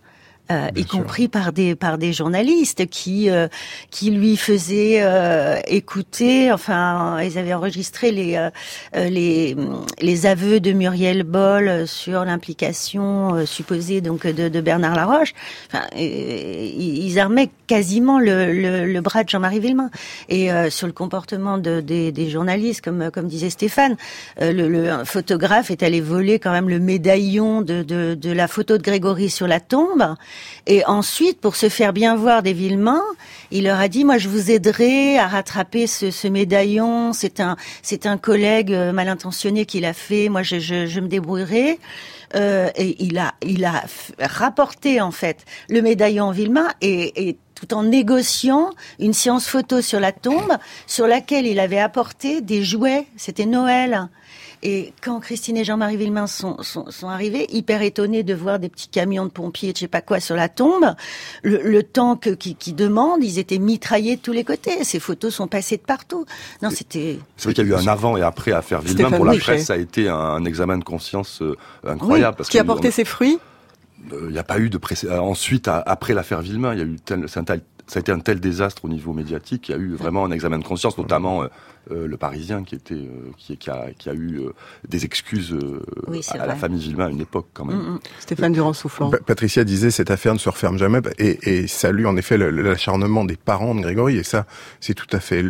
Euh, 0.51 0.69
y 0.77 0.85
compris 0.85 1.29
par 1.29 1.53
des 1.53 1.75
par 1.75 1.99
des 1.99 2.13
journalistes 2.13 2.87
qui 2.87 3.31
euh, 3.31 3.49
qui 3.91 4.11
lui 4.11 4.37
faisaient 4.37 4.99
euh, 5.03 5.59
écouter. 5.67 6.53
Enfin 6.53 7.21
ils 7.23 7.39
avaient 7.39 7.55
enregistré 7.55 8.13
les 8.13 8.37
euh, 8.37 8.51
euh, 8.97 9.09
les 9.09 9.57
les 10.01 10.27
aveux 10.27 10.61
de 10.61 10.73
Muriel 10.73 11.23
Boll 11.23 11.87
sur 11.87 12.25
l'implication 12.25 13.35
euh, 13.35 13.47
supposée 13.47 14.01
donc 14.01 14.27
de, 14.27 14.49
de 14.49 14.61
Bernard 14.61 14.95
Laroche. 14.95 15.35
Enfin 15.69 15.85
euh, 15.97 16.71
ils 16.77 17.19
armaient 17.19 17.51
quasiment 17.67 18.19
le, 18.19 18.53
le, 18.53 18.87
le 18.87 19.01
bras 19.01 19.25
de 19.25 19.29
Jean-Marie 19.29 19.61
Villemain. 19.61 19.91
Et 20.29 20.51
euh, 20.51 20.71
sur 20.71 20.87
le 20.87 20.93
comportement 20.93 21.59
de, 21.59 21.81
des, 21.81 22.13
des 22.13 22.31
journalistes 22.31 22.83
comme 22.83 23.11
comme 23.11 23.27
disait 23.27 23.51
Stéphane 23.51 23.97
euh, 24.41 24.53
le, 24.53 24.69
le 24.69 25.05
photographe 25.05 25.71
est 25.71 25.83
allé 25.83 26.01
voler 26.01 26.39
quand 26.39 26.53
même 26.53 26.69
le 26.69 26.79
médaillon 26.79 27.63
de, 27.63 27.83
de, 27.83 28.15
de 28.15 28.33
la 28.33 28.49
photo 28.49 28.79
de 28.79 28.83
Grégory 28.83 29.31
sur 29.31 29.47
la 29.47 29.61
tombe 29.61 30.15
et 30.67 30.85
ensuite, 30.85 31.41
pour 31.41 31.57
se 31.57 31.69
faire 31.69 31.93
bien 31.93 32.15
voir 32.15 32.43
des 32.43 32.53
Villemains, 32.53 33.03
il 33.51 33.65
leur 33.65 33.81
a 33.81 33.89
dit 33.89 34.05
moi 34.05 34.19
je 34.19 34.29
vous 34.29 34.51
aiderai 34.51 35.19
à 35.19 35.27
rattraper 35.27 35.87
ce, 35.87 36.29
médaillon. 36.29 37.13
C'est 37.13 37.41
un 37.41 37.57
c'est 37.83 38.07
un 38.07 38.19
collègue 38.19 38.73
euh, 38.73 38.93
mal 38.93 39.09
intentionné 39.09 39.65
qui 39.65 39.81
l'a 39.81 39.95
fait. 39.95 40.29
Moi 40.29 40.43
je, 40.43 41.01
me 41.01 41.09
débrouillerai. 41.09 41.79
Euh, 42.35 42.69
et 42.77 43.03
il 43.03 43.17
a 43.17 43.33
il 43.43 43.65
a 43.65 43.85
rapporté 44.21 45.01
en 45.01 45.11
fait 45.11 45.47
le 45.71 45.81
médaillon 45.81 46.35
et, 46.83 47.29
et 47.29 47.39
tout 47.55 47.73
en 47.73 47.85
négociant 47.85 48.71
une 48.99 49.15
séance 49.15 49.49
photo 49.49 49.81
sur 49.81 49.99
la 49.99 50.13
tombe 50.13 50.53
sur 50.87 51.07
laquelle 51.07 51.47
il 51.47 51.59
avait 51.59 51.79
apporté 51.79 52.43
des 52.43 52.63
jouets. 52.63 53.07
C'était 53.17 53.47
Noël. 53.47 54.09
Et 54.63 54.93
quand 55.03 55.21
Christine 55.21 55.57
et 55.57 55.63
Jean-Marie 55.65 55.97
Villemain 55.97 56.27
sont, 56.27 56.61
sont, 56.63 56.91
sont 56.91 57.09
arrivés, 57.09 57.47
hyper 57.55 57.81
étonnés 57.83 58.23
de 58.25 58.35
voir 58.35 58.59
des 58.59 58.69
petits 58.69 58.89
camions 58.89 59.25
de 59.25 59.31
pompiers, 59.31 59.73
je 59.75 59.81
sais 59.81 59.89
pas 59.89 60.01
quoi, 60.01 60.19
sur 60.19 60.35
la 60.35 60.49
tombe, 60.49 60.95
le, 61.43 61.61
le 61.63 61.83
temps 61.85 62.17
que, 62.17 62.31
qui, 62.31 62.57
qui 62.57 62.73
demande, 62.73 63.23
ils 63.23 63.39
étaient 63.39 63.59
mitraillés 63.59 64.17
de 64.17 64.21
tous 64.21 64.33
les 64.33 64.43
côtés. 64.45 64.83
Ces 64.85 64.99
photos 65.01 65.33
sont 65.35 65.47
passées 65.47 65.77
de 65.77 65.83
partout. 65.83 66.27
Non, 66.63 66.71
c'était... 66.71 67.19
C'est 67.37 67.45
vrai 67.45 67.55
qu'il 67.55 67.69
y 67.69 67.73
a 67.73 67.77
eu 67.77 67.81
un 67.81 67.87
avant 67.87 68.17
et 68.17 68.23
après 68.23 68.53
à 68.53 68.63
faire 68.63 68.81
Villemain. 68.81 68.95
Stéphane 69.09 69.17
Pour 69.17 69.27
la 69.27 69.37
presse, 69.39 69.67
ça 69.67 69.75
a 69.75 69.77
été 69.77 70.09
un, 70.09 70.17
un 70.17 70.45
examen 70.45 70.79
de 70.79 70.85
conscience 70.85 71.41
euh, 71.41 71.55
incroyable. 71.87 72.37
parce 72.39 72.49
qui 72.49 72.59
a 72.59 72.65
porté 72.65 72.89
on- 72.89 72.93
ses 72.93 73.05
fruits 73.05 73.39
Il 74.13 74.29
n'y 74.31 74.39
a 74.39 74.45
pas 74.45 74.59
eu 74.59 74.71
de 74.71 74.79
précé- 74.79 75.07
euh, 75.09 75.21
ensuite 75.21 75.69
à- 75.69 75.83
après 75.87 76.15
l'affaire 76.15 76.41
Villemain, 76.41 76.73
il 76.73 76.79
y 76.79 76.83
a 76.83 76.85
eu 76.87 76.97
tel, 77.05 77.25
c'est 77.29 77.39
un 77.41 77.45
tel- 77.45 77.63
ça 77.87 77.99
a 77.99 78.01
été 78.01 78.13
un 78.13 78.19
tel 78.21 78.39
désastre 78.39 78.85
au 78.85 78.89
niveau 78.89 79.15
médiatique, 79.15 79.69
il 79.71 79.73
y 79.73 79.75
a 79.75 79.79
eu 79.79 79.95
vraiment 79.95 80.25
un 80.27 80.31
examen 80.31 80.59
de 80.59 80.65
conscience, 80.65 80.99
notamment 80.99 81.43
euh, 81.43 81.47
euh, 81.47 81.49
le 81.91 82.17
Parisien 82.17 82.65
qui 82.65 82.75
était 82.75 82.95
euh, 82.95 83.31
qui, 83.37 83.57
qui 83.57 83.71
a 83.71 83.87
qui 83.99 84.09
a 84.11 84.15
eu 84.15 84.41
euh, 84.41 84.53
des 84.89 85.05
excuses 85.05 85.53
euh, 85.53 85.81
Oui, 86.07 86.21
à, 86.31 86.43
à 86.43 86.47
la 86.47 86.55
famille 86.57 86.81
Villemain 86.81 87.07
à 87.07 87.11
une 87.11 87.21
époque 87.21 87.47
quand 87.55 87.65
même. 87.65 87.77
Mm, 87.79 87.91
mm. 87.95 87.99
Stéphane 88.21 88.53
Durand-Soufflant. 88.53 89.11
Pa- 89.11 89.19
Patricia 89.19 89.65
disait 89.65 89.91
cette 89.91 90.11
affaire 90.11 90.35
ne 90.35 90.39
se 90.39 90.49
referme 90.49 90.79
jamais 90.79 91.01
et, 91.19 91.61
et 91.63 91.67
salue 91.67 92.07
en 92.07 92.17
effet 92.17 92.37
l'acharnement 92.39 93.25
des 93.25 93.37
parents 93.37 93.75
de 93.75 93.81
Grégory 93.81 94.17
et 94.17 94.23
ça 94.23 94.47
c'est 94.81 94.95
tout 94.95 95.07
à 95.13 95.21
fait 95.21 95.45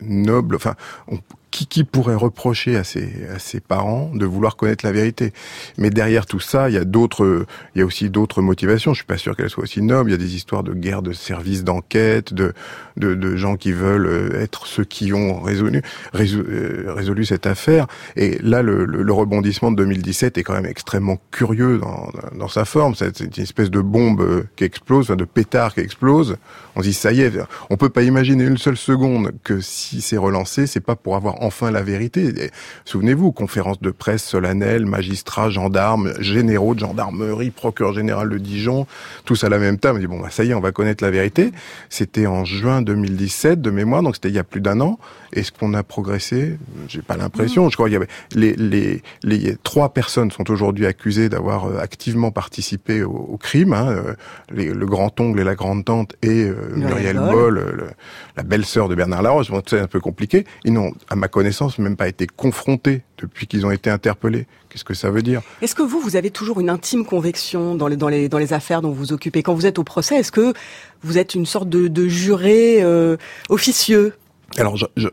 noble. 0.00 0.56
Enfin, 0.56 0.74
on- 1.08 1.18
qui, 1.50 1.66
qui 1.66 1.84
pourrait 1.84 2.14
reprocher 2.14 2.76
à 2.78 2.82
ses, 2.84 3.26
à 3.28 3.38
ses 3.38 3.60
parents 3.60 4.10
de 4.14 4.24
vouloir 4.24 4.56
connaître 4.56 4.86
la 4.86 4.92
vérité? 4.92 5.34
Mais 5.76 5.90
derrière 5.90 6.24
tout 6.24 6.40
ça, 6.40 6.70
il 6.70 6.74
y 6.74 6.78
a 6.78 6.84
d'autres, 6.86 7.44
il 7.74 7.80
y 7.80 7.82
a 7.82 7.84
aussi 7.84 8.08
d'autres 8.08 8.40
motivations. 8.40 8.94
Je 8.94 9.00
suis 9.00 9.06
pas 9.06 9.18
sûr 9.18 9.36
qu'elles 9.36 9.50
soient 9.50 9.64
aussi 9.64 9.82
nobles. 9.82 10.08
Il 10.08 10.12
y 10.12 10.14
a 10.14 10.18
des 10.18 10.34
histoires 10.34 10.62
de 10.62 10.72
guerre, 10.72 11.02
de 11.02 11.12
services 11.12 11.62
d'enquête, 11.62 12.32
de, 12.32 12.54
de, 12.96 13.12
de 13.14 13.36
gens 13.36 13.56
qui 13.56 13.72
veulent 13.72 14.06
euh, 14.06 14.40
être 14.40 14.66
ceux 14.66 14.84
qui 14.84 15.12
ont 15.12 15.41
euh, 15.46 16.92
résolu 16.94 17.24
cette 17.24 17.46
affaire. 17.46 17.86
Et 18.16 18.38
là, 18.42 18.62
le, 18.62 19.12
rebondissement 19.12 19.70
de 19.70 19.76
2017 19.76 20.38
est 20.38 20.42
quand 20.42 20.54
même 20.54 20.66
extrêmement 20.66 21.18
curieux 21.30 21.78
dans, 21.78 22.10
dans 22.36 22.48
sa 22.48 22.64
forme. 22.64 22.94
C'est 22.94 23.12
c'est 23.16 23.36
une 23.36 23.42
espèce 23.42 23.70
de 23.70 23.80
bombe 23.80 24.20
euh, 24.20 24.44
qui 24.56 24.64
explose, 24.64 25.06
enfin, 25.06 25.16
de 25.16 25.24
pétard 25.24 25.74
qui 25.74 25.80
explose. 25.80 26.36
On 26.76 26.80
se 26.80 26.86
dit 26.86 26.94
ça 26.94 27.12
y 27.12 27.20
est, 27.20 27.32
on 27.70 27.76
peut 27.76 27.88
pas 27.88 28.02
imaginer 28.02 28.44
une 28.44 28.56
seule 28.56 28.76
seconde 28.76 29.32
que 29.44 29.60
si 29.60 30.00
c'est 30.00 30.16
relancé, 30.16 30.66
c'est 30.66 30.80
pas 30.80 30.96
pour 30.96 31.16
avoir 31.16 31.42
enfin 31.42 31.70
la 31.70 31.82
vérité. 31.82 32.50
Souvenez-vous, 32.84 33.32
conférence 33.32 33.80
de 33.80 33.90
presse 33.90 34.24
solennelle, 34.24 34.86
magistrats, 34.86 35.50
gendarmes, 35.50 36.12
généraux 36.20 36.74
de 36.74 36.80
gendarmerie, 36.80 37.50
procureur 37.50 37.92
général 37.92 38.30
de 38.30 38.38
Dijon, 38.38 38.86
tous 39.24 39.44
à 39.44 39.48
la 39.48 39.58
même 39.58 39.78
table. 39.78 39.98
On 39.98 40.00
dit 40.00 40.06
bon, 40.06 40.20
bah, 40.20 40.30
ça 40.30 40.44
y 40.44 40.50
est, 40.50 40.54
on 40.54 40.60
va 40.60 40.72
connaître 40.72 41.04
la 41.04 41.10
vérité. 41.10 41.52
C'était 41.90 42.26
en 42.26 42.44
juin 42.44 42.82
2017 42.82 43.60
de 43.60 43.70
mémoire, 43.70 44.02
donc 44.02 44.16
c'était 44.16 44.28
il 44.28 44.34
y 44.34 44.38
a 44.38 44.44
plus 44.44 44.60
d'un 44.60 44.80
an. 44.80 44.98
Est-ce 45.32 45.52
qu'on 45.52 45.72
a 45.74 45.82
progressé? 45.82 46.58
J'ai 46.88 47.02
pas 47.02 47.16
l'impression. 47.16 47.68
Je 47.70 47.76
crois 47.76 47.86
qu'il 47.86 47.94
y 47.94 47.96
avait 47.96 48.08
les, 48.34 48.54
les, 48.56 49.02
les 49.22 49.56
trois 49.62 49.90
personnes 49.90 50.30
sont 50.30 50.50
aujourd'hui 50.50 50.86
accusées 50.86 51.28
d'avoir 51.28 51.66
euh, 51.66 51.78
activement 51.78 52.30
participé 52.30 53.02
au, 53.02 53.12
au 53.12 53.36
crime. 53.38 53.72
Hein, 53.72 53.88
euh, 53.90 54.14
le 54.50 54.86
grand 54.86 55.18
ongle 55.20 55.40
et 55.40 55.44
la 55.44 55.54
grande 55.54 55.84
tante 55.84 56.14
et 56.22 56.44
euh, 56.44 56.61
Muriel 56.74 57.16
Muriel 57.16 57.16
Boll. 57.16 57.30
Boll, 57.32 57.58
euh, 57.58 57.72
le- 57.76 57.90
la 58.36 58.42
belle-sœur 58.42 58.88
de 58.88 58.94
Bernard 58.94 59.22
Laroche. 59.22 59.50
Bon, 59.50 59.62
c'est 59.66 59.80
un 59.80 59.86
peu 59.86 60.00
compliqué. 60.00 60.44
Ils 60.64 60.72
n'ont, 60.72 60.92
à 61.08 61.16
ma 61.16 61.28
connaissance, 61.28 61.78
même 61.78 61.96
pas 61.96 62.08
été 62.08 62.26
confrontés 62.26 63.02
depuis 63.18 63.46
qu'ils 63.46 63.64
ont 63.66 63.70
été 63.70 63.90
interpellés. 63.90 64.46
Qu'est-ce 64.68 64.84
que 64.84 64.94
ça 64.94 65.10
veut 65.10 65.22
dire? 65.22 65.42
Est-ce 65.60 65.74
que 65.74 65.82
vous, 65.82 66.00
vous 66.00 66.16
avez 66.16 66.30
toujours 66.30 66.60
une 66.60 66.70
intime 66.70 67.04
conviction 67.04 67.74
dans 67.74 67.88
les, 67.88 67.96
dans 67.96 68.08
les, 68.08 68.28
dans 68.28 68.38
les 68.38 68.52
affaires 68.52 68.80
dont 68.82 68.88
vous 68.90 68.94
vous 68.96 69.12
occupez? 69.12 69.42
Quand 69.42 69.54
vous 69.54 69.66
êtes 69.66 69.78
au 69.78 69.84
procès, 69.84 70.16
est-ce 70.16 70.32
que 70.32 70.54
vous 71.02 71.18
êtes 71.18 71.34
une 71.34 71.46
sorte 71.46 71.68
de, 71.68 71.88
de 71.88 72.08
juré 72.08 72.82
euh, 72.82 73.16
officieux? 73.50 74.14
Alors, 74.58 74.76
je, 74.76 74.84
je- 74.98 75.08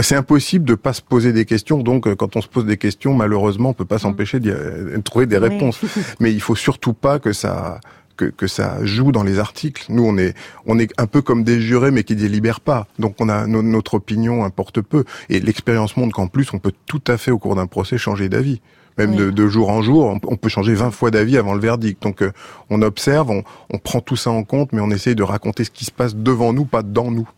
c'est 0.00 0.16
impossible 0.16 0.64
de 0.64 0.74
pas 0.74 0.92
se 0.92 1.02
poser 1.02 1.32
des 1.32 1.44
questions. 1.44 1.82
Donc, 1.84 2.08
euh, 2.08 2.16
quand 2.16 2.34
on 2.36 2.40
se 2.40 2.48
pose 2.48 2.64
des 2.66 2.76
questions, 2.78 3.14
malheureusement, 3.14 3.70
on 3.70 3.74
peut 3.74 3.84
pas 3.84 3.98
s'empêcher 3.98 4.40
d'y, 4.40 4.50
euh, 4.50 4.96
de 4.96 5.02
trouver 5.02 5.26
des 5.26 5.36
Oui. 5.38 5.48
réponses. 5.48 5.80
Mais 6.20 6.32
il 6.32 6.40
faut 6.40 6.56
surtout 6.56 6.92
pas 6.92 7.20
que 7.20 7.32
ça 7.32 7.78
que, 8.20 8.26
que 8.26 8.46
ça 8.46 8.78
joue 8.84 9.12
dans 9.12 9.22
les 9.22 9.38
articles. 9.38 9.86
Nous, 9.88 10.04
on 10.04 10.16
est 10.18 10.34
on 10.66 10.78
est 10.78 10.90
un 10.98 11.06
peu 11.06 11.22
comme 11.22 11.42
des 11.44 11.60
jurés, 11.60 11.90
mais 11.90 12.04
qui 12.04 12.16
délibèrent 12.16 12.60
pas. 12.60 12.86
Donc, 12.98 13.14
on 13.20 13.28
a 13.28 13.46
no- 13.46 13.62
notre 13.62 13.94
opinion 13.94 14.44
importe 14.44 14.80
peu. 14.80 15.04
Et 15.28 15.40
l'expérience 15.40 15.96
montre 15.96 16.14
qu'en 16.14 16.26
plus, 16.28 16.52
on 16.52 16.58
peut 16.58 16.72
tout 16.86 17.02
à 17.06 17.16
fait 17.16 17.30
au 17.30 17.38
cours 17.38 17.54
d'un 17.56 17.66
procès 17.66 17.98
changer 17.98 18.28
d'avis. 18.28 18.60
Même 18.98 19.14
de, 19.16 19.30
de 19.30 19.46
jour 19.46 19.70
en 19.70 19.80
jour, 19.82 20.04
on, 20.04 20.20
on 20.26 20.36
peut 20.36 20.50
changer 20.50 20.74
20 20.74 20.90
fois 20.90 21.10
d'avis 21.10 21.38
avant 21.38 21.54
le 21.54 21.60
verdict. 21.60 22.02
Donc, 22.02 22.22
euh, 22.22 22.32
on 22.68 22.82
observe, 22.82 23.30
on, 23.30 23.42
on 23.72 23.78
prend 23.78 24.00
tout 24.00 24.16
ça 24.16 24.30
en 24.30 24.44
compte, 24.44 24.72
mais 24.72 24.80
on 24.82 24.90
essaye 24.90 25.14
de 25.14 25.22
raconter 25.22 25.64
ce 25.64 25.70
qui 25.70 25.84
se 25.86 25.90
passe 25.92 26.14
devant 26.14 26.52
nous, 26.52 26.66
pas 26.66 26.82
dans 26.82 27.10
nous. 27.10 27.28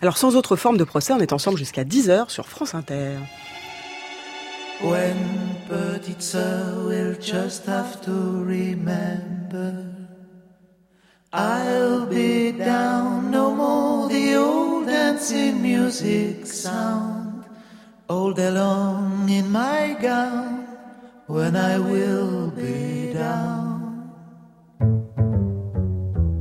Alors 0.00 0.16
sans 0.16 0.36
autre 0.36 0.56
forme 0.56 0.76
de 0.78 0.84
procès, 0.84 1.12
on 1.12 1.18
est 1.20 1.32
ensemble 1.32 1.58
jusqu'à 1.58 1.84
10h 1.84 2.30
sur 2.30 2.46
France 2.48 2.74
Inter. 2.74 3.16
When 4.82 5.16
petite 5.68 6.20
sœur 6.22 6.86
will 6.86 7.16
just 7.20 7.66
have 7.66 8.00
to 8.02 8.12
remember 8.46 9.72
I'll 11.32 12.06
be 12.06 12.52
down 12.52 13.30
no 13.30 13.54
more 13.54 14.08
the 14.08 14.36
old 14.36 14.86
dancing 14.86 15.60
music 15.60 16.46
sound 16.46 17.44
all 18.08 18.32
day 18.32 18.50
long 18.50 19.28
in 19.28 19.50
my 19.50 19.96
gown 20.00 20.66
when 21.26 21.56
I 21.56 21.78
will 21.78 22.50
be 22.50 23.12
down 23.12 24.10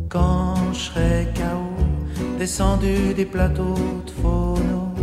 quand 0.08 0.72
je 0.72 0.80
serai 0.80 1.28
KO 1.34 1.66
descendu 2.38 3.14
des 3.16 3.26
plateaux 3.26 4.04
de 4.06 4.12
phono 4.22 4.94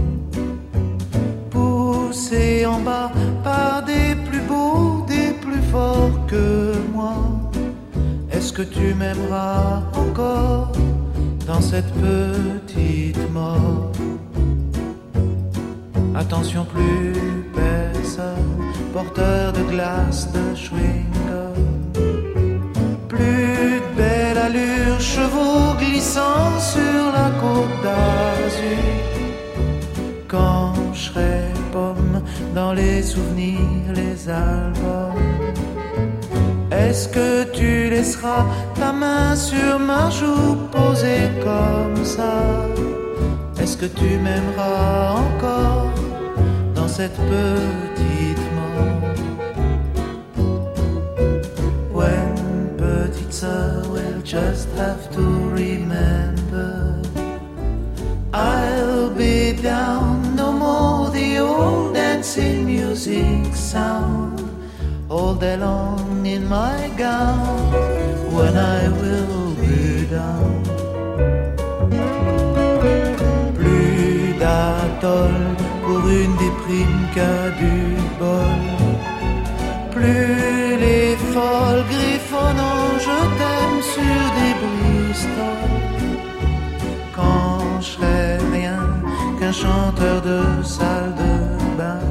poussé 1.51 2.65
en 2.67 2.81
bas 2.81 3.11
par 3.43 3.83
des 3.85 4.15
plus 4.27 4.41
beaux, 4.43 5.05
des 5.07 5.33
plus 5.41 5.63
forts 5.73 6.27
que. 6.29 6.72
Est-ce 8.43 8.53
que 8.53 8.63
tu 8.63 8.93
m'aimeras 8.95 9.85
encore 9.95 10.73
dans 11.47 11.61
cette 11.61 11.93
petite 11.95 13.31
mort? 13.33 13.93
Attention, 16.17 16.65
plus 16.65 17.45
personne, 17.55 18.59
porteur 18.93 19.53
de 19.53 19.63
glace, 19.63 20.29
de 20.33 20.57
chewing-gum. 20.57 21.61
Plus 23.07 23.81
de 23.85 23.97
belle 23.97 24.39
allure, 24.39 25.01
chevaux 25.01 25.75
glissant 25.79 26.59
sur 26.59 27.13
la 27.19 27.31
côte 27.41 27.77
d'Azur 27.85 28.83
quand 30.27 30.75
je 30.93 31.01
serai 31.01 31.45
pomme 31.71 32.21
dans 32.57 32.73
les 32.73 33.03
souvenirs, 33.03 33.93
les 33.95 34.29
albums. 34.29 35.22
Est-ce 36.93 37.09
que 37.09 37.45
tu 37.45 37.89
laisseras 37.89 38.45
ta 38.75 38.93
main 38.93 39.35
sur 39.35 39.79
ma 39.79 40.11
joue 40.11 40.57
posée 40.71 41.31
comme 41.43 42.05
ça? 42.05 42.69
Est-ce 43.59 43.79
que 43.79 43.87
tu 43.87 44.19
m'aimeras 44.19 45.15
encore 45.25 45.91
dans 46.75 46.89
cette 46.89 47.17
petite 47.33 48.45
mort 48.57 49.09
When 51.95 52.35
petite 52.77 53.33
sœur 53.33 53.89
will 53.91 54.21
just 54.23 54.69
have 54.77 55.11
to 55.17 55.25
remember. 55.49 57.01
I'll 58.35 59.09
be 59.17 59.55
down, 59.63 60.37
no 60.37 60.53
more 60.53 61.11
the 61.11 61.39
old 61.39 61.95
dancing 61.95 62.67
music 62.67 63.57
sound. 63.57 64.43
All 65.09 65.35
day 65.35 65.57
long 65.57 66.12
in 66.27 66.49
my 66.49 66.91
gown 66.97 67.73
when 68.35 68.57
I 68.57 68.89
will 69.01 69.55
be 69.63 70.07
down. 70.07 70.63
Plus 73.55 74.35
d'atoll 74.39 75.35
pour 75.85 76.03
une 76.09 76.35
déprime 76.37 77.03
qu'à 77.15 77.51
du 77.61 77.77
bol. 78.21 78.63
Plus 79.91 80.77
les 80.87 81.17
folles 81.33 81.85
griffonnant, 81.91 82.87
je 83.07 83.19
t'aime 83.39 83.81
sur 83.95 84.21
des 84.39 84.55
Bristol 84.63 85.73
quand 87.17 87.81
je 87.81 87.87
serai 87.87 88.39
rien 88.53 88.81
qu'un 89.39 89.53
chanteur 89.53 90.23
de 90.23 90.63
salle 90.63 91.15
de 91.23 91.33
bain. 91.79 92.07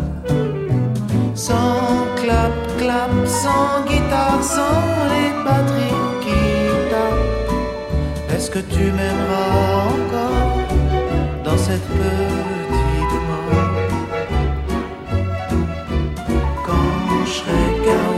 Sans 1.33 2.00
clap, 2.21 2.53
clap, 2.77 3.11
sans 3.25 3.83
guitare, 3.89 4.43
sans 4.43 4.83
les 5.11 5.29
batteries 5.45 6.05
qui 6.23 6.41
tapent. 6.91 8.33
Est-ce 8.33 8.49
que 8.51 8.59
tu 8.59 8.83
m'aimeras 8.97 9.49
encore 9.93 10.57
dans 11.45 11.57
cette 11.57 11.87
petite 11.99 13.17
mort 13.29 13.79
Quand 16.65 16.91
je 17.25 17.31
serai 17.37 17.65
KO, 17.85 18.17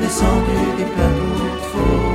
descendu 0.00 0.60
des 0.78 0.88
plateaux 0.94 1.38
de 1.44 1.60
faux 1.70 2.14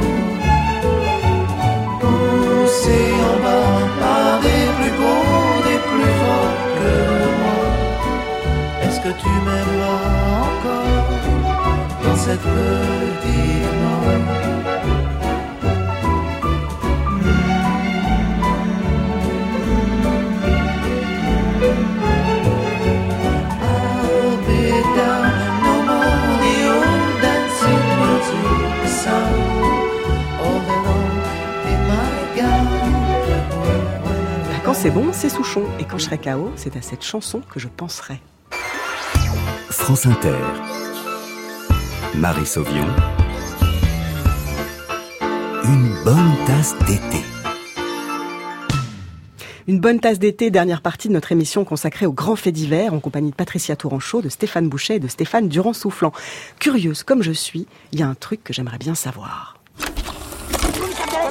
poussé 2.02 3.02
en 3.30 3.36
bas 3.46 3.80
par 4.02 4.32
des 4.46 4.64
plus 4.78 4.94
beaux, 5.00 5.54
des 5.70 5.80
plus 5.90 6.12
forts 6.20 6.60
que 6.78 6.94
moi. 7.42 7.62
Est-ce 8.84 9.00
que 9.06 9.14
tu 9.22 9.32
m'aimeras 9.46 9.73
quand 34.64 34.74
c'est 34.74 34.90
bon, 34.90 35.12
c'est 35.12 35.30
Souchon. 35.30 35.66
Et 35.80 35.84
quand 35.84 36.00
je 36.00 36.06
serai 36.06 36.18
KO, 36.18 36.52
c'est 36.56 36.76
à 36.76 36.82
cette 36.82 37.04
chanson 37.04 37.42
que 37.48 37.60
je 37.60 37.68
penserai. 37.68 38.20
France 39.70 40.08
Inter. 40.08 40.83
Marie 42.16 42.46
Sauvion. 42.46 42.86
Une 45.66 45.96
bonne 46.06 46.36
tasse 46.46 46.76
d'été. 46.86 47.18
Une 49.68 49.80
bonne 49.80 50.00
tasse 50.00 50.20
d'été, 50.20 50.52
dernière 50.52 50.82
partie 50.82 51.08
de 51.08 51.14
notre 51.14 51.32
émission 51.32 51.66
consacrée 51.66 52.06
aux 52.06 52.14
grands 52.14 52.36
faits 52.36 52.54
divers, 52.54 52.94
en 52.94 53.00
compagnie 53.00 53.32
de 53.32 53.36
Patricia 53.36 53.76
Touranchot, 53.76 54.22
de 54.22 54.30
Stéphane 54.30 54.70
Boucher 54.70 54.96
et 54.96 55.00
de 55.00 55.08
Stéphane 55.08 55.50
Durand-Soufflant. 55.50 56.12
Curieuse 56.60 57.02
comme 57.02 57.24
je 57.24 57.32
suis, 57.32 57.66
il 57.92 58.00
y 58.00 58.04
a 58.04 58.08
un 58.08 58.16
truc 58.16 58.44
que 58.44 58.54
j'aimerais 58.54 58.78
bien 58.78 58.94
savoir. 58.94 59.53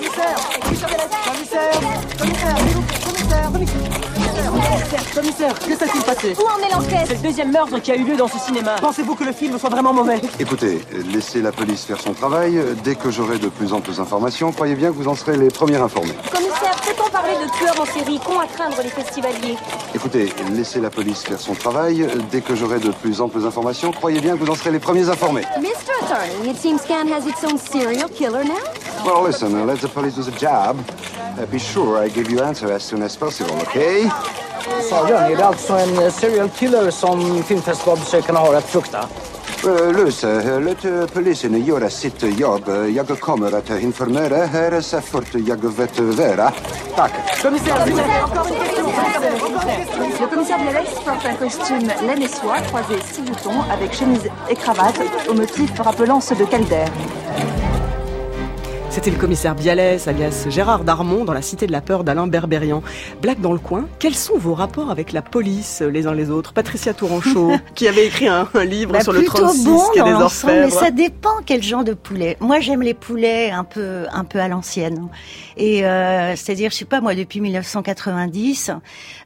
Commissaire 0.03 0.37
Commissaire 0.65 0.91
Commissaire 1.25 1.71
Commissaire 2.19 3.53
Commissaire 3.55 5.15
Commissaire 5.15 5.55
Que 5.61 5.77
s'est-il 5.77 6.03
passé? 6.03 6.37
Où 6.39 6.43
en 6.43 6.59
est 6.67 6.73
l'enquête? 6.73 7.07
C'est 7.07 7.15
le 7.15 7.21
deuxième 7.23 7.53
meurtre 7.53 7.79
qui 7.79 7.93
a 7.93 7.97
eu 7.97 8.03
lieu 8.05 8.17
dans 8.17 8.27
ce 8.27 8.39
cinéma. 8.39 8.75
Pensez-vous 8.81 9.15
que 9.15 9.23
le 9.25 9.33
film 9.33 9.57
soit 9.59 9.71
vraiment 9.71 9.93
mauvais? 9.93 10.21
Écoutez, 10.41 10.81
laissez 11.13 11.41
la 11.41 11.53
police 11.53 11.85
faire 11.85 12.01
son 12.01 12.15
travail. 12.15 12.61
Dès 12.83 12.97
que 12.97 13.11
j'aurai 13.13 13.39
de 13.39 13.49
plus 13.49 13.73
amples 13.73 13.93
informations, 13.97 14.51
croyez 14.51 14.75
bien 14.75 14.89
que 14.91 14.97
vous 14.97 15.07
en 15.09 15.15
serez 15.15 15.37
les 15.37 15.49
premiers 15.49 15.77
informés. 15.77 16.15
Commissaire, 16.33 16.75
peut-on 16.85 17.09
parler 17.11 17.35
de 17.35 17.51
tueurs 17.59 17.81
en 17.81 17.85
série? 17.87 18.19
Qu'ont 18.19 18.41
à 18.41 18.47
craindre 18.47 18.77
les 18.83 18.89
festivaliers? 18.91 19.57
Écoutez, 19.95 20.33
laissez 20.53 20.81
la 20.81 20.91
police 20.91 21.23
faire 21.23 21.39
son 21.41 21.55
travail. 21.55 22.07
Dès 22.31 22.41
que 22.41 22.55
j'aurai 22.57 22.81
de 22.81 22.91
plus 22.91 23.21
amples 23.21 23.45
informations, 23.47 23.93
croyez 23.93 24.21
bien 24.21 24.37
que 24.37 24.45
vous 24.45 24.51
en 24.51 24.57
serez 24.57 24.73
les 24.73 24.81
premiers 24.81 25.09
informés. 25.09 25.43
Mr. 25.61 25.93
Attorney, 26.03 26.51
it 26.51 26.57
seems 26.57 26.79
Scan 26.83 27.07
has 27.13 27.27
its 27.27 27.45
own 27.45 27.57
serial 27.59 28.09
killer 28.09 28.45
now. 28.45 28.55
Well, 29.05 29.25
listen, 29.27 29.53
uh, 29.57 29.67
let 29.95 29.95
the 29.95 30.01
police 30.01 30.15
do 30.17 30.23
the 30.23 30.39
job. 30.39 30.77
Uh, 31.39 31.47
be 31.47 31.59
sure 31.59 31.99
I 31.99 32.09
give 32.09 32.31
you 32.31 32.43
answer 32.43 32.73
as 32.73 32.83
soon 32.83 33.03
as 33.03 33.17
possible, 33.17 33.55
okay? 33.63 34.09
Sa 34.91 35.05
Björn, 35.05 35.33
är 35.33 35.37
det 35.37 35.47
alltså 35.47 35.73
en 35.73 36.13
serial 36.13 36.49
killer 36.49 36.91
som 36.91 37.43
filmfestivalbesökarna 37.43 38.39
har 38.39 38.55
att 38.55 38.65
frukta? 38.65 39.09
Uh, 39.65 39.93
Löse, 39.93 40.61
låt 40.61 40.85
uh, 40.85 41.07
polisen 41.07 41.65
göra 41.65 41.91
sitt 41.91 42.23
jobb. 42.39 42.63
Jag 42.97 43.21
kommer 43.21 43.53
att 43.57 43.71
informera 43.71 44.47
här 44.47 44.81
så 44.81 45.01
fort 45.01 45.35
jag 45.35 45.77
vet 45.77 45.99
vara. 45.99 46.53
Tack. 46.97 47.13
Commissaire, 47.43 47.79
commissaire, 47.79 48.25
encore 48.25 48.47
une 48.49 48.59
question. 48.59 48.93
Le 50.21 50.27
commissaire 50.27 50.59
Bialex 50.59 50.91
porte 51.05 51.27
un 51.27 51.37
costume 51.37 51.91
laine 52.07 52.23
et 52.23 52.29
soie, 52.29 52.61
croisé 52.69 53.01
six 53.13 53.23
boutons, 53.23 53.63
avec 53.71 53.93
chemise 53.95 54.31
et 54.51 54.55
cravate, 54.57 55.01
au 55.29 55.35
motif 55.35 55.71
rappelant 55.79 56.21
ceux 56.21 56.37
de 56.37 56.45
Calder. 56.45 56.85
C'était 58.93 59.11
le 59.11 59.17
commissaire 59.17 59.55
Bialès, 59.55 60.07
alias 60.07 60.45
Gérard 60.51 60.85
Darmon, 60.85 61.25
dans 61.25 61.33
la 61.33 61.41
Cité 61.41 61.67
de 61.67 61.73
la 61.73 61.81
Peur 61.81 62.05
d'Alain 62.05 62.27
Berberian. 62.27 62.83
Blague 63.23 63.41
dans 63.41 63.55
le 63.55 63.59
coin, 63.59 63.89
quels 63.99 64.15
sont 64.15 64.37
vos 64.37 64.53
rapports 64.53 64.91
avec 64.91 65.13
la 65.13 65.23
police 65.23 65.81
les 65.81 66.07
uns 66.07 66.13
les 66.13 66.29
autres? 66.29 66.53
Patricia 66.53 66.93
Touranchot, 66.93 67.53
qui 67.75 67.89
avait 67.89 68.07
écrit 68.07 68.29
un, 68.29 68.47
un 68.53 68.65
livre 68.67 68.93
Bah, 68.93 69.01
sur 69.01 69.15
le 69.15 69.21
plutôt 69.21 69.39
36 69.39 69.65
bon 69.65 69.81
qui 69.95 69.99
est 69.99 70.05
des 70.05 70.11
l'ensemble, 70.11 70.53
mais 70.53 70.63
orfèvres. 70.65 70.81
ça 70.85 70.91
dépend 70.91 71.31
quel 71.47 71.63
genre 71.63 71.85
de 71.85 71.95
poulet. 71.95 72.37
Moi, 72.41 72.61
j'aime 72.61 72.83
les 72.83 72.93
poulets 72.93 73.51
un 73.51 73.65
peu, 73.65 74.05
un 74.13 74.25
peu 74.25 74.39
à 74.39 74.49
l'ancienne. 74.49 75.09
Et 75.57 75.87
euh, 75.87 76.37
c'est-à-dire, 76.37 76.71
je 76.71 76.77
sais 76.77 76.85
pas, 76.85 77.01
moi, 77.01 77.15
depuis 77.15 77.41
1990, 77.41 78.73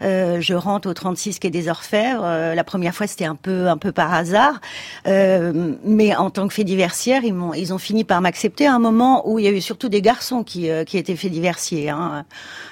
euh, 0.03 0.41
je 0.41 0.55
rentre 0.55 0.89
au 0.89 0.95
36 0.95 1.41
quai 1.41 1.51
des 1.51 1.69
Orfèvres. 1.69 2.23
Euh, 2.25 2.55
la 2.55 2.65
première 2.65 2.95
fois, 2.95 3.09
c'était 3.09 3.25
un 3.25 3.35
peu, 3.35 3.67
un 3.67 3.79
peu 3.79 3.91
par 3.91 4.15
hasard, 4.15 4.61
mais 5.05 6.15
en 6.15 6.31
tant 6.31 6.47
que 6.47 6.55
fait 6.55 6.63
diversière, 6.65 7.25
ils 7.25 7.35
m'ont, 7.35 7.53
ils 7.53 7.75
ont 7.75 7.79
fini 7.79 8.05
par 8.05 8.21
m'accepter 8.21 8.67
à 8.67 8.75
un 8.75 8.79
moment 8.79 9.29
où 9.29 9.41
il 9.41 9.45
y 9.45 9.49
a 9.49 9.51
eu 9.51 9.56
surtout 9.61 9.89
des 9.89 10.03
garçons 10.03 10.43
qui, 10.43 10.71
euh, 10.71 10.85
qui 10.85 10.99
étaient 10.99 11.17
fait 11.17 11.31
diversiers, 11.31 11.91
hein. 11.91 12.25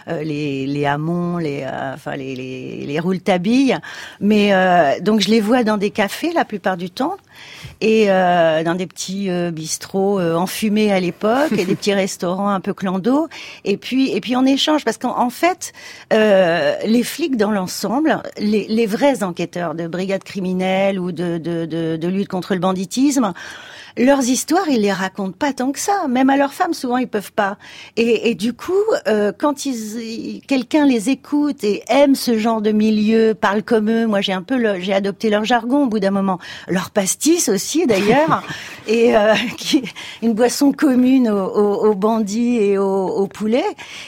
Euh, 0.09 0.23
les, 0.23 0.67
les 0.67 0.87
Hamon, 0.87 1.39
les, 1.39 1.63
euh, 1.63 1.95
enfin 1.95 2.17
les, 2.17 2.35
les. 2.35 3.01
Mais 4.21 5.01
donc, 5.01 5.21
je 5.21 5.29
les 5.29 5.41
vois 5.41 5.65
dans 5.65 5.77
des 5.77 5.91
cafés 5.91 6.33
la 6.33 6.45
plupart 6.45 6.77
du 6.77 6.91
temps 6.91 7.17
et 7.81 8.07
euh, 8.09 8.63
dans 8.63 8.75
des 8.75 8.87
petits 8.87 9.31
euh, 9.31 9.51
bistrots 9.51 10.21
euh, 10.21 10.35
enfumés 10.35 10.93
à 10.93 11.01
l'époque 11.01 11.53
et 11.53 11.65
des 11.65 11.75
petits 11.77 11.95
restaurants 11.95 12.49
un 12.49 12.61
peu 12.61 12.75
clando 12.75 13.29
et 13.65 13.77
puis 13.77 14.13
et 14.13 14.21
puis 14.21 14.37
on 14.37 14.45
échange 14.45 14.85
parce 14.85 14.99
qu'en 14.99 15.19
en 15.19 15.31
fait 15.31 15.73
euh, 16.13 16.77
les 16.85 17.03
flics 17.03 17.37
dans 17.37 17.51
l'ensemble 17.51 18.23
les, 18.39 18.67
les 18.69 18.87
vrais 18.87 19.23
enquêteurs 19.23 19.75
de 19.75 19.87
brigades 19.87 20.25
criminelles 20.25 20.99
ou 20.99 21.13
de, 21.13 21.39
de, 21.39 21.67
de, 21.67 21.97
de 21.97 22.09
lutte 22.09 22.29
contre 22.29 22.55
le 22.55 22.61
banditisme 22.61 23.33
leurs 23.97 24.25
histoires, 24.25 24.69
ils 24.69 24.81
les 24.81 24.93
racontent 24.93 25.37
pas 25.39 25.53
tant 25.53 25.71
que 25.73 25.79
ça. 25.79 26.07
Même 26.09 26.31
à 26.31 26.37
leurs 26.37 26.53
femmes, 26.53 26.75
souvent, 26.75 26.97
ils 26.97 27.09
peuvent 27.09 27.33
pas. 27.33 27.59
Et, 27.97 28.31
et 28.31 28.35
du 28.35 28.53
coup, 28.53 28.73
euh, 29.07 29.33
quand 29.37 29.67
ils, 29.67 30.41
quelqu'un 30.47 30.85
les 30.85 31.11
écoute 31.11 31.63
et 31.63 31.83
aime 31.89 32.15
ce 32.15 32.37
genre 32.37 32.61
de 32.61 32.73
milieu, 32.73 33.35
parle 33.35 33.63
comme 33.63 33.91
eux, 33.91 34.07
moi 34.07 34.21
j'ai 34.21 34.33
un 34.33 34.43
peu, 34.43 34.81
j'ai 34.81 34.93
adopté 34.93 35.31
leur 35.31 35.45
jargon 35.45 35.85
au 35.85 35.87
bout 35.87 36.01
d'un 36.01 36.11
moment, 36.11 36.39
leur 36.69 36.91
pastis 37.35 37.49
aussi 37.49 37.87
d'ailleurs, 37.87 38.43
et 38.87 39.17
euh, 39.17 39.35
qui 39.57 39.83
une 40.23 40.35
boisson 40.35 40.73
commune 40.73 41.29
aux, 41.31 41.47
aux- 41.47 41.87
aux 41.89 41.95
bandits 41.95 42.59
et 42.59 42.79
aux, 42.79 42.85
aux 43.09 43.27
poulets. 43.27 43.65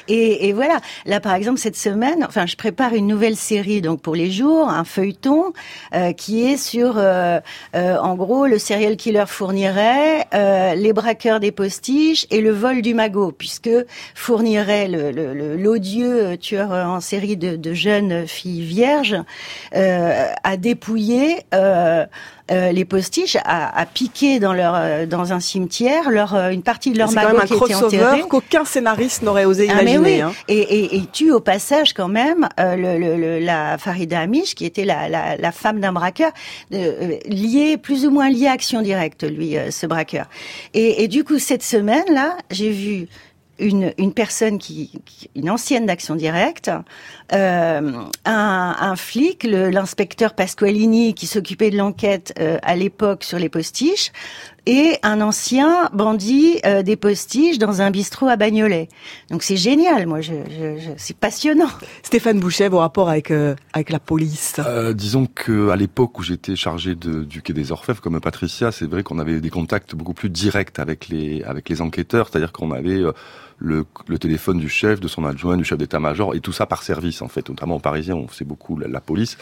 Et, 0.08 0.48
et 0.48 0.52
voilà. 0.52 0.78
Là, 1.06 1.20
par 1.20 1.34
exemple, 1.34 1.58
cette 1.58 1.76
semaine, 1.76 2.24
enfin, 2.26 2.46
je 2.46 2.56
prépare 2.56 2.94
une 2.94 3.06
nouvelle 3.06 3.36
série 3.36 3.80
donc 3.80 4.00
pour 4.00 4.14
les 4.14 4.30
jours, 4.30 4.68
un 4.68 4.84
feuilleton 4.84 5.52
euh, 5.94 6.12
qui 6.12 6.46
est 6.46 6.56
sur, 6.56 6.94
euh, 6.98 7.40
euh, 7.74 7.96
en 7.98 8.14
gros, 8.14 8.46
le 8.46 8.58
serial 8.58 8.96
killer 8.96 9.24
fournirait 9.26 10.26
euh, 10.34 10.74
les 10.74 10.92
braqueurs 10.92 11.40
des 11.40 11.52
postiches 11.52 12.26
et 12.30 12.40
le 12.40 12.50
vol 12.52 12.82
du 12.82 12.94
magot, 12.94 13.32
puisque 13.32 13.70
fournirait 14.14 14.88
le- 14.88 15.10
le- 15.10 15.34
le- 15.34 15.56
l'odieux 15.56 16.36
tueur 16.36 16.70
en 16.70 17.00
série 17.00 17.36
de, 17.36 17.56
de 17.56 17.72
jeunes 17.74 18.26
filles 18.26 18.62
vierges 18.62 19.16
euh, 19.74 20.26
à 20.44 20.56
dépouiller. 20.56 21.38
Euh, 22.50 22.56
euh, 22.56 22.72
les 22.72 22.84
postiches 22.84 23.36
à, 23.44 23.76
à 23.78 23.86
piquer 23.86 24.38
dans 24.38 24.52
leur 24.52 24.74
euh, 24.76 25.04
dans 25.04 25.32
un 25.32 25.40
cimetière 25.40 26.10
leur 26.10 26.34
euh, 26.34 26.50
une 26.50 26.62
partie 26.62 26.90
de 26.90 26.98
leur 26.98 27.08
C'est 27.08 27.16
quand 27.16 27.22
magot 27.22 27.32
même 27.34 27.42
un 27.42 27.46
qui 27.46 27.54
était 27.54 27.74
enterré 27.74 28.22
qu'aucun 28.28 28.64
scénariste 28.64 29.22
n'aurait 29.22 29.44
osé 29.44 29.66
ah, 29.70 29.74
mais 29.82 29.94
imaginer. 29.94 30.16
oui. 30.16 30.20
hein. 30.22 30.32
et, 30.48 30.58
et, 30.58 30.96
et 30.96 31.02
tue 31.12 31.32
au 31.32 31.40
passage 31.40 31.92
quand 31.92 32.08
même 32.08 32.48
euh, 32.60 32.76
le, 32.76 32.98
le- 32.98 33.16
le- 33.16 33.38
la 33.44 33.78
Farida 33.78 34.20
Amish, 34.20 34.54
qui 34.54 34.64
était 34.64 34.84
la, 34.84 35.08
la, 35.08 35.36
la 35.36 35.52
femme 35.52 35.80
d'un 35.80 35.92
braqueur, 35.92 36.30
euh, 36.72 37.16
liée, 37.26 37.76
plus 37.76 38.06
ou 38.06 38.10
moins 38.10 38.30
liée 38.30 38.46
à 38.46 38.52
Action 38.52 38.80
Directe, 38.80 39.24
lui, 39.28 39.56
euh, 39.58 39.70
ce 39.70 39.86
braqueur. 39.86 40.26
Et, 40.72 41.02
et 41.02 41.08
du 41.08 41.24
coup, 41.24 41.38
cette 41.38 41.62
semaine-là, 41.62 42.36
j'ai 42.50 42.70
vu 42.70 43.08
une, 43.58 43.92
une 43.98 44.12
personne 44.12 44.58
qui, 44.58 44.90
qui- 45.04 45.30
une 45.34 45.50
ancienne 45.50 45.86
d'Action 45.86 46.14
Directe, 46.14 46.70
euh, 47.32 47.92
un, 48.24 48.76
un 48.78 48.96
flic, 48.96 49.44
l'inspecteur 49.44 50.34
Pasqualini, 50.34 51.14
qui 51.14 51.26
s'occupait 51.26 51.70
de 51.70 51.76
l'enquête 51.76 52.34
euh, 52.38 52.58
à 52.62 52.76
l'époque 52.76 53.24
sur 53.24 53.38
les 53.38 53.48
postiches, 53.48 54.12
et 54.68 54.98
un 55.04 55.20
ancien 55.20 55.88
bandit 55.92 56.58
euh, 56.66 56.82
des 56.82 56.96
postiches 56.96 57.58
dans 57.58 57.82
un 57.82 57.90
bistrot 57.92 58.26
à 58.26 58.36
Bagnolet. 58.36 58.88
Donc 59.30 59.42
c'est 59.44 59.56
génial, 59.56 60.06
moi, 60.06 60.20
je, 60.20 60.32
je, 60.50 60.78
je- 60.80 60.90
c'est 60.96 61.16
passionnant. 61.16 61.68
Stéphane 62.02 62.40
Boucher, 62.40 62.68
vos 62.68 62.78
rapports 62.78 63.08
avec, 63.08 63.30
euh, 63.30 63.54
avec 63.72 63.90
la 63.90 64.00
police? 64.00 64.56
Euh, 64.58 64.92
disons 64.92 65.26
que 65.32 65.68
à 65.70 65.76
l'époque 65.76 66.18
où 66.18 66.22
j'étais 66.22 66.56
chargé 66.56 66.94
de, 66.96 67.22
du 67.22 67.42
quai 67.42 67.52
des 67.52 67.70
Orfèvres, 67.70 68.00
comme 68.00 68.20
Patricia, 68.20 68.72
c'est 68.72 68.86
vrai 68.86 69.02
qu'on 69.02 69.18
avait 69.20 69.40
des 69.40 69.50
contacts 69.50 69.94
beaucoup 69.94 70.14
plus 70.14 70.30
directs 70.30 70.78
avec 70.78 71.08
les 71.08 71.42
avec 71.44 71.68
les 71.68 71.80
enquêteurs, 71.80 72.28
c'est-à-dire 72.28 72.52
qu'on 72.52 72.72
avait 72.72 72.98
euh, 73.00 73.12
le, 73.58 73.84
le 74.08 74.18
téléphone 74.18 74.58
du 74.58 74.68
chef, 74.68 75.00
de 75.00 75.08
son 75.08 75.24
adjoint, 75.24 75.56
du 75.56 75.64
chef 75.64 75.78
d'état-major, 75.78 76.34
et 76.34 76.40
tout 76.40 76.52
ça 76.52 76.66
par 76.66 76.82
service 76.82 77.22
en 77.22 77.28
fait. 77.28 77.48
Notamment 77.48 77.76
en 77.76 77.80
parisien, 77.80 78.14
on 78.14 78.28
faisait 78.28 78.44
beaucoup 78.44 78.78
la, 78.78 78.88
la 78.88 79.00
police. 79.00 79.38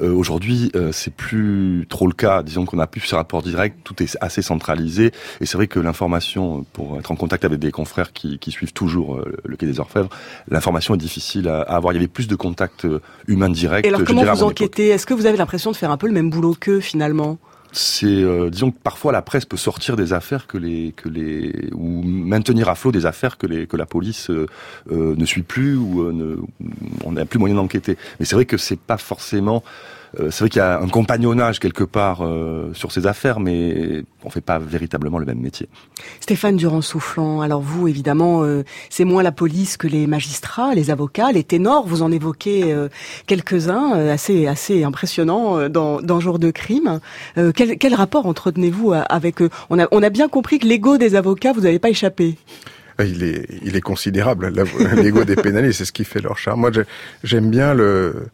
Euh, 0.00 0.12
Aujourd'hui, 0.12 0.70
euh, 0.76 0.92
c'est 0.92 1.12
plus 1.12 1.86
trop 1.88 2.06
le 2.06 2.12
cas. 2.14 2.42
Disons 2.42 2.64
qu'on 2.64 2.78
a 2.78 2.86
plus 2.86 3.00
ce 3.00 3.14
rapport 3.14 3.42
direct, 3.42 3.78
tout 3.84 4.02
est 4.02 4.16
assez 4.20 4.42
centralisé, 4.42 5.12
et 5.40 5.46
c'est 5.46 5.56
vrai 5.56 5.66
que 5.66 5.80
l'information, 5.80 6.64
pour 6.72 6.98
être 6.98 7.10
en 7.10 7.16
contact 7.16 7.44
avec 7.44 7.58
des 7.58 7.72
confrères 7.72 8.12
qui, 8.12 8.38
qui 8.38 8.50
suivent 8.50 8.72
toujours 8.72 9.16
euh, 9.16 9.36
le 9.44 9.56
quai 9.56 9.66
des 9.66 9.80
Orfèvres, 9.80 10.10
l'information 10.48 10.94
est 10.94 10.98
difficile 10.98 11.48
à, 11.48 11.60
à 11.62 11.76
avoir. 11.76 11.92
Il 11.92 11.96
y 11.96 11.98
avait 11.98 12.08
plus 12.08 12.28
de 12.28 12.36
contacts 12.36 12.84
euh, 12.84 13.00
humains 13.26 13.50
directs. 13.50 13.84
Et 13.84 13.88
alors 13.88 14.04
comment 14.04 14.24
vous 14.24 14.42
enquêtez? 14.42 14.88
Est-ce 14.88 15.06
que 15.06 15.14
vous 15.14 15.26
avez 15.26 15.36
l'impression 15.36 15.70
de 15.70 15.76
faire 15.76 15.90
un 15.90 15.96
peu 15.96 16.06
le 16.06 16.12
même 16.14 16.30
boulot 16.30 16.54
qu'eux 16.58 16.80
finalement? 16.80 17.38
C'est 17.72 18.06
euh, 18.06 18.50
disons 18.50 18.70
que 18.70 18.78
parfois 18.82 19.12
la 19.12 19.22
presse 19.22 19.44
peut 19.44 19.56
sortir 19.56 19.96
des 19.96 20.12
affaires 20.12 20.46
que 20.46 20.58
les 20.58 20.92
que 20.92 21.08
les 21.08 21.70
ou 21.72 22.02
maintenir 22.02 22.68
à 22.68 22.74
flot 22.74 22.92
des 22.92 23.06
affaires 23.06 23.38
que 23.38 23.46
les 23.46 23.66
que 23.66 23.76
la 23.76 23.86
police 23.86 24.30
euh, 24.30 24.46
euh, 24.90 25.14
ne 25.16 25.24
suit 25.24 25.42
plus 25.42 25.76
ou 25.76 26.02
euh, 26.02 26.12
ne, 26.12 26.36
on 27.04 27.12
n'a 27.12 27.24
plus 27.24 27.38
moyen 27.38 27.54
d'enquêter. 27.54 27.96
Mais 28.18 28.26
c'est 28.26 28.34
vrai 28.34 28.44
que 28.44 28.56
c'est 28.56 28.78
pas 28.78 28.98
forcément 28.98 29.62
euh, 30.18 30.30
c'est 30.30 30.40
vrai 30.40 30.48
qu'il 30.48 30.58
y 30.58 30.62
a 30.62 30.80
un 30.80 30.88
compagnonnage 30.88 31.60
quelque 31.60 31.84
part 31.84 32.24
euh, 32.24 32.72
sur 32.74 32.90
ces 32.90 33.06
affaires, 33.06 33.38
mais 33.38 34.02
on 34.24 34.30
fait 34.30 34.40
pas 34.40 34.58
véritablement 34.58 35.18
le 35.18 35.26
même 35.26 35.38
métier. 35.38 35.68
Stéphane 36.20 36.56
Durand-Soufflant, 36.56 37.40
alors 37.42 37.60
vous, 37.60 37.86
évidemment, 37.86 38.42
euh, 38.42 38.64
c'est 38.88 39.04
moins 39.04 39.22
la 39.22 39.32
police 39.32 39.76
que 39.76 39.86
les 39.86 40.06
magistrats, 40.06 40.74
les 40.74 40.90
avocats, 40.90 41.30
les 41.32 41.44
ténors, 41.44 41.86
vous 41.86 42.02
en 42.02 42.10
évoquez 42.10 42.72
euh, 42.72 42.88
quelques-uns, 43.26 43.96
euh, 43.96 44.12
assez 44.12 44.46
assez 44.46 44.82
impressionnants 44.84 45.58
euh, 45.58 45.68
dans, 45.68 46.00
dans 46.00 46.18
Jour 46.20 46.38
de 46.38 46.50
crime. 46.50 47.00
Euh, 47.38 47.52
quel, 47.54 47.78
quel 47.78 47.94
rapport 47.94 48.26
entretenez-vous 48.26 48.92
avec 49.08 49.40
eux? 49.42 49.50
On 49.70 49.78
a, 49.78 49.86
on 49.92 50.02
a 50.02 50.10
bien 50.10 50.28
compris 50.28 50.58
que 50.58 50.66
l'ego 50.66 50.98
des 50.98 51.14
avocats, 51.14 51.52
vous 51.52 51.60
n'avez 51.62 51.78
pas 51.78 51.90
échappé. 51.90 52.36
Ah, 52.98 53.04
il 53.04 53.22
est, 53.22 53.46
il 53.62 53.76
est 53.76 53.80
considérable. 53.80 54.52
L'ego 54.96 55.24
des 55.24 55.36
pénalistes, 55.36 55.78
c'est 55.78 55.84
ce 55.86 55.92
qui 55.92 56.04
fait 56.04 56.20
leur 56.20 56.36
charme. 56.36 56.60
Moi, 56.60 56.70
j'ai- 56.72 56.82
j'aime 57.24 57.48
bien 57.48 57.72
le, 57.72 58.26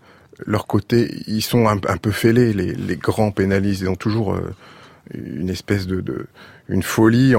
leur 0.45 0.67
côté. 0.67 1.23
Ils 1.27 1.43
sont 1.43 1.69
un, 1.69 1.79
peu 1.79 2.11
fêlés, 2.11 2.53
les, 2.53 2.97
grands 2.97 3.31
pénalistes. 3.31 3.83
Ils 3.83 3.89
ont 3.89 3.97
toujours 3.97 4.35
euh, 4.35 4.55
une 5.15 5.49
espèce 5.49 5.87
de, 5.87 6.27
une 6.69 6.83
folie, 6.83 7.35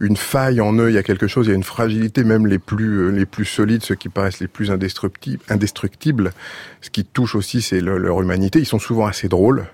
une 0.00 0.16
faille 0.16 0.60
en 0.60 0.72
eux. 0.74 0.90
Il 0.90 0.94
y 0.94 0.98
a 0.98 1.02
quelque 1.02 1.26
chose. 1.26 1.46
Il 1.46 1.50
y 1.50 1.52
a 1.52 1.56
une 1.56 1.62
fragilité, 1.62 2.24
même 2.24 2.46
les 2.46 2.58
plus, 2.58 2.98
euh, 2.98 3.10
les 3.10 3.26
plus 3.26 3.44
solides, 3.44 3.82
ceux 3.82 3.94
qui 3.94 4.08
paraissent 4.08 4.40
les 4.40 4.48
plus 4.48 4.70
indestructibles. 4.70 5.42
indestructibles. 5.48 6.32
Ce 6.80 6.90
qui 6.90 7.04
touche 7.04 7.34
aussi, 7.34 7.62
c'est 7.62 7.80
le- 7.80 7.98
leur 7.98 8.20
humanité. 8.20 8.58
Ils 8.58 8.66
sont 8.66 8.78
souvent 8.78 9.06
assez 9.06 9.28
drôles, 9.28 9.66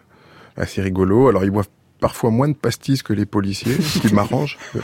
assez 0.56 0.82
rigolos. 0.82 1.28
Alors, 1.28 1.44
ils 1.44 1.50
boivent 1.50 1.68
parfois 2.00 2.30
moins 2.30 2.48
de 2.48 2.54
pastis 2.54 3.02
que 3.02 3.12
les 3.12 3.26
policiers, 3.26 3.74
ce 3.80 3.98
qui 3.98 4.14
m'arrange. 4.14 4.58
euh, 4.76 4.80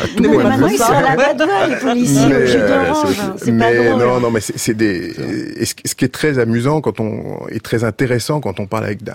à 0.00 0.06
tout 0.06 0.22
Mais 0.22 0.28
maintenant, 0.28 0.66
ils 0.68 0.78
sont 0.78 0.84
à 0.84 1.00
la 1.16 1.66
les 1.68 1.76
policiers, 1.76 2.26
Mais, 2.28 2.42
au 2.42 2.46
jus 2.46 2.56
euh, 2.58 2.68
d'orange. 2.86 3.06
c'est- 3.14 3.20
hein. 3.20 3.34
C'est 3.36 3.58
pas 3.58 3.74
drôle. 3.74 3.98
non, 4.00 4.20
non, 4.20 4.30
mais 4.30 4.40
c'est 4.40 4.74
des. 4.74 5.10
Et 5.60 5.64
ce, 5.64 5.74
qui 5.94 6.04
est 6.04 6.12
très 6.12 6.38
amusant 6.38 6.80
quand 6.80 7.00
on 7.00 7.46
et 7.48 7.60
très 7.60 7.84
intéressant 7.84 8.40
quand 8.40 8.60
on 8.60 8.66
parle 8.66 8.84
avec 8.84 9.00
un, 9.08 9.12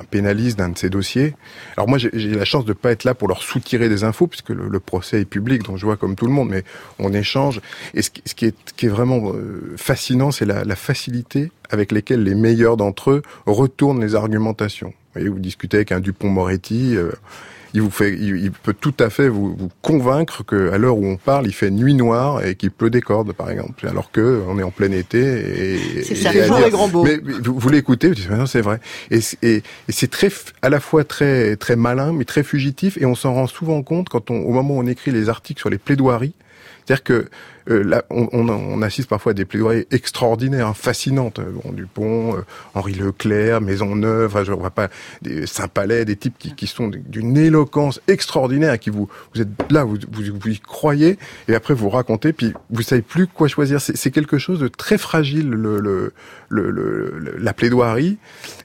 un 0.00 0.04
pénaliste 0.10 0.58
d'un 0.58 0.68
de 0.70 0.78
ces 0.78 0.90
dossiers. 0.90 1.34
Alors 1.76 1.88
moi, 1.88 1.98
j'ai 1.98 2.10
la 2.34 2.44
chance 2.44 2.64
de 2.64 2.72
pas 2.72 2.90
être 2.92 3.04
là 3.04 3.14
pour 3.14 3.28
leur 3.28 3.42
soutirer 3.42 3.88
des 3.88 4.04
infos 4.04 4.26
puisque 4.26 4.50
le, 4.50 4.68
le 4.68 4.80
procès 4.80 5.20
est 5.20 5.24
public, 5.24 5.62
donc 5.64 5.76
je 5.78 5.84
vois 5.86 5.96
comme 5.96 6.16
tout 6.16 6.26
le 6.26 6.32
monde, 6.32 6.48
mais 6.50 6.64
on 6.98 7.12
échange. 7.12 7.60
Et 7.94 8.02
ce, 8.02 8.10
qui- 8.10 8.22
ce 8.26 8.34
qui 8.34 8.46
est, 8.46 8.56
qui 8.76 8.86
est 8.86 8.90
vraiment 8.90 9.32
euh, 9.32 9.74
fascinant, 9.76 10.30
c'est 10.30 10.44
la, 10.46 10.64
la 10.64 10.76
facilité 10.76 11.50
avec 11.70 11.92
lesquelles 11.92 12.22
les 12.24 12.34
meilleurs 12.34 12.76
d'entre 12.76 13.10
eux 13.12 13.22
retournent 13.46 14.00
les 14.00 14.14
argumentations. 14.14 14.92
Vous 15.14 15.20
voyez, 15.20 15.28
vous 15.28 15.38
discutez 15.38 15.78
avec 15.78 15.92
un 15.92 16.00
Dupont-Moretti. 16.00 16.96
euh, 16.96 17.10
il 17.72 17.82
vous 17.82 17.90
fait, 17.90 18.12
il, 18.14 18.36
il 18.36 18.50
peut 18.50 18.74
tout 18.74 18.94
à 18.98 19.10
fait 19.10 19.28
vous, 19.28 19.54
vous 19.56 19.70
convaincre 19.80 20.44
que 20.44 20.70
à 20.72 20.78
l'heure 20.78 20.96
où 20.98 21.06
on 21.06 21.16
parle, 21.16 21.46
il 21.46 21.52
fait 21.54 21.70
nuit 21.70 21.94
noire 21.94 22.44
et 22.44 22.56
qu'il 22.56 22.72
pleut 22.72 22.90
des 22.90 23.00
cordes, 23.00 23.32
par 23.32 23.48
exemple, 23.48 23.86
alors 23.86 24.10
que 24.10 24.42
on 24.48 24.58
est 24.58 24.62
en 24.64 24.72
plein 24.72 24.90
été. 24.90 25.20
Et, 25.98 26.02
C'est 26.02 26.16
ça, 26.16 26.32
dire- 26.32 26.58
les 26.58 26.70
grands 26.70 26.88
mots. 26.88 27.04
Mais 27.04 27.18
vous, 27.44 27.56
vous 27.56 27.68
l'écoutez, 27.68 28.08
vous 28.08 28.14
dites 28.14 28.28
non, 28.30 28.46
c'est 28.46 28.60
vrai. 28.60 28.80
Et, 29.12 29.20
c'est- 29.20 29.38
et, 29.44 29.56
et 29.88 29.92
c'est 29.92 30.10
très, 30.10 30.30
à 30.62 30.68
la 30.68 30.80
fois 30.80 31.04
très 31.04 31.54
très 31.56 31.76
malin, 31.76 32.12
mais 32.12 32.24
très 32.24 32.42
fugitif, 32.42 32.98
et 33.00 33.06
on 33.06 33.14
s'en 33.14 33.34
rend 33.34 33.46
souvent 33.46 33.82
compte 33.84 34.08
quand 34.08 34.32
on, 34.32 34.40
au 34.40 34.50
moment 34.52 34.74
où 34.74 34.80
on 34.80 34.86
écrit 34.88 35.12
les 35.12 35.28
articles 35.28 35.60
sur 35.60 35.70
les 35.70 35.78
plaidoiries. 35.78 36.34
C'est-à-dire 36.90 37.04
que 37.04 37.28
euh, 37.70 37.84
là, 37.84 38.04
on, 38.10 38.28
on, 38.32 38.48
on 38.48 38.82
assiste 38.82 39.08
parfois 39.08 39.30
à 39.30 39.34
des 39.34 39.44
plaidoiries 39.44 39.86
extraordinaires, 39.92 40.66
hein, 40.66 40.74
fascinantes. 40.74 41.38
Euh, 41.38 41.44
Bon, 41.62 41.70
Dupont, 41.72 42.34
euh, 42.34 42.40
Henri 42.74 42.94
Leclerc, 42.94 43.60
Maisonneuve, 43.60 44.26
enfin, 44.34 44.42
je 44.42 44.50
vois 44.50 44.70
pas 44.70 44.88
Saint-Palais, 45.44 46.04
des 46.04 46.16
types 46.16 46.34
qui, 46.36 46.52
qui 46.56 46.66
sont 46.66 46.88
d'une 46.88 47.36
éloquence 47.36 48.00
extraordinaire, 48.08 48.76
qui 48.80 48.90
vous 48.90 49.08
vous 49.34 49.40
êtes 49.42 49.48
là, 49.70 49.84
vous, 49.84 49.98
vous, 50.10 50.22
vous 50.40 50.48
y 50.48 50.58
croyez, 50.58 51.16
et 51.46 51.54
après 51.54 51.74
vous 51.74 51.90
racontez, 51.90 52.32
puis 52.32 52.52
vous 52.70 52.82
savez 52.82 53.02
plus 53.02 53.28
quoi 53.28 53.46
choisir. 53.46 53.80
C'est 53.80 54.10
quelque 54.10 54.38
chose 54.38 54.58
de 54.58 54.66
très 54.66 54.98
fragile, 54.98 55.48
le, 55.50 55.78
le, 55.78 56.12
le, 56.48 56.70
le- 56.72 57.18
le- 57.18 57.36
la 57.38 57.52
plaidoirie, 57.52 58.18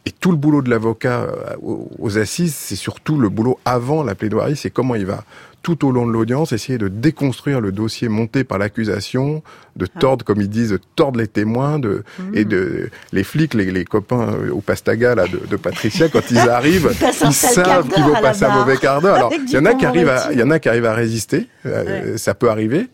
et 0.08 0.12
tout 0.12 0.32
le 0.32 0.38
boulot 0.38 0.64
de 0.64 0.72
l'avocat 0.72 1.22
euh, 1.22 1.56
aux, 1.62 1.92
aux 2.00 2.18
assises, 2.18 2.56
c'est 2.56 2.76
surtout 2.76 3.20
le 3.20 3.30
boulot 3.30 3.60
avant 3.66 4.02
la 4.04 4.16
plaidoirie, 4.16 4.56
c'est 4.56 4.72
comment 4.72 4.96
il 4.96 5.06
va 5.06 5.24
tout 5.66 5.84
au 5.84 5.92
long 5.92 6.06
de 6.06 6.12
l'audience, 6.12 6.52
essayer 6.52 6.78
de 6.78 6.88
déconstruire 6.88 7.60
le 7.60 7.72
dossier 7.72 8.08
monté 8.08 8.44
par 8.44 8.60
l'accusation, 8.60 9.42
de 9.76 9.88
tordre, 9.88 10.24
comme 10.24 10.40
ils 10.40 10.48
disent, 10.48 10.70
de 10.70 10.80
tordre 10.96 11.18
les 11.18 11.28
témoins, 11.28 11.80
de 11.80 12.04
et 12.36 12.46
de 12.46 12.92
les 13.12 13.24
flics, 13.24 13.56
les, 13.56 13.72
les 13.72 13.84
copains 13.84 14.30
euh, 14.32 14.52
au 14.52 14.62
pastaga 14.62 15.16
là 15.16 15.26
de, 15.26 15.42
de 15.50 15.56
Patricia, 15.56 16.08
quand 16.08 16.30
ils 16.30 16.38
arrivent, 16.60 16.92
Ils 17.26 17.34
savent 17.34 17.88
qu'ils 17.90 18.04
vont 18.04 18.14
passer 18.22 18.46
un 18.46 18.56
mauvais 18.60 18.78
quart 18.78 19.02
d'heure. 19.02 19.16
Alors 19.16 19.34
il 19.34 19.52
y 19.52 19.58
en 19.58 19.66
a 19.66 19.74
qui 19.74 19.88
arrivent 19.88 20.10
à, 20.10 20.32
il 20.32 20.38
y 20.40 20.44
en 20.44 20.52
a 20.52 20.60
qui 20.60 20.70
arrivent 20.70 20.86
à 20.86 20.94
résister, 20.94 21.48
euh, 21.66 22.16
ça 22.18 22.36
peut 22.36 22.52
arriver. 22.52 22.88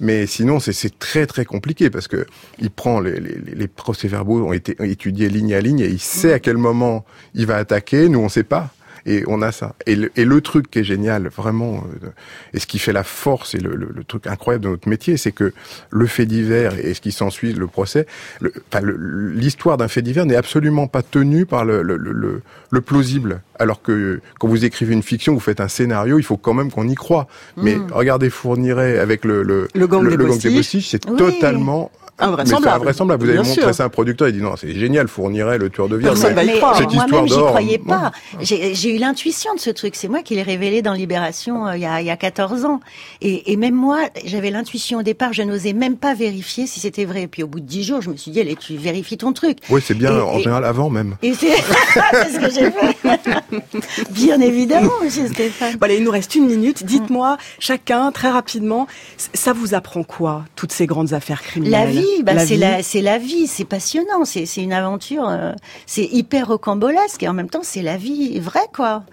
Mais 0.00 0.26
sinon, 0.26 0.60
c'est- 0.60 0.98
très 0.98 1.26
très 1.26 1.44
compliqué 1.44 1.90
parce 1.90 2.08
que 2.08 2.24
il 2.58 2.70
prend 2.70 3.00
les, 3.00 3.20
les, 3.20 3.36
les 3.54 3.68
procès-verbaux 3.68 4.40
ont 4.46 4.54
été 4.54 4.76
étudiés 4.80 5.28
ligne 5.28 5.54
à 5.54 5.60
ligne 5.60 5.80
et 5.80 5.88
il 5.88 6.00
sait 6.00 6.32
à 6.32 6.38
quel 6.38 6.56
moment 6.56 7.04
il 7.34 7.44
va 7.46 7.56
attaquer. 7.56 8.08
Nous, 8.08 8.18
on 8.18 8.30
sait 8.30 8.44
pas. 8.44 8.70
Et 9.06 9.22
on 9.26 9.42
a 9.42 9.52
ça. 9.52 9.74
Et 9.86 9.96
le, 9.96 10.10
et 10.16 10.24
le 10.24 10.40
truc 10.40 10.70
qui 10.70 10.78
est 10.78 10.84
génial, 10.84 11.28
vraiment, 11.28 11.84
euh, 12.02 12.08
et 12.54 12.58
ce 12.58 12.66
qui 12.66 12.78
fait 12.78 12.92
la 12.92 13.04
force 13.04 13.54
et 13.54 13.58
le, 13.58 13.74
le- 13.76 13.90
le 13.94 14.04
truc 14.04 14.26
incroyable 14.26 14.64
de 14.64 14.70
notre 14.70 14.88
métier, 14.88 15.16
c'est 15.18 15.32
que 15.32 15.52
le 15.90 16.06
fait 16.06 16.24
divers 16.26 16.74
et 16.78 16.94
ce 16.94 17.00
qui 17.00 17.12
s'ensuit, 17.12 17.52
le 17.52 17.66
procès, 17.66 18.06
le- 18.40 18.52
le- 18.82 19.28
l'histoire 19.32 19.76
d'un 19.76 19.88
fait 19.88 20.00
divers 20.02 20.24
n'est 20.26 20.36
absolument 20.36 20.86
pas 20.86 21.02
tenue 21.02 21.44
par 21.44 21.64
le, 21.64 21.82
le, 21.82 21.96
le, 21.96 22.42
le 22.70 22.80
plausible. 22.80 23.42
Alors 23.58 23.82
que 23.82 24.20
quand 24.40 24.48
vous 24.48 24.64
écrivez 24.64 24.94
une 24.94 25.02
fiction, 25.02 25.34
vous 25.34 25.40
faites 25.40 25.60
un 25.60 25.68
scénario, 25.68 26.18
il 26.18 26.24
faut 26.24 26.36
quand 26.38 26.54
même 26.54 26.70
qu'on 26.70 26.88
y 26.88 26.94
croit. 26.94 27.28
Mais 27.56 27.76
Mm. 27.76 27.88
regardez 27.92 28.30
Fourniret 28.30 28.98
avec 28.98 29.24
le, 29.24 29.42
le, 29.42 29.68
Le 29.74 29.86
gang 29.86 30.08
des 30.08 30.16
Bostiches. 30.16 30.54
Bostiches, 30.54 30.88
c'est 30.88 31.06
Oui. 31.10 31.16
totalement 31.16 31.90
Invraisemblable. 32.18 32.64
mais 32.64 32.70
c'est 32.70 32.76
invraisemblable. 32.80 33.22
Vous 33.24 33.28
avez 33.30 33.38
Bien 33.40 33.48
montré 33.48 33.62
sûr. 33.62 33.74
ça 33.74 33.82
à 33.82 33.86
un 33.86 33.88
producteur, 33.88 34.28
il 34.28 34.34
dit 34.34 34.40
non, 34.42 34.54
c'est 34.56 34.72
génial, 34.74 35.08
Fourniret, 35.08 35.58
le 35.58 35.68
tueur 35.70 35.88
de 35.88 35.96
viande. 35.96 36.14
Personne 36.14 36.34
va 36.34 36.44
y 36.44 36.46
Mais 36.46 36.56
croire. 36.58 36.76
Cette 36.76 36.92
histoire 36.92 37.08
moi-même, 37.08 37.28
j'y 37.28 37.34
croyais 37.38 37.78
pas. 37.78 38.12
J'ai 38.40 38.74
j'ai 38.74 38.94
eu 38.94 38.98
l'intuition 38.98 39.52
de 39.54 39.60
ce 39.60 39.70
truc. 39.70 39.96
C'est 39.96 40.08
moi 40.08 40.22
qui 40.22 40.34
l'ai 40.36 40.42
révélé 40.42 40.80
dans 40.82 40.92
Libération 40.92 41.66
euh, 41.66 41.76
il, 41.76 41.82
y 41.82 41.86
a, 41.86 42.00
il 42.00 42.06
y 42.06 42.10
a 42.10 42.16
14 42.16 42.64
ans. 42.66 42.80
Et, 43.20 43.52
et 43.52 43.56
même 43.56 43.74
moi, 43.74 43.98
j'avais 44.24 44.50
l'intuition 44.50 44.98
au 45.00 45.02
départ. 45.02 45.32
Je 45.32 45.42
n'osais 45.42 45.72
même 45.72 45.96
pas 45.96 46.14
vérifier 46.14 46.66
si 46.66 46.78
c'était 46.80 47.04
vrai. 47.04 47.22
Et 47.22 47.26
puis 47.26 47.42
au 47.42 47.46
bout 47.48 47.60
de 47.60 47.66
10 47.66 47.82
jours, 47.84 48.00
je 48.02 48.10
me 48.10 48.16
suis 48.16 48.30
dit, 48.30 48.40
allez, 48.40 48.56
tu 48.56 48.76
vérifies 48.76 49.16
ton 49.18 49.32
truc. 49.32 49.58
Oui, 49.70 49.82
c'est 49.84 49.94
bien 49.94 50.16
Et- 50.16 50.20
en 50.20 50.36
et- 50.38 50.42
général 50.42 50.64
avant 50.64 50.90
même. 50.90 51.16
Et 51.22 51.34
c'est 51.34 51.56
c'est 51.94 52.30
ce 52.30 52.38
que 52.38 52.50
j'ai 52.50 52.70
fait. 52.70 52.94
Bien 54.10 54.40
évidemment, 54.40 54.90
monsieur 55.02 55.26
Stéphane. 55.28 55.74
Voilà, 55.78 55.94
il 55.94 56.04
nous 56.04 56.10
reste 56.10 56.34
une 56.34 56.46
minute. 56.46 56.84
Dites-moi, 56.84 57.36
chacun, 57.58 58.12
très 58.12 58.30
rapidement, 58.30 58.86
ça 59.16 59.52
vous 59.52 59.74
apprend 59.74 60.02
quoi, 60.04 60.44
toutes 60.56 60.72
ces 60.72 60.86
grandes 60.86 61.12
affaires 61.12 61.42
criminelles? 61.42 61.72
La 61.72 61.86
vie, 61.86 62.03
bah, 62.22 62.38
c'est 62.38 62.56
la, 62.56 62.82
c'est 62.82 63.02
la 63.02 63.18
vie, 63.18 63.46
c'est 63.46 63.64
passionnant, 63.64 64.24
c'est 64.24 64.46
c'est 64.46 64.62
une 64.62 64.72
aventure, 64.72 65.28
euh, 65.28 65.52
c'est 65.86 66.04
hyper 66.04 66.48
rocambolesque 66.48 67.22
et 67.22 67.28
en 67.28 67.34
même 67.34 67.50
temps 67.50 67.62
c'est 67.62 67.82
la 67.82 67.96
vie 67.96 68.38
vraie 68.40 68.68
quoi. 68.74 69.04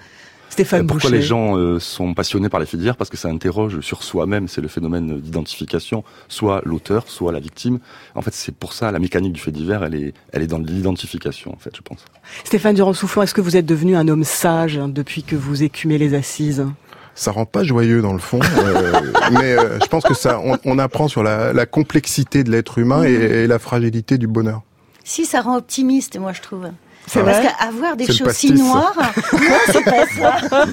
Stéphane 0.50 0.86
Pourquoi 0.86 1.10
Boucher. 1.10 1.22
les 1.22 1.26
gens 1.26 1.56
euh, 1.56 1.80
sont 1.80 2.14
passionnés 2.14 2.50
par 2.50 2.60
les 2.60 2.66
faits 2.66 2.78
divers? 2.78 2.98
Parce 2.98 3.10
que 3.10 3.16
ça 3.16 3.30
interroge 3.30 3.80
sur 3.80 4.04
soi-même, 4.04 4.50
c'est 4.50 4.60
le 4.60 4.68
phénomène 4.68 5.22
d'identification, 5.22 6.04
soit 6.28 6.62
l'auteur, 6.66 7.06
soit 7.08 7.32
la 7.32 7.40
victime. 7.40 7.80
En 8.16 8.22
fait, 8.22 8.34
c'est 8.34 8.54
pour 8.54 8.74
ça, 8.74 8.92
la 8.92 9.00
mécanique 9.00 9.32
du 9.32 9.40
fait 9.40 9.52
divers, 9.52 9.82
elle 9.86 9.96
est, 9.96 10.14
elle 10.34 10.42
est 10.42 10.48
dans 10.48 10.58
l'identification, 10.58 11.54
en 11.54 11.58
fait, 11.58 11.74
je 11.74 11.82
pense. 11.82 12.04
Stéphane 12.44 12.76
Durand-Soufflon, 12.76 13.22
est-ce 13.22 13.34
que 13.34 13.40
vous 13.40 13.56
êtes 13.56 13.66
devenu 13.66 13.96
un 13.96 14.10
homme 14.10 14.26
sage 14.26 14.78
hein, 14.78 14.90
depuis 14.90 15.24
que 15.24 15.38
vous 15.38 15.64
écumez 15.64 15.98
les 15.98 16.14
assises? 16.16 16.66
Ça 17.16 17.32
rend 17.32 17.46
pas 17.46 17.64
joyeux 17.64 18.02
dans 18.02 18.14
le 18.14 18.20
fond, 18.20 18.40
euh, 18.42 19.02
mais 19.32 19.58
euh, 19.58 19.80
je 19.82 19.88
pense 19.88 20.04
que 20.04 20.14
ça, 20.14 20.40
on, 20.44 20.58
on 20.66 20.80
apprend 20.80 21.08
sur 21.08 21.24
la, 21.24 21.54
la 21.54 21.66
complexité 21.66 22.44
de 22.44 22.52
l'être 22.52 22.78
humain 22.78 23.04
et, 23.04 23.12
et 23.12 23.48
la 23.48 23.60
fragilité 23.60 24.18
du 24.18 24.28
bonheur. 24.28 24.62
Si 25.04 25.26
ça 25.26 25.42
rend 25.42 25.58
optimiste, 25.58 26.18
moi 26.18 26.32
je 26.34 26.42
trouve. 26.42 26.68
C'est 27.08 27.24
Parce 27.24 27.40
vrai 27.40 27.48
qu'avoir 27.48 27.98
des 27.98 28.12
choses 28.12 28.32
si 28.32 28.54
noires, 28.54 28.94
non, 29.34 29.40
c'est 29.68 29.84
pas 29.84 30.06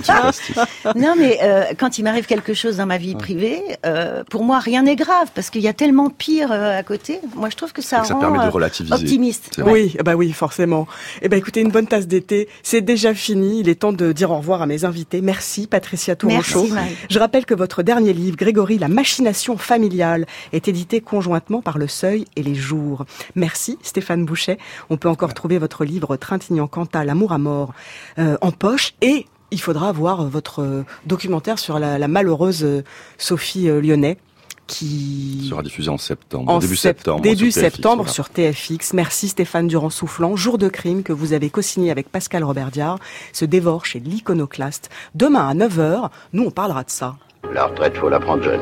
ça. 0.05 0.93
Non, 0.95 1.15
mais 1.19 1.39
euh, 1.43 1.65
quand 1.77 1.99
il 1.99 2.05
m'arrive 2.05 2.27
quelque 2.27 2.55
chose 2.55 2.77
dans 2.77 2.87
ma 2.87 2.99
vie 2.99 3.15
privée, 3.15 3.63
euh, 3.87 4.23
pour 4.31 4.45
moi 4.45 4.59
rien 4.59 4.83
n'est 4.83 4.97
grave 4.97 5.29
parce 5.35 5.51
qu'il 5.51 5.63
y 5.63 5.69
a 5.69 5.73
tellement 5.73 6.11
pire 6.11 6.53
euh, 6.53 6.79
à 6.79 6.83
côté. 6.83 7.21
Moi, 7.35 7.51
je 7.51 7.57
trouve 7.57 7.73
que 7.73 7.83
ça, 7.83 8.05
ça 8.05 8.15
rend 8.15 8.21
permet 8.21 8.45
de 8.45 8.51
relativiser. 8.51 8.95
optimiste. 8.95 9.61
Oui, 9.65 9.97
ah 9.99 10.03
bah 10.03 10.15
oui, 10.15 10.33
forcément. 10.33 10.87
Eh 11.23 11.29
ben 11.29 11.37
écoutez, 11.37 11.61
une 11.61 11.71
bonne 11.71 11.87
tasse 11.87 12.07
d'été, 12.07 12.49
c'est 12.63 12.83
déjà 12.83 13.15
fini. 13.15 13.61
Il 13.61 13.69
est 13.69 13.77
temps 13.77 13.93
de 13.93 14.13
dire 14.13 14.31
au 14.31 14.37
revoir 14.37 14.63
à 14.63 14.67
mes 14.67 14.85
invités. 14.85 15.21
Merci 15.21 15.67
Patricia 15.67 16.15
Marie. 16.23 16.97
Je 17.11 17.19
rappelle 17.19 17.47
que 17.47 17.55
votre 17.55 17.83
dernier 17.83 18.13
livre, 18.13 18.37
Grégory, 18.37 18.79
La 18.79 18.89
machination 18.89 19.57
familiale, 19.57 20.27
est 20.53 20.69
édité 20.69 21.01
conjointement 21.01 21.63
par 21.63 21.79
Le 21.79 21.89
Seuil 21.89 22.27
et 22.37 22.43
Les 22.43 22.55
Jours. 22.55 23.05
Merci 23.35 23.79
Stéphane 23.83 24.25
Boucher. 24.25 24.59
On 24.91 24.97
peut 24.97 25.09
encore 25.09 25.35
trouver 25.35 25.59
votre 25.59 25.85
livre 25.85 26.18
Trintignant-Cantal, 26.19 27.07
L'amour 27.07 27.33
à 27.33 27.39
mort, 27.39 27.73
euh, 28.19 28.37
en 28.41 28.51
poche 28.51 28.95
et 29.01 29.27
il 29.51 29.61
faudra 29.61 29.91
voir 29.93 30.25
votre 30.27 30.61
euh, 30.63 30.85
documentaire 31.07 31.59
sur 31.59 31.79
la, 31.79 31.99
la 31.99 32.09
malheureuse 32.09 32.65
euh, 32.65 32.83
Sophie 33.17 33.69
euh, 33.69 33.81
Lyonnais 33.81 34.19
qui 34.67 35.47
sera 35.49 35.63
diffusé 35.63 35.89
en 35.89 35.97
septembre, 35.97 36.53
en 36.53 36.59
début 36.59 36.77
sept- 36.77 36.99
septembre. 36.99 37.23
début 37.23 37.51
sur 37.51 37.63
TFX, 37.63 37.75
septembre 37.75 37.97
voilà. 38.03 38.13
sur 38.13 38.29
TFX. 38.29 38.93
Merci 38.93 39.29
Stéphane 39.29 39.67
Durand-Soufflant. 39.67 40.37
Jour 40.37 40.59
de 40.59 40.69
crime 40.69 41.03
que 41.03 41.15
vous 41.15 41.33
avez 41.33 41.49
co-signé 41.49 41.91
avec 41.91 42.11
Pascal 42.13 42.45
Robert 42.45 42.71
Diard 42.71 42.99
se 43.33 43.47
dévore 43.47 43.87
chez 43.87 43.99
l'Iconoclaste. 43.99 44.91
Demain 45.15 45.49
à 45.49 45.55
9h, 45.55 46.11
nous 46.35 46.45
on 46.45 46.51
parlera 46.51 46.85
de 46.85 46.91
ça. 46.91 47.17
La 47.55 47.65
retraite, 47.65 47.97
faut 47.97 48.11
la 48.11 48.21
prendre 48.21 48.43
jeune. 48.43 48.61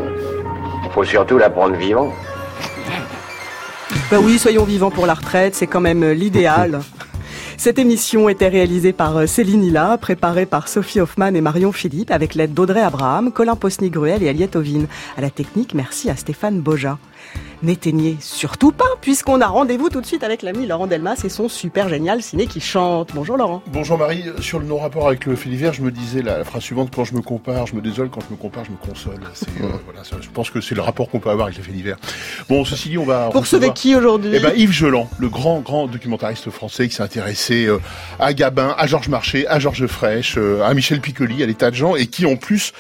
Faut 0.93 1.03
surtout 1.03 1.39
la 1.39 1.51
prendre 1.51 1.75
vivant. 1.75 2.13
Ben 4.11 4.21
oui, 4.23 4.39
soyons 4.39 4.63
vivants 4.65 4.91
pour 4.93 5.07
la 5.07 5.15
retraite, 5.15 5.57
c'est 5.57 5.67
quand 5.67 5.81
même 5.81 6.05
euh, 6.05 6.15
l'idéal. 6.15 6.81
Cette 7.59 7.79
émission 7.79 8.29
était 8.29 8.49
réalisée 8.49 8.93
par 8.93 9.17
euh, 9.17 9.27
Céline 9.27 9.65
Hilla, 9.65 9.97
préparée 9.99 10.45
par 10.45 10.69
Sophie 10.69 11.01
Hoffman 11.01 11.35
et 11.35 11.41
Marion 11.41 11.73
Philippe, 11.73 12.11
avec 12.11 12.35
l'aide 12.35 12.53
d'Audrey 12.53 12.83
Abraham, 12.83 13.33
Colin 13.33 13.57
Posny-Gruel 13.57 14.23
et 14.23 14.29
Aliette 14.29 14.57
Ovine. 14.57 14.87
À 15.17 15.23
la 15.23 15.31
technique, 15.31 15.75
merci 15.75 16.11
à 16.11 16.17
Stéphane 16.17 16.61
Boja. 16.61 16.99
N'éteignez 17.63 18.19
surtout 18.21 18.71
pas, 18.71 18.85
puisqu'on 19.01 19.41
a 19.41 19.47
rendez-vous 19.47 19.89
tout 19.89 20.03
de 20.03 20.07
suite 20.07 20.23
avec 20.23 20.43
l'ami 20.43 20.67
Laurent 20.67 20.87
Delmas 20.87 21.23
et 21.25 21.31
son 21.31 21.49
super 21.49 21.89
génial 21.89 22.23
ciné 22.23 22.47
qui 22.47 22.61
chante. 22.61 23.11
Bonjour 23.15 23.39
Laurent. 23.39 23.63
Bonjour 23.69 23.97
Marie, 23.97 24.25
sur 24.41 24.59
le 24.59 24.67
non-rapport 24.67 25.07
avec 25.09 25.25
le 25.25 25.37
fait 25.37 25.49
divers, 25.49 25.73
je 25.73 25.81
me 25.81 25.91
disais 25.91 26.21
la, 26.21 26.45
phrase 26.45 26.63
suivante, 26.63 26.91
quand 26.95 27.05
je 27.05 27.15
me 27.15 27.23
compare, 27.23 27.67
je 27.67 27.75
me 27.75 27.81
désole, 27.81 28.11
quand 28.11 28.21
je 28.21 28.31
me 28.31 28.37
compare, 28.37 28.65
je 28.65 28.71
me 28.71 28.77
console. 28.77 29.21
Euh, 29.63 29.69
voilà, 29.87 30.05
ça, 30.05 30.17
je 30.21 30.29
pense 30.29 30.51
que 30.51 30.61
c'est 30.61 30.75
le 30.75 30.83
rapport 30.83 31.09
qu'on 31.09 31.19
peut 31.19 31.31
avoir 31.31 31.47
avec 31.47 31.57
les 31.57 31.65
faits 31.65 31.75
divers. 31.75 31.97
Bon, 32.49 32.65
ceci 32.65 32.91
dit, 32.91 32.99
on 32.99 33.05
va... 33.05 33.31
Pour 33.31 33.47
sauver 33.47 33.71
qui 33.75 33.95
aujourd'hui? 33.97 34.33
Eh 34.35 34.41
ben 34.41 34.53
Yves 34.55 34.73
Geland, 34.73 35.09
le 35.19 35.29
grand, 35.29 35.61
grand 35.61 35.87
documentariste 35.87 36.51
français 36.51 36.89
qui 36.89 36.95
s'est 36.95 37.03
intéressé 37.03 37.65
euh, 37.65 37.81
à 38.19 38.35
Gabin, 38.35 38.75
à 38.77 38.87
Georges 38.87 39.09
Marchais, 39.09 39.47
à 39.47 39.59
Georges 39.59 39.87
Frêche, 39.87 40.35
euh, 40.37 40.63
à 40.63 40.75
Michel 40.75 41.01
Piccoli, 41.01 41.43
à 41.43 41.47
des 41.47 41.55
tas 41.55 41.71
de 41.71 41.77
gens, 41.77 41.97
et 41.97 42.07
qui 42.07 42.27
en 42.27 42.37
plus 42.37 42.73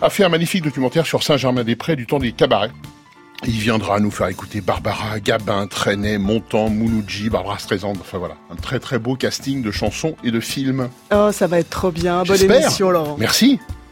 a 0.00 0.08
fait 0.08 0.24
un 0.24 0.30
magnifique 0.30 0.64
documentaire 0.64 1.04
sur 1.04 1.22
Saint-Germain-des-Prés 1.22 1.96
du 1.96 2.06
temps 2.06 2.18
des 2.18 2.32
cabarets. 2.32 2.70
Il 3.44 3.58
viendra 3.58 3.98
nous 3.98 4.10
faire 4.10 4.28
écouter 4.28 4.60
Barbara, 4.60 5.18
Gabin, 5.18 5.66
Trenet, 5.66 6.18
Montand, 6.18 6.68
Mouloudji, 6.68 7.28
Barbara 7.28 7.58
Streisand. 7.58 7.94
Enfin 8.00 8.18
voilà, 8.18 8.36
un 8.50 8.54
très 8.54 8.78
très 8.78 8.98
beau 8.98 9.16
casting 9.16 9.62
de 9.62 9.70
chansons 9.70 10.14
et 10.22 10.30
de 10.30 10.38
films. 10.38 10.88
Oh, 11.12 11.30
ça 11.32 11.48
va 11.48 11.58
être 11.58 11.70
trop 11.70 11.90
bien. 11.90 12.22
Bonne 12.22 12.40
émission, 12.40 12.90
Laurent. 12.90 13.16
Merci. 13.18 13.58